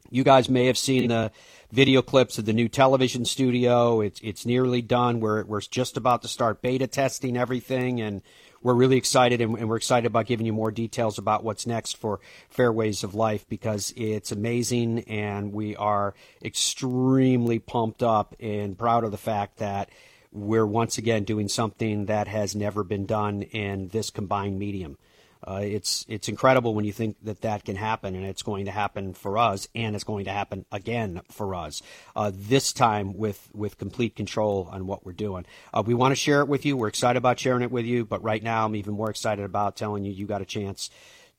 you 0.09 0.23
guys 0.23 0.49
may 0.49 0.67
have 0.67 0.77
seen 0.77 1.09
the 1.09 1.31
video 1.71 2.01
clips 2.01 2.37
of 2.37 2.45
the 2.45 2.53
new 2.53 2.69
television 2.69 3.25
studio. 3.25 4.01
It's 4.01 4.19
it's 4.21 4.45
nearly 4.45 4.81
done. 4.81 5.19
We're 5.19 5.43
we're 5.45 5.61
just 5.61 5.97
about 5.97 6.21
to 6.21 6.27
start 6.27 6.61
beta 6.61 6.85
testing 6.85 7.37
everything, 7.37 8.01
and 8.01 8.21
we're 8.61 8.75
really 8.75 8.97
excited, 8.97 9.41
and, 9.41 9.57
and 9.57 9.67
we're 9.67 9.77
excited 9.77 10.05
about 10.05 10.27
giving 10.27 10.45
you 10.45 10.53
more 10.53 10.71
details 10.71 11.17
about 11.17 11.43
what's 11.43 11.65
next 11.65 11.97
for 11.97 12.19
Fairways 12.49 13.03
of 13.03 13.15
Life 13.15 13.47
because 13.49 13.93
it's 13.95 14.31
amazing, 14.31 14.99
and 15.07 15.51
we 15.53 15.75
are 15.75 16.13
extremely 16.43 17.57
pumped 17.57 18.03
up 18.03 18.35
and 18.39 18.77
proud 18.77 19.03
of 19.03 19.11
the 19.11 19.17
fact 19.17 19.57
that 19.57 19.89
we're 20.31 20.65
once 20.65 20.97
again 20.97 21.23
doing 21.23 21.47
something 21.47 22.05
that 22.05 22.27
has 22.27 22.55
never 22.55 22.83
been 22.83 23.05
done 23.05 23.41
in 23.41 23.89
this 23.89 24.09
combined 24.09 24.57
medium. 24.57 24.97
Uh, 25.45 25.61
it's 25.63 26.05
it's 26.07 26.29
incredible 26.29 26.75
when 26.75 26.85
you 26.85 26.93
think 26.93 27.17
that 27.23 27.41
that 27.41 27.65
can 27.65 27.75
happen, 27.75 28.13
and 28.13 28.25
it's 28.25 28.43
going 28.43 28.65
to 28.65 28.71
happen 28.71 29.13
for 29.13 29.39
us, 29.39 29.67
and 29.73 29.95
it's 29.95 30.03
going 30.03 30.25
to 30.25 30.31
happen 30.31 30.65
again 30.71 31.21
for 31.31 31.55
us. 31.55 31.81
Uh, 32.15 32.31
this 32.33 32.71
time 32.71 33.17
with 33.17 33.49
with 33.51 33.77
complete 33.79 34.15
control 34.15 34.69
on 34.71 34.85
what 34.85 35.03
we're 35.03 35.13
doing. 35.13 35.45
Uh, 35.73 35.81
we 35.83 35.95
want 35.95 36.11
to 36.11 36.15
share 36.15 36.41
it 36.41 36.47
with 36.47 36.63
you. 36.63 36.77
We're 36.77 36.89
excited 36.89 37.17
about 37.17 37.39
sharing 37.39 37.63
it 37.63 37.71
with 37.71 37.85
you, 37.85 38.05
but 38.05 38.23
right 38.23 38.43
now 38.43 38.65
I'm 38.65 38.75
even 38.75 38.93
more 38.93 39.09
excited 39.09 39.43
about 39.43 39.75
telling 39.75 40.05
you 40.05 40.11
you 40.11 40.27
got 40.27 40.43
a 40.43 40.45
chance 40.45 40.91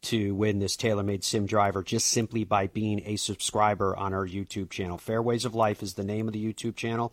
to 0.03 0.35
win 0.35 0.59
this 0.59 0.77
TaylorMade 0.77 1.23
Sim 1.23 1.47
driver 1.47 1.85
just 1.85 2.09
simply 2.09 2.43
by 2.43 2.67
being 2.67 3.03
a 3.07 3.15
subscriber 3.15 3.97
on 3.97 4.13
our 4.13 4.27
YouTube 4.27 4.71
channel. 4.71 4.99
Fairways 4.99 5.45
of 5.45 5.55
Life 5.55 5.81
is 5.81 5.95
the 5.95 6.03
name 6.03 6.27
of 6.27 6.33
the 6.33 6.45
YouTube 6.45 6.75
channel 6.75 7.13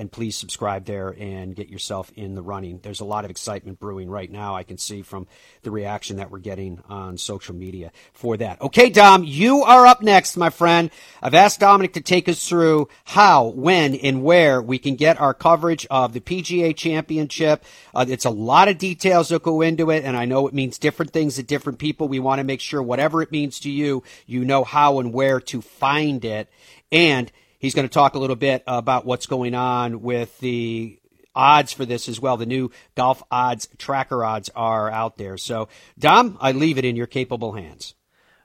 and 0.00 0.10
please 0.10 0.34
subscribe 0.34 0.86
there 0.86 1.14
and 1.18 1.54
get 1.54 1.68
yourself 1.68 2.10
in 2.16 2.34
the 2.34 2.40
running. 2.40 2.80
There's 2.82 3.00
a 3.00 3.04
lot 3.04 3.26
of 3.26 3.30
excitement 3.30 3.78
brewing 3.78 4.08
right 4.08 4.30
now. 4.30 4.56
I 4.56 4.62
can 4.62 4.78
see 4.78 5.02
from 5.02 5.26
the 5.62 5.70
reaction 5.70 6.16
that 6.16 6.30
we're 6.30 6.38
getting 6.38 6.82
on 6.88 7.18
social 7.18 7.54
media 7.54 7.92
for 8.14 8.38
that. 8.38 8.62
Okay, 8.62 8.88
Dom, 8.88 9.24
you 9.24 9.62
are 9.62 9.86
up 9.86 10.00
next, 10.00 10.38
my 10.38 10.48
friend. 10.48 10.90
I've 11.22 11.34
asked 11.34 11.60
Dominic 11.60 11.92
to 11.92 12.00
take 12.00 12.30
us 12.30 12.48
through 12.48 12.88
how, 13.04 13.48
when, 13.48 13.94
and 13.94 14.24
where 14.24 14.62
we 14.62 14.78
can 14.78 14.96
get 14.96 15.20
our 15.20 15.34
coverage 15.34 15.86
of 15.90 16.14
the 16.14 16.20
PGA 16.20 16.74
Championship. 16.74 17.62
Uh, 17.94 18.06
it's 18.08 18.24
a 18.24 18.30
lot 18.30 18.68
of 18.68 18.78
details 18.78 19.28
that 19.28 19.42
go 19.42 19.60
into 19.60 19.90
it, 19.90 20.04
and 20.04 20.16
I 20.16 20.24
know 20.24 20.48
it 20.48 20.54
means 20.54 20.78
different 20.78 21.12
things 21.12 21.36
to 21.36 21.42
different 21.42 21.78
people. 21.78 22.08
We 22.08 22.20
want 22.20 22.38
to 22.38 22.44
make 22.44 22.62
sure 22.62 22.82
whatever 22.82 23.20
it 23.20 23.30
means 23.30 23.60
to 23.60 23.70
you, 23.70 24.02
you 24.26 24.46
know 24.46 24.64
how 24.64 24.98
and 24.98 25.12
where 25.12 25.40
to 25.40 25.60
find 25.60 26.24
it. 26.24 26.48
And 26.90 27.30
He's 27.60 27.74
going 27.74 27.86
to 27.86 27.92
talk 27.92 28.14
a 28.14 28.18
little 28.18 28.36
bit 28.36 28.64
about 28.66 29.04
what's 29.04 29.26
going 29.26 29.54
on 29.54 30.00
with 30.00 30.38
the 30.40 30.98
odds 31.34 31.74
for 31.74 31.84
this 31.84 32.08
as 32.08 32.18
well. 32.18 32.38
The 32.38 32.46
new 32.46 32.70
golf 32.96 33.22
odds 33.30 33.68
tracker 33.76 34.24
odds 34.24 34.48
are 34.56 34.90
out 34.90 35.18
there. 35.18 35.36
So, 35.36 35.68
Dom, 35.98 36.38
I 36.40 36.52
leave 36.52 36.78
it 36.78 36.86
in 36.86 36.96
your 36.96 37.06
capable 37.06 37.52
hands. 37.52 37.94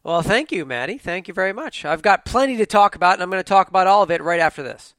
Well, 0.03 0.21
thank 0.21 0.51
you, 0.51 0.65
Maddie. 0.65 0.97
Thank 0.97 1.29
you 1.29 1.33
very 1.33 1.53
much. 1.53 1.85
I've 1.85 2.01
got 2.01 2.25
plenty 2.25 2.57
to 2.57 2.65
talk 2.65 2.95
about, 2.95 3.13
and 3.13 3.23
I'm 3.23 3.31
going 3.31 3.39
to 3.39 3.47
talk 3.47 3.69
about 3.69 3.87
all 3.87 4.03
of 4.03 4.11
it 4.11 4.21
right 4.21 4.41
after 4.41 4.61
this. 4.61 4.93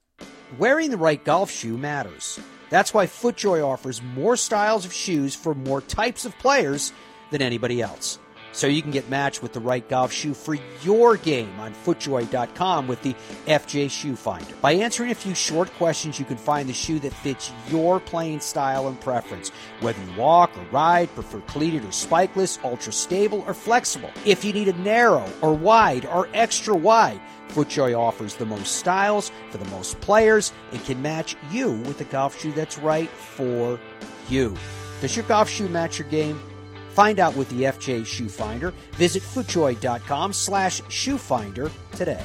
Wearing 0.59 0.91
the 0.91 0.97
right 0.97 1.23
golf 1.23 1.51
shoe 1.51 1.77
matters. 1.77 2.41
That's 2.71 2.95
why 2.95 3.07
FootJoy 3.07 3.63
offers 3.63 4.01
more 4.03 4.37
styles 4.39 4.87
of 4.87 4.95
shoes 4.95 5.35
for 5.35 5.55
more 5.55 5.83
types 5.83 6.25
of 6.25 6.37
players 6.39 6.91
than 7.31 7.43
anybody 7.43 7.83
else 7.83 8.19
so 8.57 8.67
you 8.67 8.81
can 8.81 8.91
get 8.91 9.11
matched 9.11 9.43
with 9.43 9.53
the 9.53 9.61
right 9.61 9.87
golf 9.87 10.11
shoe 10.11 10.33
for 10.33 10.57
your 10.83 11.19
game 11.19 11.61
on 11.61 11.75
footjoy.com 11.75 12.89
with 12.89 13.03
the 13.03 13.15
FJ 13.47 13.91
Shoe 13.91 14.17
Finder. 14.17 14.55
By 14.63 14.73
answering 14.73 15.11
a 15.11 15.15
few 15.15 15.35
short 15.35 15.71
questions, 15.75 16.19
you 16.19 16.25
can 16.25 16.39
find 16.39 16.67
the 16.67 16.73
shoe 16.73 16.99
that 17.01 17.13
fits 17.13 17.53
your 17.69 18.01
playing 18.01 18.41
style 18.41 18.89
and 18.89 18.99
preference, 18.99 19.51
whether 19.81 20.03
you 20.03 20.19
walk 20.19 20.57
or 20.57 20.65
ride, 20.73 21.15
prefer 21.15 21.41
cleated 21.41 21.85
or 21.85 21.89
spikeless, 21.89 22.59
ultra 22.65 22.93
stable 22.93 23.45
or 23.47 23.53
flexible. 23.53 24.11
If 24.25 24.43
you 24.43 24.55
need 24.55 24.69
a 24.69 24.79
narrow 24.79 25.31
or 25.43 25.53
wide 25.53 26.07
or 26.07 26.31
extra 26.33 26.75
wide, 26.75 27.21
FootJoy 27.49 27.97
offers 27.97 28.37
the 28.37 28.47
most 28.47 28.77
styles 28.77 29.31
for 29.51 29.59
the 29.59 29.71
most 29.71 30.01
players 30.01 30.55
and 30.73 30.83
can 30.85 31.03
match 31.03 31.37
you 31.51 31.73
with 31.73 31.99
the 31.99 32.05
golf 32.05 32.41
shoe 32.41 32.53
that's 32.53 32.79
right 32.79 33.11
for 33.11 33.79
you. 34.31 34.57
Does 35.03 35.15
your 35.15 35.27
golf 35.27 35.51
shoe 35.51 35.69
match 35.69 35.99
your 35.99 36.09
game? 36.09 36.41
Find 36.97 37.21
out 37.21 37.37
with 37.37 37.51
the 37.51 37.65
FJ 37.65 38.07
Shoe 38.07 38.31
Finder. 38.31 38.73
Visit 38.93 39.23
footjoy.com 39.23 40.33
slash 40.33 40.81
shoefinder 40.85 41.71
today. 41.93 42.25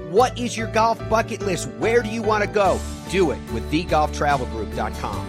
What 0.11 0.37
is 0.37 0.57
your 0.57 0.67
golf 0.67 0.99
bucket 1.07 1.41
list? 1.41 1.69
Where 1.79 2.01
do 2.01 2.09
you 2.09 2.21
want 2.21 2.43
to 2.43 2.49
go? 2.49 2.77
Do 3.09 3.31
it 3.31 3.39
with 3.53 3.71
thegolftravelgroup.com. 3.71 5.25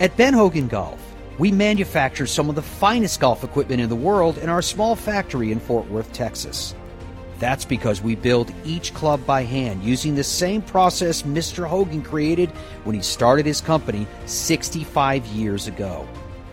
At 0.00 0.16
Ben 0.16 0.34
Hogan 0.34 0.66
Golf, 0.66 1.00
we 1.38 1.52
manufacture 1.52 2.26
some 2.26 2.48
of 2.48 2.56
the 2.56 2.62
finest 2.62 3.20
golf 3.20 3.44
equipment 3.44 3.80
in 3.80 3.88
the 3.88 3.94
world 3.94 4.38
in 4.38 4.48
our 4.48 4.60
small 4.60 4.96
factory 4.96 5.52
in 5.52 5.60
Fort 5.60 5.88
Worth, 5.88 6.12
Texas. 6.12 6.74
That's 7.38 7.64
because 7.64 8.02
we 8.02 8.16
build 8.16 8.52
each 8.64 8.92
club 8.92 9.24
by 9.24 9.44
hand 9.44 9.84
using 9.84 10.16
the 10.16 10.24
same 10.24 10.62
process 10.62 11.22
Mr. 11.22 11.64
Hogan 11.64 12.02
created 12.02 12.50
when 12.82 12.96
he 12.96 13.02
started 13.02 13.46
his 13.46 13.60
company 13.60 14.04
65 14.26 15.24
years 15.26 15.68
ago. 15.68 16.08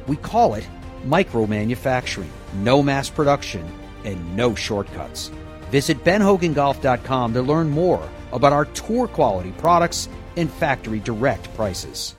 We 0.06 0.18
call 0.18 0.54
it 0.54 0.68
micro 1.04 1.48
manufacturing, 1.48 2.30
no 2.58 2.84
mass 2.84 3.10
production, 3.10 3.68
and 4.06 4.36
no 4.36 4.54
shortcuts. 4.54 5.32
Visit 5.70 6.04
benhogangolf.com 6.04 7.34
to 7.34 7.42
learn 7.42 7.70
more 7.70 8.08
about 8.32 8.54
our 8.54 8.66
tour 8.66 9.08
quality 9.08 9.52
products 9.52 10.10
and 10.36 10.52
factory 10.52 11.00
direct 11.00 11.54
prices. 11.56 12.16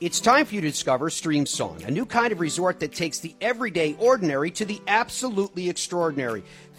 It's 0.00 0.20
time 0.20 0.44
for 0.44 0.54
you 0.56 0.60
to 0.60 0.70
discover 0.70 1.08
Streamsong, 1.08 1.86
a 1.86 1.90
new 1.90 2.04
kind 2.04 2.32
of 2.32 2.40
resort 2.40 2.80
that 2.80 2.92
takes 2.92 3.20
the 3.20 3.34
everyday 3.40 3.94
ordinary 3.98 4.50
to 4.50 4.64
the 4.64 4.80
absolutely 4.86 5.70
extraordinary. 5.70 6.42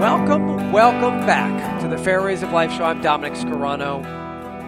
Welcome, 0.00 0.72
welcome 0.72 1.26
back 1.26 1.82
to 1.82 1.86
the 1.86 1.98
Fairways 1.98 2.42
of 2.42 2.52
Life 2.52 2.72
show. 2.72 2.84
I'm 2.84 3.02
Dominic 3.02 3.34
Scarano. 3.34 4.02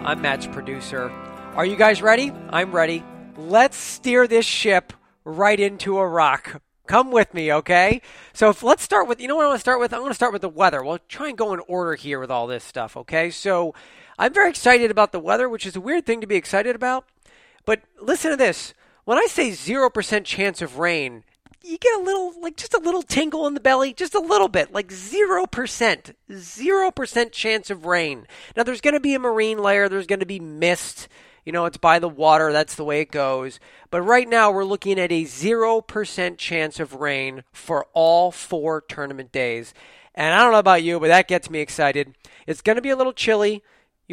I'm 0.05 0.21
Matt's 0.21 0.45
producer. 0.45 1.09
Are 1.55 1.65
you 1.65 1.75
guys 1.75 2.03
ready? 2.03 2.31
I'm 2.51 2.71
ready. 2.71 3.03
Let's 3.35 3.75
steer 3.75 4.27
this 4.27 4.45
ship 4.45 4.93
right 5.25 5.59
into 5.59 5.97
a 5.97 6.07
rock. 6.07 6.61
Come 6.85 7.09
with 7.09 7.33
me, 7.33 7.51
okay? 7.51 8.03
So 8.33 8.51
if, 8.51 8.61
let's 8.61 8.83
start 8.83 9.07
with, 9.07 9.19
you 9.19 9.27
know 9.27 9.35
what 9.35 9.45
I 9.45 9.47
want 9.47 9.57
to 9.57 9.61
start 9.61 9.79
with? 9.79 9.91
I 9.91 9.97
want 9.97 10.11
to 10.11 10.15
start 10.15 10.33
with 10.33 10.43
the 10.43 10.49
weather. 10.49 10.83
We'll 10.83 10.99
try 11.09 11.29
and 11.29 11.37
go 11.37 11.51
in 11.51 11.61
order 11.61 11.95
here 11.95 12.19
with 12.19 12.29
all 12.29 12.45
this 12.45 12.63
stuff, 12.63 12.95
okay? 12.95 13.31
So 13.31 13.73
I'm 14.19 14.35
very 14.35 14.51
excited 14.51 14.91
about 14.91 15.13
the 15.13 15.19
weather, 15.19 15.49
which 15.49 15.65
is 15.65 15.75
a 15.75 15.81
weird 15.81 16.05
thing 16.05 16.21
to 16.21 16.27
be 16.27 16.35
excited 16.35 16.75
about. 16.75 17.05
But 17.65 17.81
listen 17.99 18.29
to 18.29 18.37
this. 18.37 18.75
When 19.03 19.17
I 19.17 19.25
say 19.25 19.49
0% 19.49 20.25
chance 20.25 20.61
of 20.61 20.77
rain, 20.77 21.23
you 21.63 21.77
get 21.77 21.99
a 21.99 22.03
little, 22.03 22.33
like 22.41 22.57
just 22.57 22.73
a 22.73 22.79
little 22.79 23.01
tingle 23.01 23.47
in 23.47 23.53
the 23.53 23.59
belly, 23.59 23.93
just 23.93 24.13
a 24.13 24.19
little 24.19 24.49
bit, 24.49 24.73
like 24.73 24.89
0%, 24.89 26.13
0% 26.29 27.31
chance 27.31 27.69
of 27.69 27.85
rain. 27.85 28.27
Now, 28.55 28.63
there's 28.63 28.81
going 28.81 28.93
to 28.93 28.99
be 28.99 29.15
a 29.15 29.19
marine 29.19 29.59
layer, 29.59 29.87
there's 29.87 30.07
going 30.07 30.19
to 30.19 30.25
be 30.25 30.39
mist. 30.39 31.07
You 31.45 31.51
know, 31.51 31.65
it's 31.65 31.77
by 31.77 31.99
the 31.99 32.09
water, 32.09 32.51
that's 32.51 32.75
the 32.75 32.85
way 32.85 33.01
it 33.01 33.11
goes. 33.11 33.59
But 33.89 34.01
right 34.01 34.27
now, 34.27 34.51
we're 34.51 34.63
looking 34.63 34.99
at 34.99 35.11
a 35.11 35.23
0% 35.23 36.37
chance 36.37 36.79
of 36.79 36.93
rain 36.95 37.43
for 37.51 37.87
all 37.93 38.31
four 38.31 38.81
tournament 38.81 39.31
days. 39.31 39.73
And 40.15 40.33
I 40.33 40.41
don't 40.41 40.51
know 40.51 40.59
about 40.59 40.83
you, 40.83 40.99
but 40.99 41.07
that 41.07 41.27
gets 41.27 41.49
me 41.49 41.59
excited. 41.59 42.13
It's 42.45 42.61
going 42.61 42.75
to 42.75 42.81
be 42.81 42.91
a 42.91 42.95
little 42.95 43.13
chilly. 43.13 43.63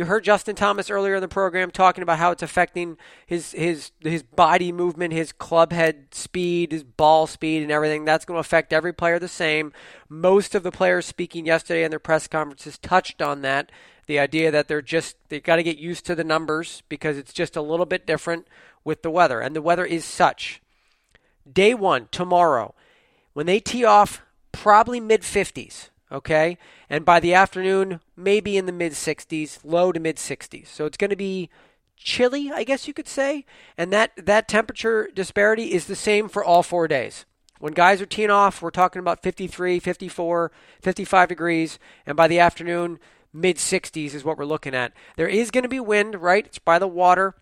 You 0.00 0.06
heard 0.06 0.24
Justin 0.24 0.56
Thomas 0.56 0.88
earlier 0.88 1.16
in 1.16 1.20
the 1.20 1.28
program 1.28 1.70
talking 1.70 2.00
about 2.00 2.16
how 2.16 2.30
it's 2.30 2.42
affecting 2.42 2.96
his 3.26 3.52
his 3.52 3.90
his 4.00 4.22
body 4.22 4.72
movement, 4.72 5.12
his 5.12 5.30
club 5.30 5.72
head 5.72 6.14
speed, 6.14 6.72
his 6.72 6.82
ball 6.82 7.26
speed, 7.26 7.60
and 7.60 7.70
everything. 7.70 8.06
That's 8.06 8.24
going 8.24 8.36
to 8.36 8.40
affect 8.40 8.72
every 8.72 8.94
player 8.94 9.18
the 9.18 9.28
same. 9.28 9.74
Most 10.08 10.54
of 10.54 10.62
the 10.62 10.70
players 10.70 11.04
speaking 11.04 11.44
yesterday 11.44 11.84
in 11.84 11.90
their 11.90 11.98
press 11.98 12.26
conferences 12.26 12.78
touched 12.78 13.20
on 13.20 13.42
that. 13.42 13.70
The 14.06 14.18
idea 14.18 14.50
that 14.50 14.68
they're 14.68 14.80
just 14.80 15.16
they 15.28 15.38
got 15.38 15.56
to 15.56 15.62
get 15.62 15.76
used 15.76 16.06
to 16.06 16.14
the 16.14 16.24
numbers 16.24 16.82
because 16.88 17.18
it's 17.18 17.34
just 17.34 17.54
a 17.54 17.60
little 17.60 17.84
bit 17.84 18.06
different 18.06 18.48
with 18.82 19.02
the 19.02 19.10
weather, 19.10 19.42
and 19.42 19.54
the 19.54 19.60
weather 19.60 19.84
is 19.84 20.06
such. 20.06 20.62
Day 21.52 21.74
one 21.74 22.08
tomorrow, 22.10 22.74
when 23.34 23.44
they 23.44 23.60
tee 23.60 23.84
off, 23.84 24.22
probably 24.50 24.98
mid 24.98 25.20
50s 25.20 25.90
okay? 26.10 26.58
And 26.88 27.04
by 27.04 27.20
the 27.20 27.34
afternoon, 27.34 28.00
maybe 28.16 28.56
in 28.56 28.66
the 28.66 28.72
mid 28.72 28.92
60s, 28.92 29.60
low 29.64 29.92
to 29.92 30.00
mid 30.00 30.16
60s. 30.16 30.66
So 30.66 30.86
it's 30.86 30.96
going 30.96 31.10
to 31.10 31.16
be 31.16 31.50
chilly, 31.96 32.50
I 32.50 32.64
guess 32.64 32.88
you 32.88 32.94
could 32.94 33.08
say. 33.08 33.44
And 33.76 33.92
that, 33.92 34.12
that 34.16 34.48
temperature 34.48 35.08
disparity 35.14 35.72
is 35.72 35.86
the 35.86 35.96
same 35.96 36.28
for 36.28 36.44
all 36.44 36.62
four 36.62 36.88
days. 36.88 37.24
When 37.58 37.74
guys 37.74 38.00
are 38.00 38.06
teeing 38.06 38.30
off, 38.30 38.62
we're 38.62 38.70
talking 38.70 39.00
about 39.00 39.22
53, 39.22 39.80
54, 39.80 40.50
55 40.80 41.28
degrees. 41.28 41.78
And 42.06 42.16
by 42.16 42.26
the 42.26 42.38
afternoon, 42.38 42.98
mid 43.32 43.56
60s 43.56 44.14
is 44.14 44.24
what 44.24 44.38
we're 44.38 44.46
looking 44.46 44.74
at. 44.74 44.92
There 45.16 45.28
is 45.28 45.50
going 45.50 45.62
to 45.62 45.68
be 45.68 45.80
wind, 45.80 46.20
right? 46.22 46.46
It's 46.46 46.58
by 46.58 46.78
the 46.78 46.88
water. 46.88 47.34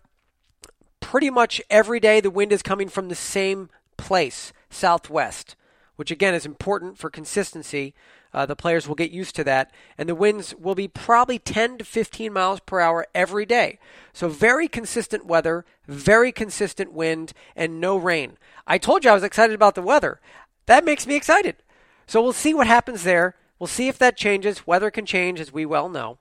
Pretty 0.99 1.29
much 1.29 1.61
every 1.69 2.01
day, 2.01 2.19
the 2.19 2.29
wind 2.29 2.51
is 2.51 2.61
coming 2.61 2.89
from 2.89 3.07
the 3.07 3.15
same 3.15 3.69
place, 3.95 4.51
southwest, 4.69 5.55
which 5.95 6.11
again 6.11 6.33
is 6.33 6.45
important 6.45 6.97
for 6.97 7.09
consistency. 7.09 7.93
Uh, 8.33 8.45
the 8.45 8.55
players 8.55 8.87
will 8.87 8.95
get 8.95 9.11
used 9.11 9.35
to 9.35 9.43
that, 9.43 9.71
and 9.97 10.07
the 10.07 10.15
winds 10.15 10.53
will 10.55 10.75
be 10.75 10.87
probably 10.87 11.39
10 11.39 11.79
to 11.79 11.85
15 11.85 12.31
miles 12.31 12.59
per 12.59 12.79
hour 12.79 13.07
every 13.15 13.45
day. 13.45 13.79
So, 14.13 14.29
very 14.29 14.67
consistent 14.67 15.25
weather, 15.25 15.65
very 15.87 16.31
consistent 16.31 16.93
wind, 16.93 17.33
and 17.55 17.79
no 17.79 17.97
rain. 17.97 18.37
I 18.67 18.77
told 18.77 19.03
you 19.03 19.09
I 19.09 19.15
was 19.15 19.23
excited 19.23 19.55
about 19.55 19.75
the 19.75 19.81
weather. 19.81 20.19
That 20.67 20.85
makes 20.85 21.07
me 21.07 21.15
excited. 21.15 21.55
So, 22.05 22.21
we'll 22.21 22.33
see 22.33 22.53
what 22.53 22.67
happens 22.67 23.03
there. 23.03 23.35
We'll 23.57 23.67
see 23.67 23.87
if 23.87 23.97
that 23.97 24.15
changes. 24.15 24.67
Weather 24.67 24.91
can 24.91 25.05
change, 25.05 25.39
as 25.39 25.51
we 25.51 25.65
well 25.65 25.89
know. 25.89 26.19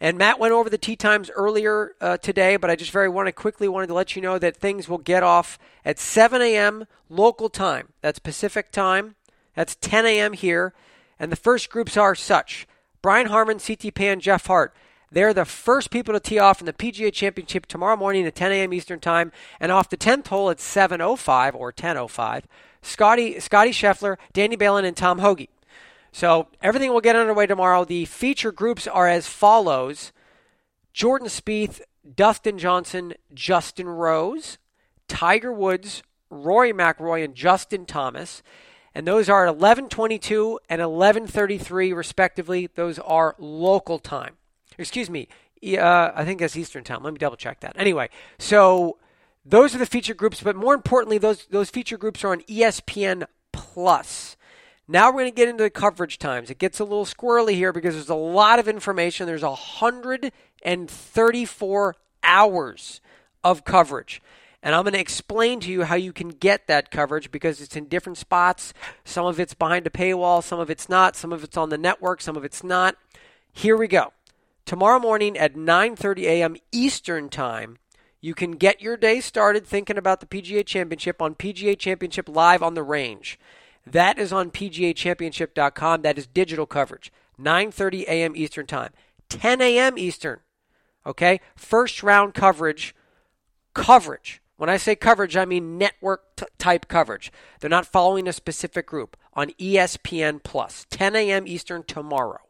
And 0.00 0.16
Matt 0.16 0.38
went 0.38 0.52
over 0.52 0.70
the 0.70 0.78
tee 0.78 0.94
times 0.94 1.30
earlier 1.34 1.96
uh, 2.00 2.18
today, 2.18 2.56
but 2.56 2.70
I 2.70 2.76
just 2.76 2.92
very 2.92 3.08
want 3.08 3.26
to 3.26 3.32
quickly 3.32 3.66
wanted 3.66 3.88
to 3.88 3.94
let 3.94 4.14
you 4.14 4.22
know 4.22 4.38
that 4.38 4.56
things 4.56 4.88
will 4.88 4.98
get 4.98 5.24
off 5.24 5.58
at 5.84 5.98
7 5.98 6.40
a.m. 6.40 6.86
local 7.08 7.48
time. 7.48 7.88
That's 8.00 8.20
Pacific 8.20 8.70
time. 8.70 9.16
That's 9.54 9.74
10 9.80 10.06
a.m. 10.06 10.34
here. 10.34 10.72
And 11.18 11.32
the 11.32 11.36
first 11.36 11.70
groups 11.70 11.96
are 11.96 12.14
such 12.14 12.66
Brian 13.02 13.26
Harman, 13.26 13.58
CT 13.58 13.94
Pan, 13.94 14.20
Jeff 14.20 14.46
Hart. 14.46 14.74
They're 15.10 15.34
the 15.34 15.44
first 15.44 15.90
people 15.90 16.12
to 16.12 16.20
tee 16.20 16.38
off 16.38 16.60
in 16.60 16.66
the 16.66 16.72
PGA 16.72 17.12
Championship 17.12 17.66
tomorrow 17.66 17.96
morning 17.96 18.26
at 18.26 18.34
10 18.34 18.52
a.m. 18.52 18.72
Eastern 18.74 19.00
Time. 19.00 19.32
And 19.58 19.72
off 19.72 19.88
the 19.88 19.96
10th 19.96 20.26
hole 20.26 20.50
at 20.50 20.58
7.05 20.58 21.54
or 21.54 21.72
10.05, 21.72 22.44
Scotty, 22.82 23.40
Scotty 23.40 23.70
Scheffler, 23.70 24.16
Danny 24.32 24.56
Balin, 24.56 24.84
and 24.84 24.96
Tom 24.96 25.18
Hoge. 25.20 25.48
So 26.12 26.48
everything 26.62 26.92
will 26.92 27.00
get 27.00 27.16
underway 27.16 27.46
tomorrow. 27.46 27.84
The 27.84 28.04
feature 28.04 28.52
groups 28.52 28.86
are 28.86 29.08
as 29.08 29.26
follows 29.26 30.12
Jordan 30.92 31.28
Spieth, 31.28 31.80
Dustin 32.16 32.58
Johnson, 32.58 33.14
Justin 33.32 33.88
Rose, 33.88 34.58
Tiger 35.06 35.52
Woods, 35.52 36.02
Rory 36.30 36.72
McIlroy, 36.72 37.24
and 37.24 37.34
Justin 37.34 37.86
Thomas. 37.86 38.42
And 38.98 39.06
those 39.06 39.28
are 39.28 39.46
11:22 39.46 40.58
and 40.68 40.82
11:33 40.82 41.92
respectively. 41.92 42.68
Those 42.74 42.98
are 42.98 43.36
local 43.38 44.00
time. 44.00 44.38
Excuse 44.76 45.08
me. 45.08 45.28
Uh, 45.64 46.10
I 46.12 46.24
think 46.24 46.40
that's 46.40 46.56
Eastern 46.56 46.82
time. 46.82 47.04
Let 47.04 47.12
me 47.12 47.18
double 47.18 47.36
check 47.36 47.60
that. 47.60 47.76
Anyway, 47.78 48.08
so 48.40 48.98
those 49.44 49.72
are 49.72 49.78
the 49.78 49.86
feature 49.86 50.14
groups, 50.14 50.42
but 50.42 50.56
more 50.56 50.74
importantly, 50.74 51.16
those 51.16 51.46
those 51.46 51.70
feature 51.70 51.96
groups 51.96 52.24
are 52.24 52.32
on 52.32 52.40
ESPN 52.48 53.28
Plus. 53.52 54.36
Now 54.88 55.10
we're 55.10 55.20
going 55.20 55.30
to 55.30 55.36
get 55.36 55.48
into 55.48 55.62
the 55.62 55.70
coverage 55.70 56.18
times. 56.18 56.50
It 56.50 56.58
gets 56.58 56.80
a 56.80 56.84
little 56.84 57.06
squirrely 57.06 57.54
here 57.54 57.72
because 57.72 57.94
there's 57.94 58.08
a 58.08 58.16
lot 58.16 58.58
of 58.58 58.66
information. 58.66 59.28
There's 59.28 59.42
134 59.42 61.96
hours 62.24 63.00
of 63.44 63.64
coverage. 63.64 64.20
And 64.62 64.74
I'm 64.74 64.82
going 64.82 64.94
to 64.94 65.00
explain 65.00 65.60
to 65.60 65.70
you 65.70 65.84
how 65.84 65.94
you 65.94 66.12
can 66.12 66.30
get 66.30 66.66
that 66.66 66.90
coverage 66.90 67.30
because 67.30 67.60
it's 67.60 67.76
in 67.76 67.86
different 67.86 68.18
spots. 68.18 68.74
Some 69.04 69.24
of 69.24 69.38
it's 69.38 69.54
behind 69.54 69.86
a 69.86 69.90
paywall, 69.90 70.42
some 70.42 70.58
of 70.58 70.68
it's 70.68 70.88
not, 70.88 71.14
some 71.14 71.32
of 71.32 71.44
it's 71.44 71.56
on 71.56 71.68
the 71.68 71.78
network, 71.78 72.20
some 72.20 72.36
of 72.36 72.44
it's 72.44 72.64
not. 72.64 72.96
Here 73.52 73.76
we 73.76 73.86
go. 73.86 74.12
Tomorrow 74.64 74.98
morning 74.98 75.38
at 75.38 75.54
9:30 75.54 76.24
a.m. 76.24 76.56
Eastern 76.72 77.28
Time, 77.28 77.78
you 78.20 78.34
can 78.34 78.52
get 78.52 78.82
your 78.82 78.96
day 78.96 79.20
started 79.20 79.66
thinking 79.66 79.96
about 79.96 80.20
the 80.20 80.26
PGA 80.26 80.66
Championship 80.66 81.22
on 81.22 81.34
PGA 81.34 81.78
Championship 81.78 82.28
Live 82.28 82.62
on 82.62 82.74
the 82.74 82.82
Range. 82.82 83.38
That 83.86 84.18
is 84.18 84.32
on 84.32 84.50
PGAChampionship.com. 84.50 86.02
That 86.02 86.18
is 86.18 86.26
digital 86.26 86.66
coverage. 86.66 87.10
9:30 87.40 88.02
a.m. 88.02 88.36
Eastern 88.36 88.66
Time, 88.66 88.90
10 89.30 89.62
a.m. 89.62 89.96
Eastern. 89.96 90.40
Okay, 91.06 91.40
first 91.56 92.02
round 92.02 92.34
coverage. 92.34 92.94
Coverage. 93.72 94.42
When 94.58 94.68
I 94.68 94.76
say 94.76 94.96
coverage, 94.96 95.36
I 95.36 95.44
mean 95.44 95.78
network 95.78 96.36
t- 96.36 96.44
type 96.58 96.88
coverage. 96.88 97.32
They're 97.60 97.70
not 97.70 97.86
following 97.86 98.26
a 98.26 98.32
specific 98.32 98.86
group 98.88 99.16
on 99.32 99.50
ESPN 99.50 100.42
Plus, 100.42 100.84
10 100.90 101.14
a.m. 101.14 101.46
Eastern 101.46 101.84
tomorrow. 101.84 102.40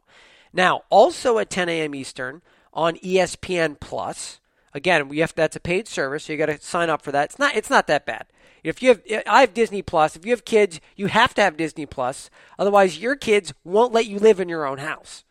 Now, 0.51 0.81
also 0.89 1.37
at 1.37 1.51
10 1.51 1.69
a.m. 1.69 1.93
Eastern 1.93 2.41
on 2.73 2.95
ESPN 2.95 3.79
Plus. 3.79 4.39
Again, 4.73 5.07
we 5.07 5.19
have 5.19 5.35
that's 5.35 5.55
a 5.55 5.59
paid 5.59 5.87
service, 5.87 6.25
so 6.25 6.33
you 6.33 6.39
got 6.39 6.47
to 6.47 6.59
sign 6.59 6.89
up 6.89 7.03
for 7.03 7.11
that. 7.11 7.25
It's 7.25 7.39
not 7.39 7.55
it's 7.55 7.69
not 7.69 7.85
that 7.87 8.07
bad. 8.07 8.25
If 8.63 8.81
you 8.81 8.89
have, 8.89 9.01
I 9.27 9.41
have 9.41 9.53
Disney 9.53 9.83
Plus. 9.83 10.15
If 10.15 10.25
you 10.25 10.31
have 10.31 10.45
kids, 10.45 10.81
you 10.95 11.07
have 11.07 11.35
to 11.35 11.43
have 11.43 11.57
Disney 11.57 11.85
Plus. 11.85 12.31
Otherwise, 12.57 12.99
your 12.99 13.15
kids 13.15 13.53
won't 13.63 13.93
let 13.93 14.07
you 14.07 14.17
live 14.19 14.39
in 14.39 14.49
your 14.49 14.65
own 14.65 14.79
house. 14.79 15.23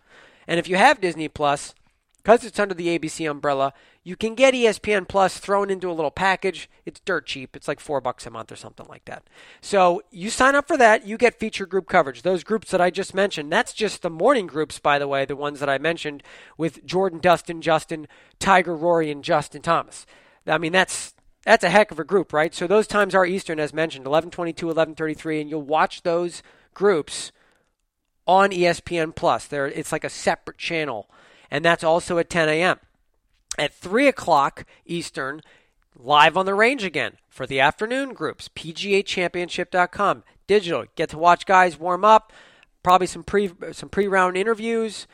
And 0.47 0.59
if 0.59 0.69
you 0.69 0.77
have 0.77 1.01
Disney 1.01 1.29
Plus, 1.29 1.75
because 2.29 2.45
it's 2.45 2.59
under 2.59 2.75
the 2.75 2.99
ABC 2.99 3.31
umbrella, 3.31 3.73
you 4.05 4.15
can 4.15 4.35
get 4.35 4.53
ESPN 4.53 5.09
Plus 5.09 5.39
thrown 5.39 5.71
into 5.71 5.91
a 5.91 5.95
little 5.95 6.11
package. 6.11 6.69
It's 6.85 7.01
dirt 7.01 7.25
cheap. 7.25 7.57
It's 7.57 7.67
like 7.67 7.81
four 7.81 8.03
bucks 8.03 8.27
a 8.27 8.31
month 8.31 8.53
or 8.53 8.57
something 8.57 8.85
like 8.87 9.07
that. 9.07 9.23
So 9.63 10.03
you 10.11 10.29
sign 10.29 10.55
up 10.55 10.69
for 10.69 10.77
that, 10.77 11.07
you 11.07 11.17
get 11.17 11.39
feature 11.41 11.65
group 11.65 11.89
coverage. 11.89 12.21
Those 12.21 12.45
groups 12.45 12.71
that 12.71 12.83
I 12.83 12.91
just 12.91 13.15
mentioned, 13.15 13.51
that's 13.51 13.73
just 13.73 14.03
the 14.03 14.11
morning 14.11 14.47
groups, 14.47 14.79
by 14.79 14.99
the 14.99 15.09
way, 15.09 15.25
the 15.25 15.37
ones 15.37 15.59
that 15.61 15.71
I 15.71 15.79
mentioned 15.79 16.23
with 16.59 16.85
Jordan, 16.85 17.19
Dustin, 17.19 17.63
Justin, 17.63 18.07
Tiger, 18.39 18.77
Rory, 18.77 19.11
and 19.11 19.25
Justin 19.25 19.63
Thomas. 19.63 20.05
I 20.47 20.59
mean, 20.59 20.73
that's 20.73 21.15
that's 21.47 21.65
a 21.65 21.71
heck 21.71 21.91
of 21.91 21.99
a 21.99 22.05
group, 22.05 22.35
right? 22.35 22.55
So 22.55 22.67
those 22.67 22.87
times 22.87 23.15
are 23.15 23.25
Eastern, 23.25 23.59
as 23.59 23.73
mentioned, 23.73 24.05
11:22, 24.05 24.71
11:33, 24.71 25.41
and 25.41 25.49
you'll 25.49 25.63
watch 25.63 26.03
those 26.03 26.43
groups 26.75 27.33
on 28.27 28.51
ESPN 28.51 29.17
Plus. 29.17 29.47
There, 29.47 29.67
it's 29.67 29.93
like 29.93 30.05
a 30.05 30.11
separate 30.11 30.59
channel, 30.59 31.09
and 31.51 31.65
that's 31.65 31.85
also 31.85 32.19
at 32.19 32.31
10 32.31 32.49
a.m. 32.49 32.79
At 33.59 33.75
three 33.75 34.07
o'clock 34.07 34.65
Eastern, 34.87 35.43
live 35.97 36.37
on 36.37 36.47
the 36.47 36.55
range 36.55 36.85
again 36.85 37.15
for 37.29 37.47
the 37.47 37.61
afternoon 37.61 38.15
groups. 38.15 38.49
PGAChampionship.com 38.49 40.23
digital. 40.47 40.85
Get 40.95 41.11
to 41.11 41.19
watch 41.19 41.47
guys 41.47 41.79
warm 41.79 42.05
up. 42.05 42.33
Probably 42.83 43.07
some 43.07 43.25
pre 43.25 43.51
some 43.73 43.89
pre 43.89 44.07
round 44.07 44.37
interviews 44.37 45.07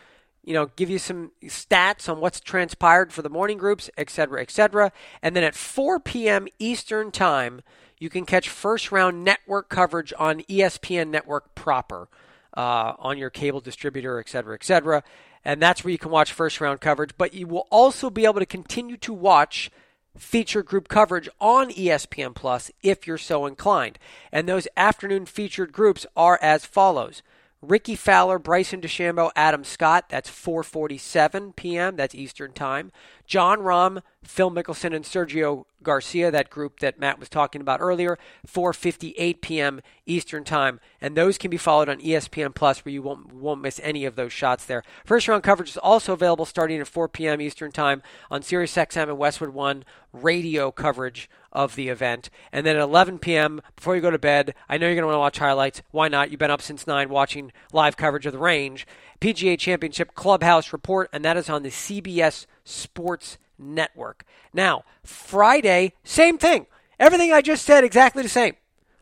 you 0.45 0.53
know, 0.53 0.67
give 0.77 0.91
you 0.91 0.99
some 0.99 1.33
stats 1.45 2.09
on 2.09 2.21
what's 2.21 2.41
transpired 2.41 3.13
for 3.13 3.23
the 3.23 3.31
morning 3.31 3.57
groups, 3.57 3.89
et 3.97 4.11
cetera, 4.11 4.43
et 4.43 4.51
cetera. 4.51 4.93
And 5.23 5.35
then 5.35 5.43
at 5.43 5.55
4 5.55 6.01
p.m. 6.01 6.47
Eastern 6.59 7.11
Time, 7.11 7.63
you 7.99 8.11
can 8.11 8.27
catch 8.27 8.49
first 8.49 8.93
round 8.93 9.25
network 9.25 9.69
coverage 9.71 10.13
on 10.19 10.41
ESPN 10.43 11.09
Network 11.09 11.55
proper 11.55 12.09
uh, 12.57 12.93
on 12.99 13.17
your 13.17 13.31
cable 13.31 13.61
distributor, 13.61 14.21
et 14.21 14.29
cetera, 14.29 14.55
et 14.55 14.65
cetera. 14.65 15.03
And 15.45 15.61
that's 15.61 15.85
where 15.85 15.93
you 15.93 15.99
can 15.99 16.11
watch 16.11 16.33
first 16.33 16.61
round 16.61 16.81
coverage. 16.81 17.13
But 17.19 17.35
you 17.35 17.47
will 17.47 17.67
also 17.71 18.11
be 18.11 18.25
able 18.25 18.41
to 18.41 18.47
continue 18.47 18.97
to 18.99 19.13
watch 19.13 19.71
feature 20.17 20.63
group 20.63 20.89
coverage 20.89 21.29
on 21.41 21.71
ESPN 21.71 22.35
Plus 22.35 22.71
if 22.83 23.07
you're 23.07 23.19
so 23.19 23.47
inclined. 23.47 23.99
And 24.33 24.49
those 24.49 24.69
afternoon 24.77 25.27
featured 25.27 25.73
groups 25.73 26.07
are 26.17 26.39
as 26.41 26.65
follows. 26.65 27.23
Rickie 27.67 27.97
Fowler, 27.97 28.39
Bryson 28.39 28.81
DeChambeau, 28.81 29.31
Adam 29.35 29.65
Scott. 29.65 30.07
That's 30.09 30.31
4:47 30.31 31.57
p.m. 31.57 31.97
That's 31.97 32.15
Eastern 32.15 32.53
Time. 32.53 32.93
Jon 33.27 33.61
Rahm, 33.61 34.03
Phil 34.23 34.51
Mickelson, 34.51 34.95
and 34.95 35.05
Sergio 35.05 35.65
Garcia, 35.83 36.31
that 36.31 36.51
group 36.51 36.81
that 36.81 36.99
Matt 36.99 37.19
was 37.19 37.29
talking 37.29 37.61
about 37.61 37.81
earlier, 37.81 38.19
4:58 38.47 39.41
p.m. 39.41 39.81
Eastern 40.07 40.45
Time, 40.45 40.81
and 41.01 41.17
those 41.17 41.39
can 41.39 41.51
be 41.51 41.57
followed 41.57 41.89
on 41.89 42.01
ESPN 42.01 42.55
Plus, 42.55 42.85
where 42.85 42.93
you 42.93 43.03
won't 43.03 43.33
won't 43.33 43.63
miss 43.63 43.81
any 43.83 44.05
of 44.05 44.17
those 44.17 44.33
shots 44.33 44.67
there. 44.67 44.83
First 45.05 45.29
round 45.29 45.43
coverage 45.43 45.71
is 45.71 45.77
also 45.79 46.13
available 46.13 46.45
starting 46.45 46.81
at 46.81 46.89
4 46.89 47.09
p.m. 47.09 47.41
Eastern 47.41 47.73
Time 47.73 48.03
on 48.31 48.43
SiriusXM 48.43 49.05
and 49.05 49.19
Westwood 49.19 49.51
One 49.51 49.85
radio 50.13 50.71
coverage 50.71 51.29
of 51.55 51.77
the 51.77 51.89
event, 51.89 52.31
and 52.53 52.67
then 52.67 52.77
at 52.77 52.83
11 52.83 53.19
p.m. 53.19 53.61
before 53.77 53.95
you 53.95 54.03
go 54.03 54.11
to 54.11 54.19
bed. 54.19 54.55
I 54.69 54.77
know 54.77 54.87
you're 54.87 54.97
going 54.97 55.03
to 55.03 55.07
want 55.07 55.17
to 55.17 55.21
watch 55.21 55.39
highlights. 55.39 55.83
Why 55.91 56.09
not? 56.09 56.31
You've 56.31 56.41
been 56.41 56.51
up 56.51 56.63
since 56.63 56.87
nine 56.87 57.09
watching 57.09 57.53
live 57.73 57.97
coverage 57.97 58.27
of 58.27 58.33
the 58.33 58.39
range. 58.39 58.87
PGA 59.21 59.59
Championship 59.59 60.15
Clubhouse 60.15 60.73
Report, 60.73 61.09
and 61.13 61.25
that 61.25 61.37
is 61.37 61.49
on 61.49 61.63
the 61.63 61.71
CBS 61.71 62.47
Sports 62.65 63.39
Network. 63.59 64.25
Now, 64.53 64.85
Friday, 65.03 65.95
same 66.03 66.39
thing. 66.39 66.67
Everything 66.99 67.33
I 67.33 67.41
just 67.41 67.65
said, 67.65 67.85
exactly 67.85 68.23
the 68.23 68.29
same. 68.29 68.57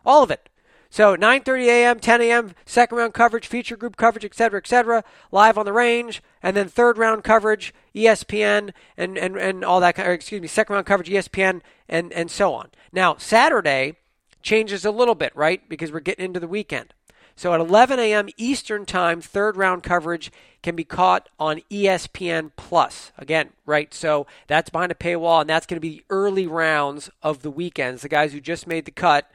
All 0.05 0.22
of 0.22 0.30
it. 0.30 0.48
So 0.93 1.16
9:30 1.16 1.68
a.m., 1.68 2.01
10 2.01 2.20
a.m., 2.20 2.55
second 2.66 2.99
round 2.99 3.14
coverage, 3.14 3.47
feature 3.47 3.78
group 3.78 3.97
coverage, 3.97 4.26
etc., 4.26 4.59
etc., 4.59 5.03
live 5.30 5.57
on 5.57 5.64
the 5.64 5.72
range, 5.72 6.22
and 6.43 6.55
then 6.55 6.68
third 6.68 6.99
round 6.99 7.24
coverage, 7.24 7.72
ESPN, 7.95 8.74
and 8.99 9.16
and 9.16 9.38
and 9.38 9.64
all 9.64 9.80
that. 9.80 9.99
Excuse 9.99 10.43
me, 10.43 10.49
second 10.49 10.74
round 10.74 10.84
coverage, 10.84 11.09
ESPN, 11.09 11.62
and 11.88 12.12
and 12.12 12.30
so 12.30 12.53
on. 12.53 12.68
Now 12.93 13.16
Saturday 13.16 13.95
changes 14.43 14.84
a 14.84 14.90
little 14.90 15.14
bit, 15.14 15.34
right? 15.34 15.66
Because 15.66 15.90
we're 15.90 16.01
getting 16.01 16.26
into 16.26 16.40
the 16.40 16.47
weekend. 16.47 16.93
So 17.36 17.55
at 17.55 17.61
11 17.61 17.99
a.m. 17.99 18.28
Eastern 18.36 18.84
Time, 18.84 19.22
third 19.22 19.57
round 19.57 19.82
coverage 19.82 20.30
can 20.62 20.76
be 20.76 20.84
caught 20.84 21.30
on 21.40 21.62
ESPN 21.70 22.51
Plus. 22.57 23.12
Again, 23.16 23.49
right? 23.64 23.95
So 23.95 24.26
that's 24.47 24.68
behind 24.68 24.93
a 24.93 24.95
paywall, 24.95 25.40
and 25.40 25.49
that's 25.49 25.64
going 25.64 25.76
to 25.76 25.80
be 25.80 25.88
the 25.88 26.05
early 26.11 26.47
rounds 26.47 27.09
of 27.22 27.40
the 27.40 27.51
weekends. 27.51 28.03
The 28.03 28.11
guys 28.11 28.34
who 28.34 28.43
just 28.43 28.66
made 28.66 28.84
the 28.84 28.90
cut, 28.90 29.30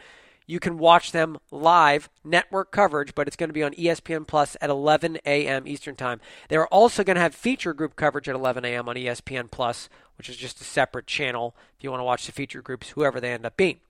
you 0.47 0.59
can 0.59 0.77
watch 0.77 1.11
them 1.11 1.37
live, 1.51 2.09
network 2.23 2.71
coverage, 2.71 3.13
but 3.13 3.27
it's 3.27 3.35
going 3.35 3.49
to 3.49 3.53
be 3.53 3.63
on 3.63 3.73
ESPN 3.73 4.25
Plus 4.25 4.55
at 4.61 4.69
11 4.69 5.19
a.m. 5.25 5.67
Eastern 5.67 5.95
Time. 5.95 6.21
They're 6.47 6.67
also 6.67 7.03
going 7.03 7.15
to 7.15 7.21
have 7.21 7.35
feature 7.35 7.73
group 7.73 7.97
coverage 7.97 8.29
at 8.29 8.35
11 8.35 8.63
a.m. 8.63 8.87
on 8.87 8.95
ESPN 8.95 9.51
Plus, 9.51 9.89
which 10.17 10.29
is 10.29 10.37
just 10.37 10.61
a 10.61 10.63
separate 10.63 11.05
channel 11.05 11.55
if 11.77 11.83
you 11.83 11.91
want 11.91 11.99
to 11.99 12.05
watch 12.05 12.25
the 12.25 12.31
feature 12.31 12.61
groups, 12.61 12.89
whoever 12.89 13.19
they 13.19 13.33
end 13.33 13.45
up 13.45 13.57
being. 13.57 13.81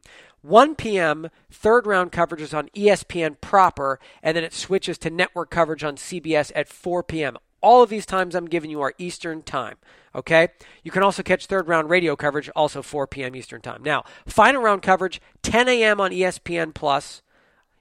1 0.41 0.75
p.m., 0.75 1.29
third 1.51 1.85
round 1.85 2.11
coverage 2.11 2.41
is 2.41 2.53
on 2.53 2.69
ESPN 2.69 3.39
proper, 3.39 3.99
and 4.23 4.35
then 4.35 4.43
it 4.43 4.53
switches 4.53 4.97
to 4.97 5.09
network 5.09 5.49
coverage 5.49 5.83
on 5.83 5.95
CBS 5.95 6.51
at 6.55 6.67
4 6.67 7.03
p.m. 7.03 7.37
All 7.61 7.83
of 7.83 7.89
these 7.89 8.05
times 8.05 8.35
I'm 8.35 8.47
giving 8.47 8.69
you 8.69 8.81
are 8.81 8.93
Eastern 8.97 9.41
time. 9.41 9.77
Okay? 10.15 10.49
You 10.83 10.91
can 10.91 11.03
also 11.03 11.23
catch 11.23 11.45
third 11.45 11.67
round 11.67 11.89
radio 11.89 12.15
coverage, 12.15 12.49
also 12.55 12.81
4 12.81 13.07
p.m. 13.07 13.35
Eastern 13.35 13.61
time. 13.61 13.83
Now, 13.83 14.03
final 14.25 14.61
round 14.61 14.81
coverage, 14.81 15.21
10 15.43 15.67
a.m. 15.69 16.01
on 16.01 16.11
ESPN 16.11 16.73
Plus. 16.73 17.21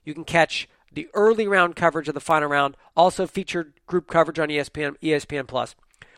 You 0.04 0.14
can 0.14 0.24
catch 0.24 0.68
the 0.92 1.08
early 1.14 1.46
round 1.46 1.76
coverage 1.76 2.08
of 2.08 2.14
the 2.14 2.20
final 2.20 2.48
round, 2.48 2.76
also 2.96 3.26
featured 3.26 3.74
group 3.86 4.08
coverage 4.08 4.38
on 4.38 4.48
ESPN 4.48 4.96
ESPN 5.02 5.46
Plus. 5.46 5.74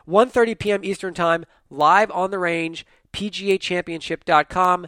1:30 0.09 0.59
p.m. 0.59 0.84
Eastern 0.84 1.12
Time, 1.14 1.44
live 1.68 2.11
on 2.11 2.30
the 2.30 2.38
range, 2.38 2.86
PGAChampionship.com. 3.12 4.86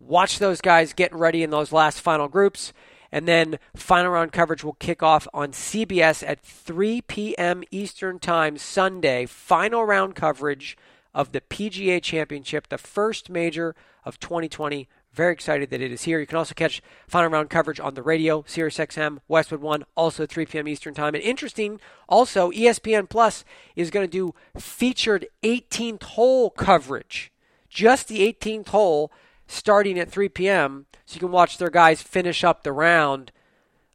Watch 0.00 0.38
those 0.38 0.60
guys 0.60 0.92
getting 0.92 1.18
ready 1.18 1.42
in 1.42 1.50
those 1.50 1.72
last 1.72 2.00
final 2.00 2.28
groups. 2.28 2.72
And 3.12 3.28
then 3.28 3.58
final 3.76 4.10
round 4.10 4.32
coverage 4.32 4.64
will 4.64 4.72
kick 4.72 5.02
off 5.02 5.28
on 5.34 5.52
CBS 5.52 6.26
at 6.26 6.40
3 6.40 7.02
p.m. 7.02 7.62
Eastern 7.70 8.18
Time 8.18 8.56
Sunday. 8.56 9.26
Final 9.26 9.84
round 9.84 10.14
coverage 10.14 10.78
of 11.14 11.32
the 11.32 11.42
PGA 11.42 12.02
Championship, 12.02 12.68
the 12.68 12.78
first 12.78 13.28
major 13.28 13.76
of 14.06 14.18
2020. 14.18 14.88
Very 15.12 15.34
excited 15.34 15.68
that 15.68 15.82
it 15.82 15.92
is 15.92 16.04
here. 16.04 16.20
You 16.20 16.26
can 16.26 16.38
also 16.38 16.54
catch 16.54 16.82
final 17.06 17.28
round 17.28 17.50
coverage 17.50 17.78
on 17.78 17.92
the 17.92 18.02
radio, 18.02 18.40
SiriusXM, 18.42 19.18
Westwood 19.28 19.60
One, 19.60 19.84
also 19.94 20.24
3 20.24 20.46
p.m. 20.46 20.66
Eastern 20.66 20.94
Time. 20.94 21.14
And 21.14 21.22
interesting, 21.22 21.80
also 22.08 22.50
ESPN 22.50 23.10
Plus 23.10 23.44
is 23.76 23.90
going 23.90 24.06
to 24.06 24.10
do 24.10 24.34
featured 24.58 25.26
18th 25.42 26.02
hole 26.02 26.48
coverage, 26.48 27.30
just 27.68 28.08
the 28.08 28.20
18th 28.20 28.68
hole 28.68 29.12
starting 29.52 29.98
at 29.98 30.10
3 30.10 30.28
p.m. 30.30 30.86
so 31.04 31.14
you 31.14 31.20
can 31.20 31.30
watch 31.30 31.58
their 31.58 31.70
guys 31.70 32.02
finish 32.02 32.42
up 32.42 32.62
the 32.62 32.72
round 32.72 33.32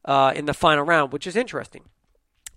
uh, 0.05 0.32
in 0.36 0.45
the 0.45 0.53
final 0.53 0.84
round, 0.84 1.12
which 1.12 1.28
is 1.28 1.36
interesting. 1.36 1.84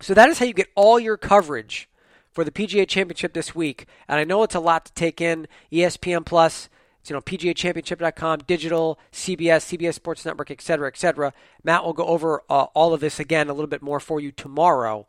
So 0.01 0.15
that 0.15 0.29
is 0.29 0.39
how 0.39 0.47
you 0.47 0.55
get 0.55 0.69
all 0.75 0.99
your 0.99 1.17
coverage 1.17 1.89
for 2.31 2.45
the 2.45 2.51
PGA 2.51 2.87
Championship 2.87 3.33
this 3.33 3.55
week. 3.55 3.87
And 4.09 4.19
I 4.19 4.25
know 4.25 4.43
it's 4.43 4.55
a 4.55 4.61
lot 4.61 4.85
to 4.87 4.93
take 4.93 5.21
in. 5.21 5.47
ESPN 5.73 6.25
Plus, 6.25 6.69
you 7.07 7.15
know, 7.15 7.21
PGAChampionship.com, 7.21 8.41
digital, 8.47 8.99
CBS, 9.13 9.77
CBS 9.77 9.95
Sports 9.95 10.25
Network, 10.25 10.51
et 10.51 10.61
cetera, 10.61 10.89
et 10.89 10.97
cetera. 10.97 11.33
Matt 11.65 11.85
will 11.85 11.93
go 11.93 12.05
over 12.05 12.43
uh, 12.49 12.65
all 12.75 12.95
of 12.95 13.01
this 13.01 13.19
again 13.19 13.49
a 13.49 13.53
little 13.53 13.69
bit 13.69 13.83
more 13.83 14.01
for 14.01 14.21
you 14.21 14.31
tomorrow. 14.31 15.07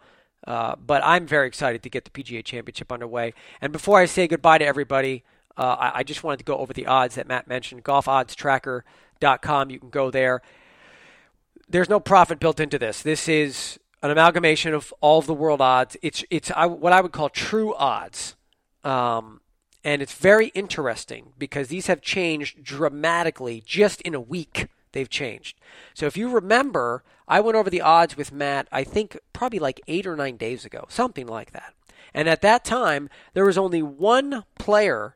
Uh, 0.48 0.76
but 0.76 1.04
I'm 1.06 1.28
very 1.28 1.48
excited 1.48 1.84
to 1.84 1.90
get 1.90 2.06
the 2.06 2.12
PGA 2.12 2.44
Championship 2.44 2.92
underway. 2.92 3.34
And 3.62 3.72
before 3.72 4.00
I 4.00 4.06
say 4.06 4.28
goodbye 4.28 4.58
to 4.58 4.66
everybody, 4.66 5.24
uh, 5.62 5.76
I, 5.80 6.00
I, 6.00 6.04
just 6.04 6.24
wanted 6.24 6.38
to 6.38 6.44
go 6.44 6.58
over 6.58 6.74
the 6.74 6.88
odds 6.88 7.14
that 7.16 7.28
Matt 7.28 7.48
mentioned. 7.48 7.84
GolfOddsTracker.com. 7.84 9.70
You 9.70 9.80
can 9.80 9.92
go 9.92 10.10
there. 10.10 10.42
There's 11.70 11.88
no 11.88 12.00
profit 12.00 12.40
built 12.40 12.60
into 12.60 12.80
this. 12.80 13.04
This 13.04 13.30
is 13.30 13.80
an 14.02 14.10
amalgamation 14.10 14.74
of 14.74 14.92
all 15.02 15.20
of 15.20 15.28
the 15.28 15.36
world 15.36 15.62
odds. 15.62 15.96
It's 16.02 16.26
it's 16.32 16.50
I, 16.56 16.66
what 16.66 16.94
I 16.94 17.02
would 17.02 17.12
call 17.12 17.30
true 17.30 17.76
odds, 17.76 18.36
um, 18.84 19.42
and 19.84 20.02
it's 20.02 20.16
very 20.16 20.48
interesting 20.48 21.34
because 21.38 21.68
these 21.68 21.86
have 21.86 22.02
changed 22.02 22.64
dramatically 22.64 23.62
just 23.64 24.02
in 24.02 24.16
a 24.16 24.20
week. 24.20 24.68
They've 24.94 25.10
changed. 25.10 25.60
So 25.94 26.08
if 26.08 26.18
you 26.18 26.28
remember, 26.28 27.04
I 27.28 27.40
went 27.40 27.56
over 27.56 27.70
the 27.70 27.82
odds 27.82 28.18
with 28.18 28.32
Matt. 28.32 28.68
I 28.72 28.84
think 28.84 29.16
probably 29.32 29.60
like 29.60 29.80
eight 29.88 30.08
or 30.08 30.16
nine 30.16 30.38
days 30.38 30.66
ago, 30.66 30.86
something 30.90 31.28
like 31.28 31.52
that. 31.52 31.76
And 32.16 32.28
at 32.28 32.42
that 32.42 32.66
time, 32.66 33.10
there 33.36 33.46
was 33.46 33.60
only 33.60 33.84
one 33.84 34.44
player 34.58 35.16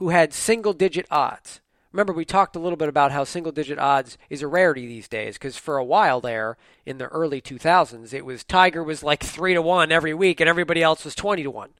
who 0.00 0.08
had 0.08 0.32
single 0.32 0.72
digit 0.72 1.06
odds. 1.10 1.60
Remember, 1.92 2.14
we 2.14 2.24
talked 2.24 2.56
a 2.56 2.58
little 2.58 2.78
bit 2.78 2.88
about 2.88 3.12
how 3.12 3.22
single 3.22 3.52
digit 3.52 3.78
odds 3.78 4.16
is 4.30 4.40
a 4.40 4.48
rarity 4.48 4.86
these 4.86 5.08
days 5.08 5.34
because 5.34 5.58
for 5.58 5.76
a 5.76 5.84
while 5.84 6.22
there 6.22 6.56
in 6.86 6.96
the 6.96 7.08
early 7.08 7.42
2000s, 7.42 8.14
it 8.14 8.24
was 8.24 8.42
Tiger 8.42 8.82
was 8.82 9.02
like 9.02 9.22
3 9.22 9.52
to 9.52 9.60
1 9.60 9.92
every 9.92 10.14
week 10.14 10.40
and 10.40 10.48
everybody 10.48 10.82
else 10.82 11.04
was 11.04 11.14
20 11.14 11.42
to 11.42 11.50
1. 11.50 11.70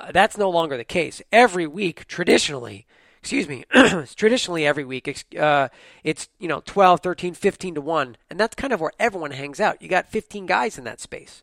Uh, 0.00 0.12
that's 0.12 0.38
no 0.38 0.48
longer 0.48 0.78
the 0.78 0.84
case. 0.84 1.20
Every 1.30 1.66
week, 1.66 2.06
traditionally, 2.06 2.86
excuse 3.20 3.46
me, 3.46 3.64
traditionally 4.16 4.64
every 4.66 4.84
week, 4.84 5.26
uh, 5.38 5.68
it's, 6.02 6.30
you 6.38 6.48
know, 6.48 6.62
12, 6.64 7.00
13, 7.00 7.34
15 7.34 7.74
to 7.74 7.80
1. 7.82 8.16
And 8.30 8.40
that's 8.40 8.54
kind 8.54 8.72
of 8.72 8.80
where 8.80 8.92
everyone 8.98 9.32
hangs 9.32 9.60
out. 9.60 9.82
You 9.82 9.88
got 9.88 10.08
15 10.08 10.46
guys 10.46 10.78
in 10.78 10.84
that 10.84 11.00
space. 11.00 11.42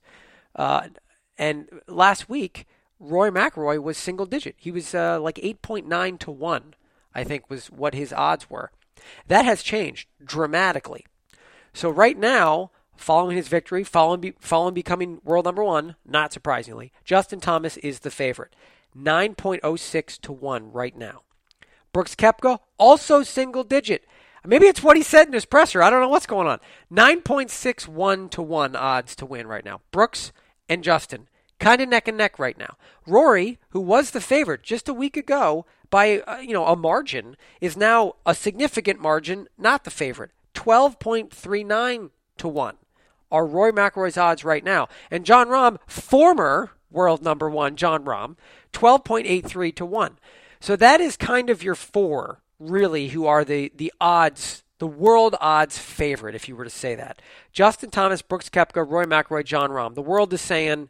Uh, 0.55 0.87
and 1.37 1.69
last 1.87 2.27
week, 2.27 2.65
Rory 2.99 3.31
McIlroy 3.31 3.81
was 3.81 3.97
single 3.97 4.25
digit. 4.25 4.55
He 4.57 4.71
was 4.71 4.93
uh, 4.93 5.19
like 5.19 5.35
8.9 5.35 6.19
to 6.19 6.31
1 6.31 6.73
I 7.13 7.23
think 7.23 7.49
was 7.49 7.67
what 7.67 7.93
his 7.93 8.13
odds 8.13 8.49
were. 8.49 8.71
That 9.27 9.45
has 9.45 9.63
changed 9.63 10.07
dramatically. 10.23 11.05
So 11.73 11.89
right 11.89 12.17
now, 12.17 12.71
following 12.95 13.37
his 13.37 13.47
victory, 13.47 13.83
following, 13.83 14.33
following 14.39 14.73
becoming 14.73 15.21
world 15.23 15.45
number 15.45 15.63
one, 15.63 15.95
not 16.05 16.33
surprisingly, 16.33 16.91
Justin 17.03 17.39
Thomas 17.39 17.77
is 17.77 17.99
the 17.99 18.11
favorite. 18.11 18.55
9.06 18.97 20.19
to 20.21 20.31
1 20.31 20.71
right 20.71 20.97
now. 20.97 21.21
Brooks 21.93 22.15
Koepka, 22.15 22.59
also 22.77 23.23
single 23.23 23.63
digit. 23.63 24.05
Maybe 24.45 24.67
it's 24.67 24.83
what 24.83 24.97
he 24.97 25.03
said 25.03 25.27
in 25.27 25.33
his 25.33 25.45
presser. 25.45 25.81
I 25.81 25.89
don't 25.89 26.01
know 26.01 26.09
what's 26.09 26.25
going 26.25 26.47
on. 26.47 26.59
9.61 26.91 28.31
to 28.31 28.41
1 28.41 28.75
odds 28.75 29.15
to 29.17 29.25
win 29.25 29.47
right 29.47 29.65
now. 29.65 29.81
Brooks 29.91 30.31
and 30.67 30.83
Justin, 30.83 31.27
kind 31.59 31.81
of 31.81 31.89
neck 31.89 32.07
and 32.07 32.17
neck 32.17 32.39
right 32.39 32.57
now. 32.57 32.75
Rory, 33.05 33.59
who 33.69 33.79
was 33.79 34.11
the 34.11 34.21
favorite 34.21 34.63
just 34.63 34.89
a 34.89 34.93
week 34.93 35.17
ago, 35.17 35.65
by 35.89 36.19
uh, 36.21 36.37
you 36.37 36.53
know 36.53 36.65
a 36.65 36.75
margin 36.75 37.35
is 37.61 37.75
now 37.75 38.13
a 38.25 38.35
significant 38.35 38.99
margin, 38.99 39.47
not 39.57 39.83
the 39.83 39.91
favorite. 39.91 40.31
12.39 40.53 42.09
to 42.37 42.47
1 42.47 42.75
are 43.31 43.45
Rory 43.45 43.71
McIlroy's 43.71 44.17
odds 44.17 44.43
right 44.43 44.63
now. 44.63 44.89
And 45.11 45.25
Jon 45.25 45.47
Rahm, 45.47 45.77
former 45.87 46.71
world 46.91 47.23
number 47.23 47.49
1 47.49 47.75
Jon 47.75 48.03
Rahm, 48.03 48.35
12.83 48.73 49.75
to 49.75 49.85
1. 49.85 50.17
So 50.59 50.75
that 50.75 50.99
is 50.99 51.15
kind 51.15 51.49
of 51.49 51.63
your 51.63 51.75
four 51.75 52.41
really 52.59 53.09
who 53.09 53.25
are 53.25 53.45
the 53.45 53.71
the 53.75 53.93
odds 54.01 54.63
the 54.79 54.87
world 54.87 55.35
odds 55.41 55.77
favorite, 55.77 56.35
if 56.35 56.47
you 56.47 56.55
were 56.55 56.63
to 56.63 56.69
say 56.69 56.95
that. 56.95 57.21
Justin 57.51 57.89
Thomas, 57.89 58.21
Brooks 58.21 58.49
Koepka, 58.49 58.89
Roy 58.89 59.03
McIlroy, 59.03 59.43
Jon 59.43 59.71
Rahm. 59.71 59.93
The 59.93 60.01
world 60.01 60.33
is 60.33 60.41
saying 60.41 60.89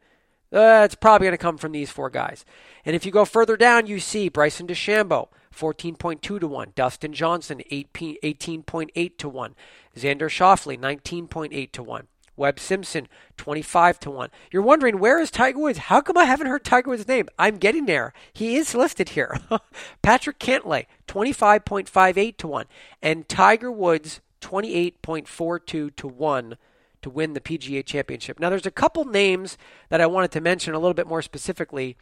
uh, 0.52 0.82
it's 0.84 0.95
probably 0.95 1.26
going 1.26 1.34
to 1.34 1.38
come 1.38 1.58
from 1.58 1.72
these 1.72 1.91
four 1.91 2.10
guys. 2.10 2.45
And 2.86 2.95
if 2.95 3.06
you 3.06 3.12
go 3.12 3.26
further 3.26 3.58
down, 3.58 3.88
you 3.88 4.00
see 4.00 4.30
Bryson 4.30 4.68
DeChambeau, 4.68 5.30
14.2 5.56 6.22
to 6.22 6.47
1. 6.47 6.74
Dustin 6.76 7.14
Johnson, 7.14 7.62
18.8 7.72 9.18
to 9.18 9.30
1. 9.30 9.56
Xander 9.95 10.30
Schauffele, 10.30 10.80
19.8 10.80 11.72
to 11.72 11.84
1. 11.84 12.08
Webb 12.36 12.60
Simpson, 12.60 13.08
25 13.38 14.00
to 14.00 14.10
1. 14.10 14.30
You're 14.50 14.62
wondering, 14.62 14.97
where 14.97 15.20
is 15.20 15.30
Tiger 15.30 15.60
Woods? 15.60 15.78
How 15.78 16.00
come 16.00 16.18
I 16.18 16.24
haven't 16.24 16.47
heard 16.47 16.64
Tiger 16.64 16.89
Woods' 16.89 17.08
name? 17.08 17.28
I'm 17.38 17.58
getting 17.58 17.86
there. 17.86 18.14
He 18.32 18.56
is 18.56 18.74
listed 18.74 19.10
here. 19.10 19.38
Patrick 20.02 20.39
Cantlay, 20.39 20.86
25.58 21.08 22.38
to 22.38 22.47
1. 22.47 22.66
And 23.02 23.28
Tiger 23.28 23.70
Woods, 23.70 24.22
28.42 24.41 25.95
to 25.95 26.08
1 26.08 26.58
to 27.02 27.10
win 27.10 27.34
the 27.34 27.41
PGA 27.41 27.86
Championship. 27.86 28.39
Now, 28.39 28.50
there's 28.50 28.66
a 28.66 28.72
couple 28.72 29.06
names 29.06 29.58
that 29.89 30.02
I 30.02 30.06
wanted 30.06 30.32
to 30.32 30.41
mention 30.41 30.74
a 30.74 30.80
little 30.80 30.93
bit 30.93 31.08
more 31.08 31.22
specifically. 31.22 31.97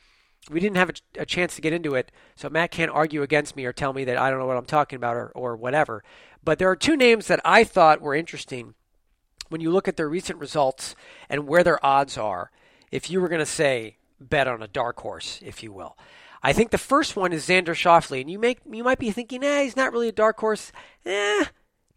We 0.50 0.60
didn't 0.60 0.78
have 0.78 0.89
a, 0.89 1.22
a, 1.22 1.26
chance 1.26 1.56
to 1.56 1.62
get 1.62 1.74
into 1.74 1.95
it, 1.95 2.12
so 2.36 2.50
Matt 2.50 2.72
can't 2.72 2.91
argue 2.91 3.22
against 3.22 3.56
me 3.56 3.66
or 3.66 3.74
tell 3.74 3.93
me 3.93 4.04
that 4.06 4.18
I 4.18 4.30
don't 4.30 4.39
know 4.39 4.45
what 4.45 4.58
I'm 4.58 4.66
talking 4.66 4.98
about 4.98 5.16
or, 5.16 5.32
or 5.36 5.56
whatever. 5.56 6.04
But 6.43 6.60
there 6.60 6.70
are 6.70 6.76
two 6.76 6.95
names 6.95 7.28
that 7.28 7.41
I 7.43 7.64
thought 7.64 8.02
were 8.02 8.16
interesting 8.16 8.76
when 9.50 9.62
you 9.62 9.72
look 9.72 9.88
at 9.88 9.98
their 9.98 10.10
recent 10.10 10.39
results 10.39 10.95
and 11.30 11.48
where 11.48 11.64
their 11.64 11.84
odds 11.86 12.18
are. 12.18 12.52
If 12.91 13.10
you 13.10 13.20
were 13.20 13.30
going 13.30 13.39
to 13.39 13.45
say 13.45 13.98
bet 14.20 14.48
on 14.48 14.62
a 14.62 14.68
dark 14.68 15.00
horse, 15.00 15.39
if 15.43 15.62
you 15.62 15.72
will. 15.72 15.98
I 16.41 16.54
think 16.54 16.72
the 16.72 16.78
first 16.78 17.16
one 17.16 17.34
is 17.34 17.48
Xander 17.48 17.76
Schauffele, 17.76 18.22
and 18.22 18.30
you 18.30 18.39
make 18.39 18.60
you 18.70 18.84
might 18.84 19.00
be 19.00 19.12
thinking, 19.12 19.43
eh, 19.43 19.64
he's 19.64 19.76
not 19.76 19.91
really 19.91 20.08
a 20.08 20.14
dark 20.14 20.39
horse. 20.39 20.72
Eh, 21.06 21.45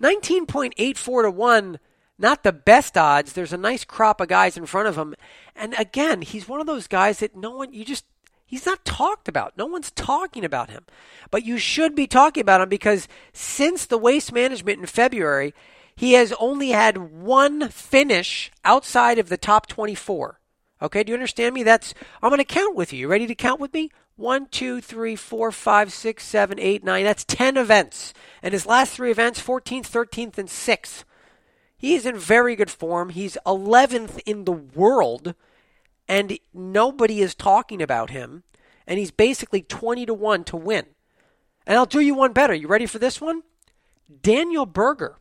19.84 0.02 1.22
to 1.22 1.30
1 1.30 1.78
not 2.20 2.42
the 2.42 2.52
best 2.52 2.96
odds. 2.96 3.32
There's 3.32 3.52
a 3.52 3.58
nice 3.58 3.84
crop 3.84 4.20
of 4.20 4.28
guys 4.28 4.56
in 4.56 4.66
front 4.66 4.88
of 4.88 4.96
him. 4.96 5.14
And 5.56 5.74
again, 5.78 6.22
he's 6.22 6.48
one 6.48 6.60
of 6.60 6.66
those 6.66 6.86
guys 6.86 7.18
that 7.18 7.36
no 7.36 7.50
one, 7.50 7.72
you 7.72 7.84
just, 7.84 8.04
he's 8.46 8.66
not 8.66 8.84
talked 8.84 9.28
about. 9.28 9.56
No 9.56 9.66
one's 9.66 9.90
talking 9.90 10.44
about 10.44 10.70
him. 10.70 10.84
But 11.30 11.44
you 11.44 11.58
should 11.58 11.94
be 11.94 12.06
talking 12.06 12.40
about 12.42 12.60
him 12.60 12.68
because 12.68 13.08
since 13.32 13.86
the 13.86 13.98
waste 13.98 14.32
management 14.32 14.80
in 14.80 14.86
February, 14.86 15.54
he 15.96 16.12
has 16.12 16.32
only 16.38 16.70
had 16.70 17.12
one 17.12 17.68
finish 17.68 18.50
outside 18.64 19.18
of 19.18 19.28
the 19.28 19.36
top 19.36 19.66
24. 19.66 20.40
Okay, 20.82 21.02
do 21.02 21.10
you 21.10 21.14
understand 21.14 21.54
me? 21.54 21.62
That's 21.62 21.92
I'm 22.22 22.30
going 22.30 22.38
to 22.38 22.44
count 22.44 22.74
with 22.74 22.92
you. 22.92 23.00
You 23.00 23.08
ready 23.08 23.26
to 23.26 23.34
count 23.34 23.60
with 23.60 23.74
me? 23.74 23.90
One, 24.16 24.46
two, 24.46 24.80
three, 24.80 25.16
four, 25.16 25.52
five, 25.52 25.92
six, 25.92 26.24
seven, 26.24 26.58
eight, 26.58 26.84
nine. 26.84 27.04
That's 27.04 27.24
ten 27.24 27.56
events. 27.56 28.14
And 28.42 28.52
his 28.52 28.66
last 28.66 28.92
three 28.94 29.10
events, 29.10 29.42
14th, 29.42 29.90
13th, 29.90 30.38
and 30.38 30.48
6th. 30.48 31.04
He's 31.80 32.04
in 32.04 32.18
very 32.18 32.56
good 32.56 32.70
form. 32.70 33.08
He's 33.08 33.38
11th 33.46 34.20
in 34.26 34.44
the 34.44 34.52
world, 34.52 35.34
and 36.06 36.38
nobody 36.52 37.22
is 37.22 37.34
talking 37.34 37.80
about 37.80 38.10
him. 38.10 38.42
And 38.86 38.98
he's 38.98 39.10
basically 39.10 39.62
20 39.62 40.04
to 40.04 40.12
1 40.12 40.44
to 40.44 40.56
win. 40.56 40.84
And 41.66 41.78
I'll 41.78 41.86
do 41.86 42.00
you 42.00 42.14
one 42.14 42.34
better. 42.34 42.52
You 42.52 42.68
ready 42.68 42.84
for 42.84 42.98
this 42.98 43.18
one? 43.18 43.44
Daniel 44.20 44.66
Berger, 44.66 45.16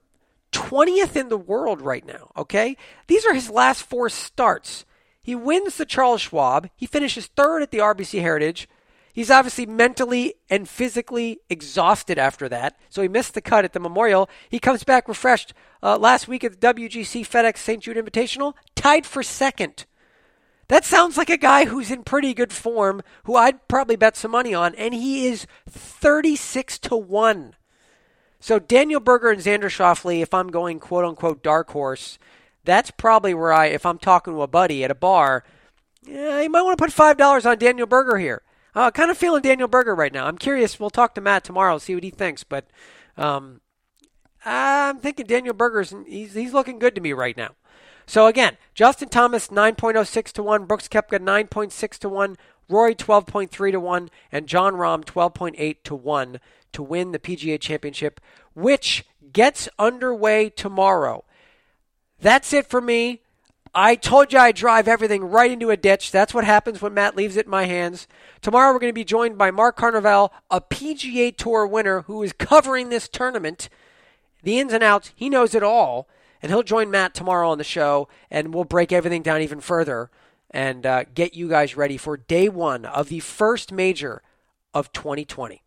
20th 0.51 1.15
in 1.15 1.29
the 1.29 1.37
world 1.37 1.81
right 1.81 2.05
now, 2.05 2.31
okay? 2.35 2.75
These 3.07 3.25
are 3.25 3.33
his 3.33 3.49
last 3.49 3.83
four 3.83 4.09
starts. 4.09 4.83
He 5.21 5.35
wins 5.35 5.77
the 5.77 5.85
Charles 5.85 6.21
Schwab. 6.21 6.69
He 6.75 6.85
finishes 6.85 7.27
third 7.27 7.61
at 7.61 7.71
the 7.71 7.77
RBC 7.77 8.19
Heritage. 8.19 8.67
He's 9.13 9.31
obviously 9.31 9.65
mentally 9.65 10.35
and 10.49 10.69
physically 10.69 11.39
exhausted 11.49 12.17
after 12.17 12.47
that, 12.49 12.79
so 12.89 13.01
he 13.01 13.07
missed 13.07 13.33
the 13.33 13.41
cut 13.41 13.65
at 13.65 13.73
the 13.73 13.79
Memorial. 13.79 14.29
He 14.49 14.59
comes 14.59 14.83
back 14.83 15.07
refreshed 15.07 15.53
uh, 15.81 15.97
last 15.97 16.27
week 16.27 16.43
at 16.43 16.59
the 16.59 16.73
WGC 16.73 17.27
FedEx 17.27 17.57
St. 17.57 17.83
Jude 17.83 17.97
Invitational, 17.97 18.53
tied 18.75 19.05
for 19.05 19.23
second. 19.23 19.85
That 20.69 20.85
sounds 20.85 21.17
like 21.17 21.31
a 21.31 21.37
guy 21.37 21.65
who's 21.65 21.89
in 21.89 22.03
pretty 22.03 22.35
good 22.35 22.53
form, 22.53 23.01
who 23.23 23.35
I'd 23.35 23.67
probably 23.67 23.95
bet 23.95 24.15
some 24.15 24.31
money 24.31 24.53
on, 24.53 24.75
and 24.75 24.93
he 24.93 25.25
is 25.25 25.47
36 25.67 26.77
to 26.79 26.95
1. 26.95 27.55
So 28.39 28.59
Daniel 28.59 28.99
Berger 28.99 29.31
and 29.31 29.41
Xander 29.41 29.63
Schauffele, 29.63 30.21
if 30.21 30.33
I'm 30.33 30.49
going 30.49 30.79
quote 30.79 31.05
unquote 31.05 31.43
dark 31.43 31.71
horse, 31.71 32.19
that's 32.63 32.91
probably 32.91 33.33
where 33.33 33.51
I, 33.51 33.65
if 33.65 33.85
I'm 33.85 33.97
talking 33.97 34.33
to 34.33 34.43
a 34.43 34.47
buddy 34.47 34.83
at 34.83 34.91
a 34.91 34.95
bar, 34.95 35.43
yeah, 36.03 36.41
you 36.41 36.49
might 36.49 36.61
want 36.61 36.77
to 36.77 36.83
put 36.83 36.93
$5 36.93 37.49
on 37.49 37.57
Daniel 37.57 37.87
Berger 37.87 38.17
here. 38.17 38.43
Uh, 38.75 38.91
kind 38.91 39.09
of 39.09 39.17
feeling 39.17 39.41
Daniel 39.41 39.67
Berger 39.67 39.95
right 39.95 40.13
now. 40.13 40.27
I'm 40.27 40.37
curious. 40.37 40.79
We'll 40.79 40.89
talk 40.89 41.15
to 41.15 41.21
Matt 41.21 41.43
tomorrow, 41.43 41.77
see 41.77 41.95
what 41.95 42.03
he 42.03 42.11
thinks. 42.11 42.43
But 42.43 42.67
um, 43.17 43.61
I'm 44.45 44.99
thinking 44.99 45.25
Daniel 45.25 45.53
Berger's 45.53 45.93
he's 46.07 46.33
he's 46.33 46.53
looking 46.53 46.79
good 46.79 46.95
to 46.95 47.01
me 47.01 47.13
right 47.13 47.35
now. 47.35 47.55
So 48.05 48.25
again, 48.25 48.57
Justin 48.73 49.09
Thomas 49.09 49.49
9.06 49.49 50.31
to 50.31 50.43
one, 50.43 50.65
Brooks 50.65 50.87
Koepka 50.87 51.19
9.6 51.19 51.97
to 51.99 52.09
one, 52.09 52.37
Rory 52.67 52.95
12.3 52.95 53.71
to 53.71 53.79
one, 53.79 54.09
and 54.31 54.47
Jon 54.47 54.73
Rahm 54.73 55.05
12.8 55.05 55.77
to 55.83 55.95
one 55.95 56.39
to 56.71 56.81
win 56.81 57.11
the 57.11 57.19
PGA 57.19 57.59
Championship, 57.59 58.19
which 58.55 59.05
gets 59.31 59.69
underway 59.77 60.49
tomorrow. 60.49 61.23
That's 62.19 62.51
it 62.51 62.67
for 62.67 62.81
me. 62.81 63.21
I 63.73 63.95
told 63.95 64.33
you 64.33 64.39
I 64.39 64.51
drive 64.51 64.87
everything 64.87 65.23
right 65.25 65.51
into 65.51 65.69
a 65.69 65.77
ditch. 65.77 66.11
That's 66.11 66.33
what 66.33 66.43
happens 66.43 66.81
when 66.81 66.93
Matt 66.93 67.15
leaves 67.15 67.37
it 67.37 67.45
in 67.45 67.51
my 67.51 67.65
hands. 67.65 68.07
Tomorrow 68.41 68.73
we're 68.73 68.79
going 68.79 68.89
to 68.89 68.93
be 68.93 69.03
joined 69.03 69.37
by 69.37 69.51
Mark 69.51 69.77
Carnevale, 69.77 70.29
a 70.49 70.59
PGA 70.59 71.35
Tour 71.35 71.67
winner 71.67 72.01
who 72.01 72.23
is 72.23 72.33
covering 72.33 72.89
this 72.89 73.07
tournament. 73.07 73.69
The 74.43 74.59
ins 74.59 74.73
and 74.73 74.83
outs, 74.83 75.11
he 75.15 75.29
knows 75.29 75.53
it 75.53 75.63
all. 75.63 76.07
And 76.41 76.51
he'll 76.51 76.63
join 76.63 76.89
Matt 76.89 77.13
tomorrow 77.13 77.49
on 77.49 77.57
the 77.57 77.65
show, 77.65 78.07
and 78.31 78.53
we'll 78.53 78.63
break 78.63 78.91
everything 78.91 79.21
down 79.21 79.41
even 79.41 79.59
further 79.59 80.09
and 80.51 80.85
uh, 80.85 81.03
get 81.13 81.35
you 81.35 81.49
guys 81.49 81.77
ready 81.77 81.97
for 81.97 82.17
day 82.17 82.49
one 82.49 82.85
of 82.85 83.09
the 83.09 83.19
first 83.19 83.71
major 83.71 84.21
of 84.73 84.91
2020. 84.93 85.61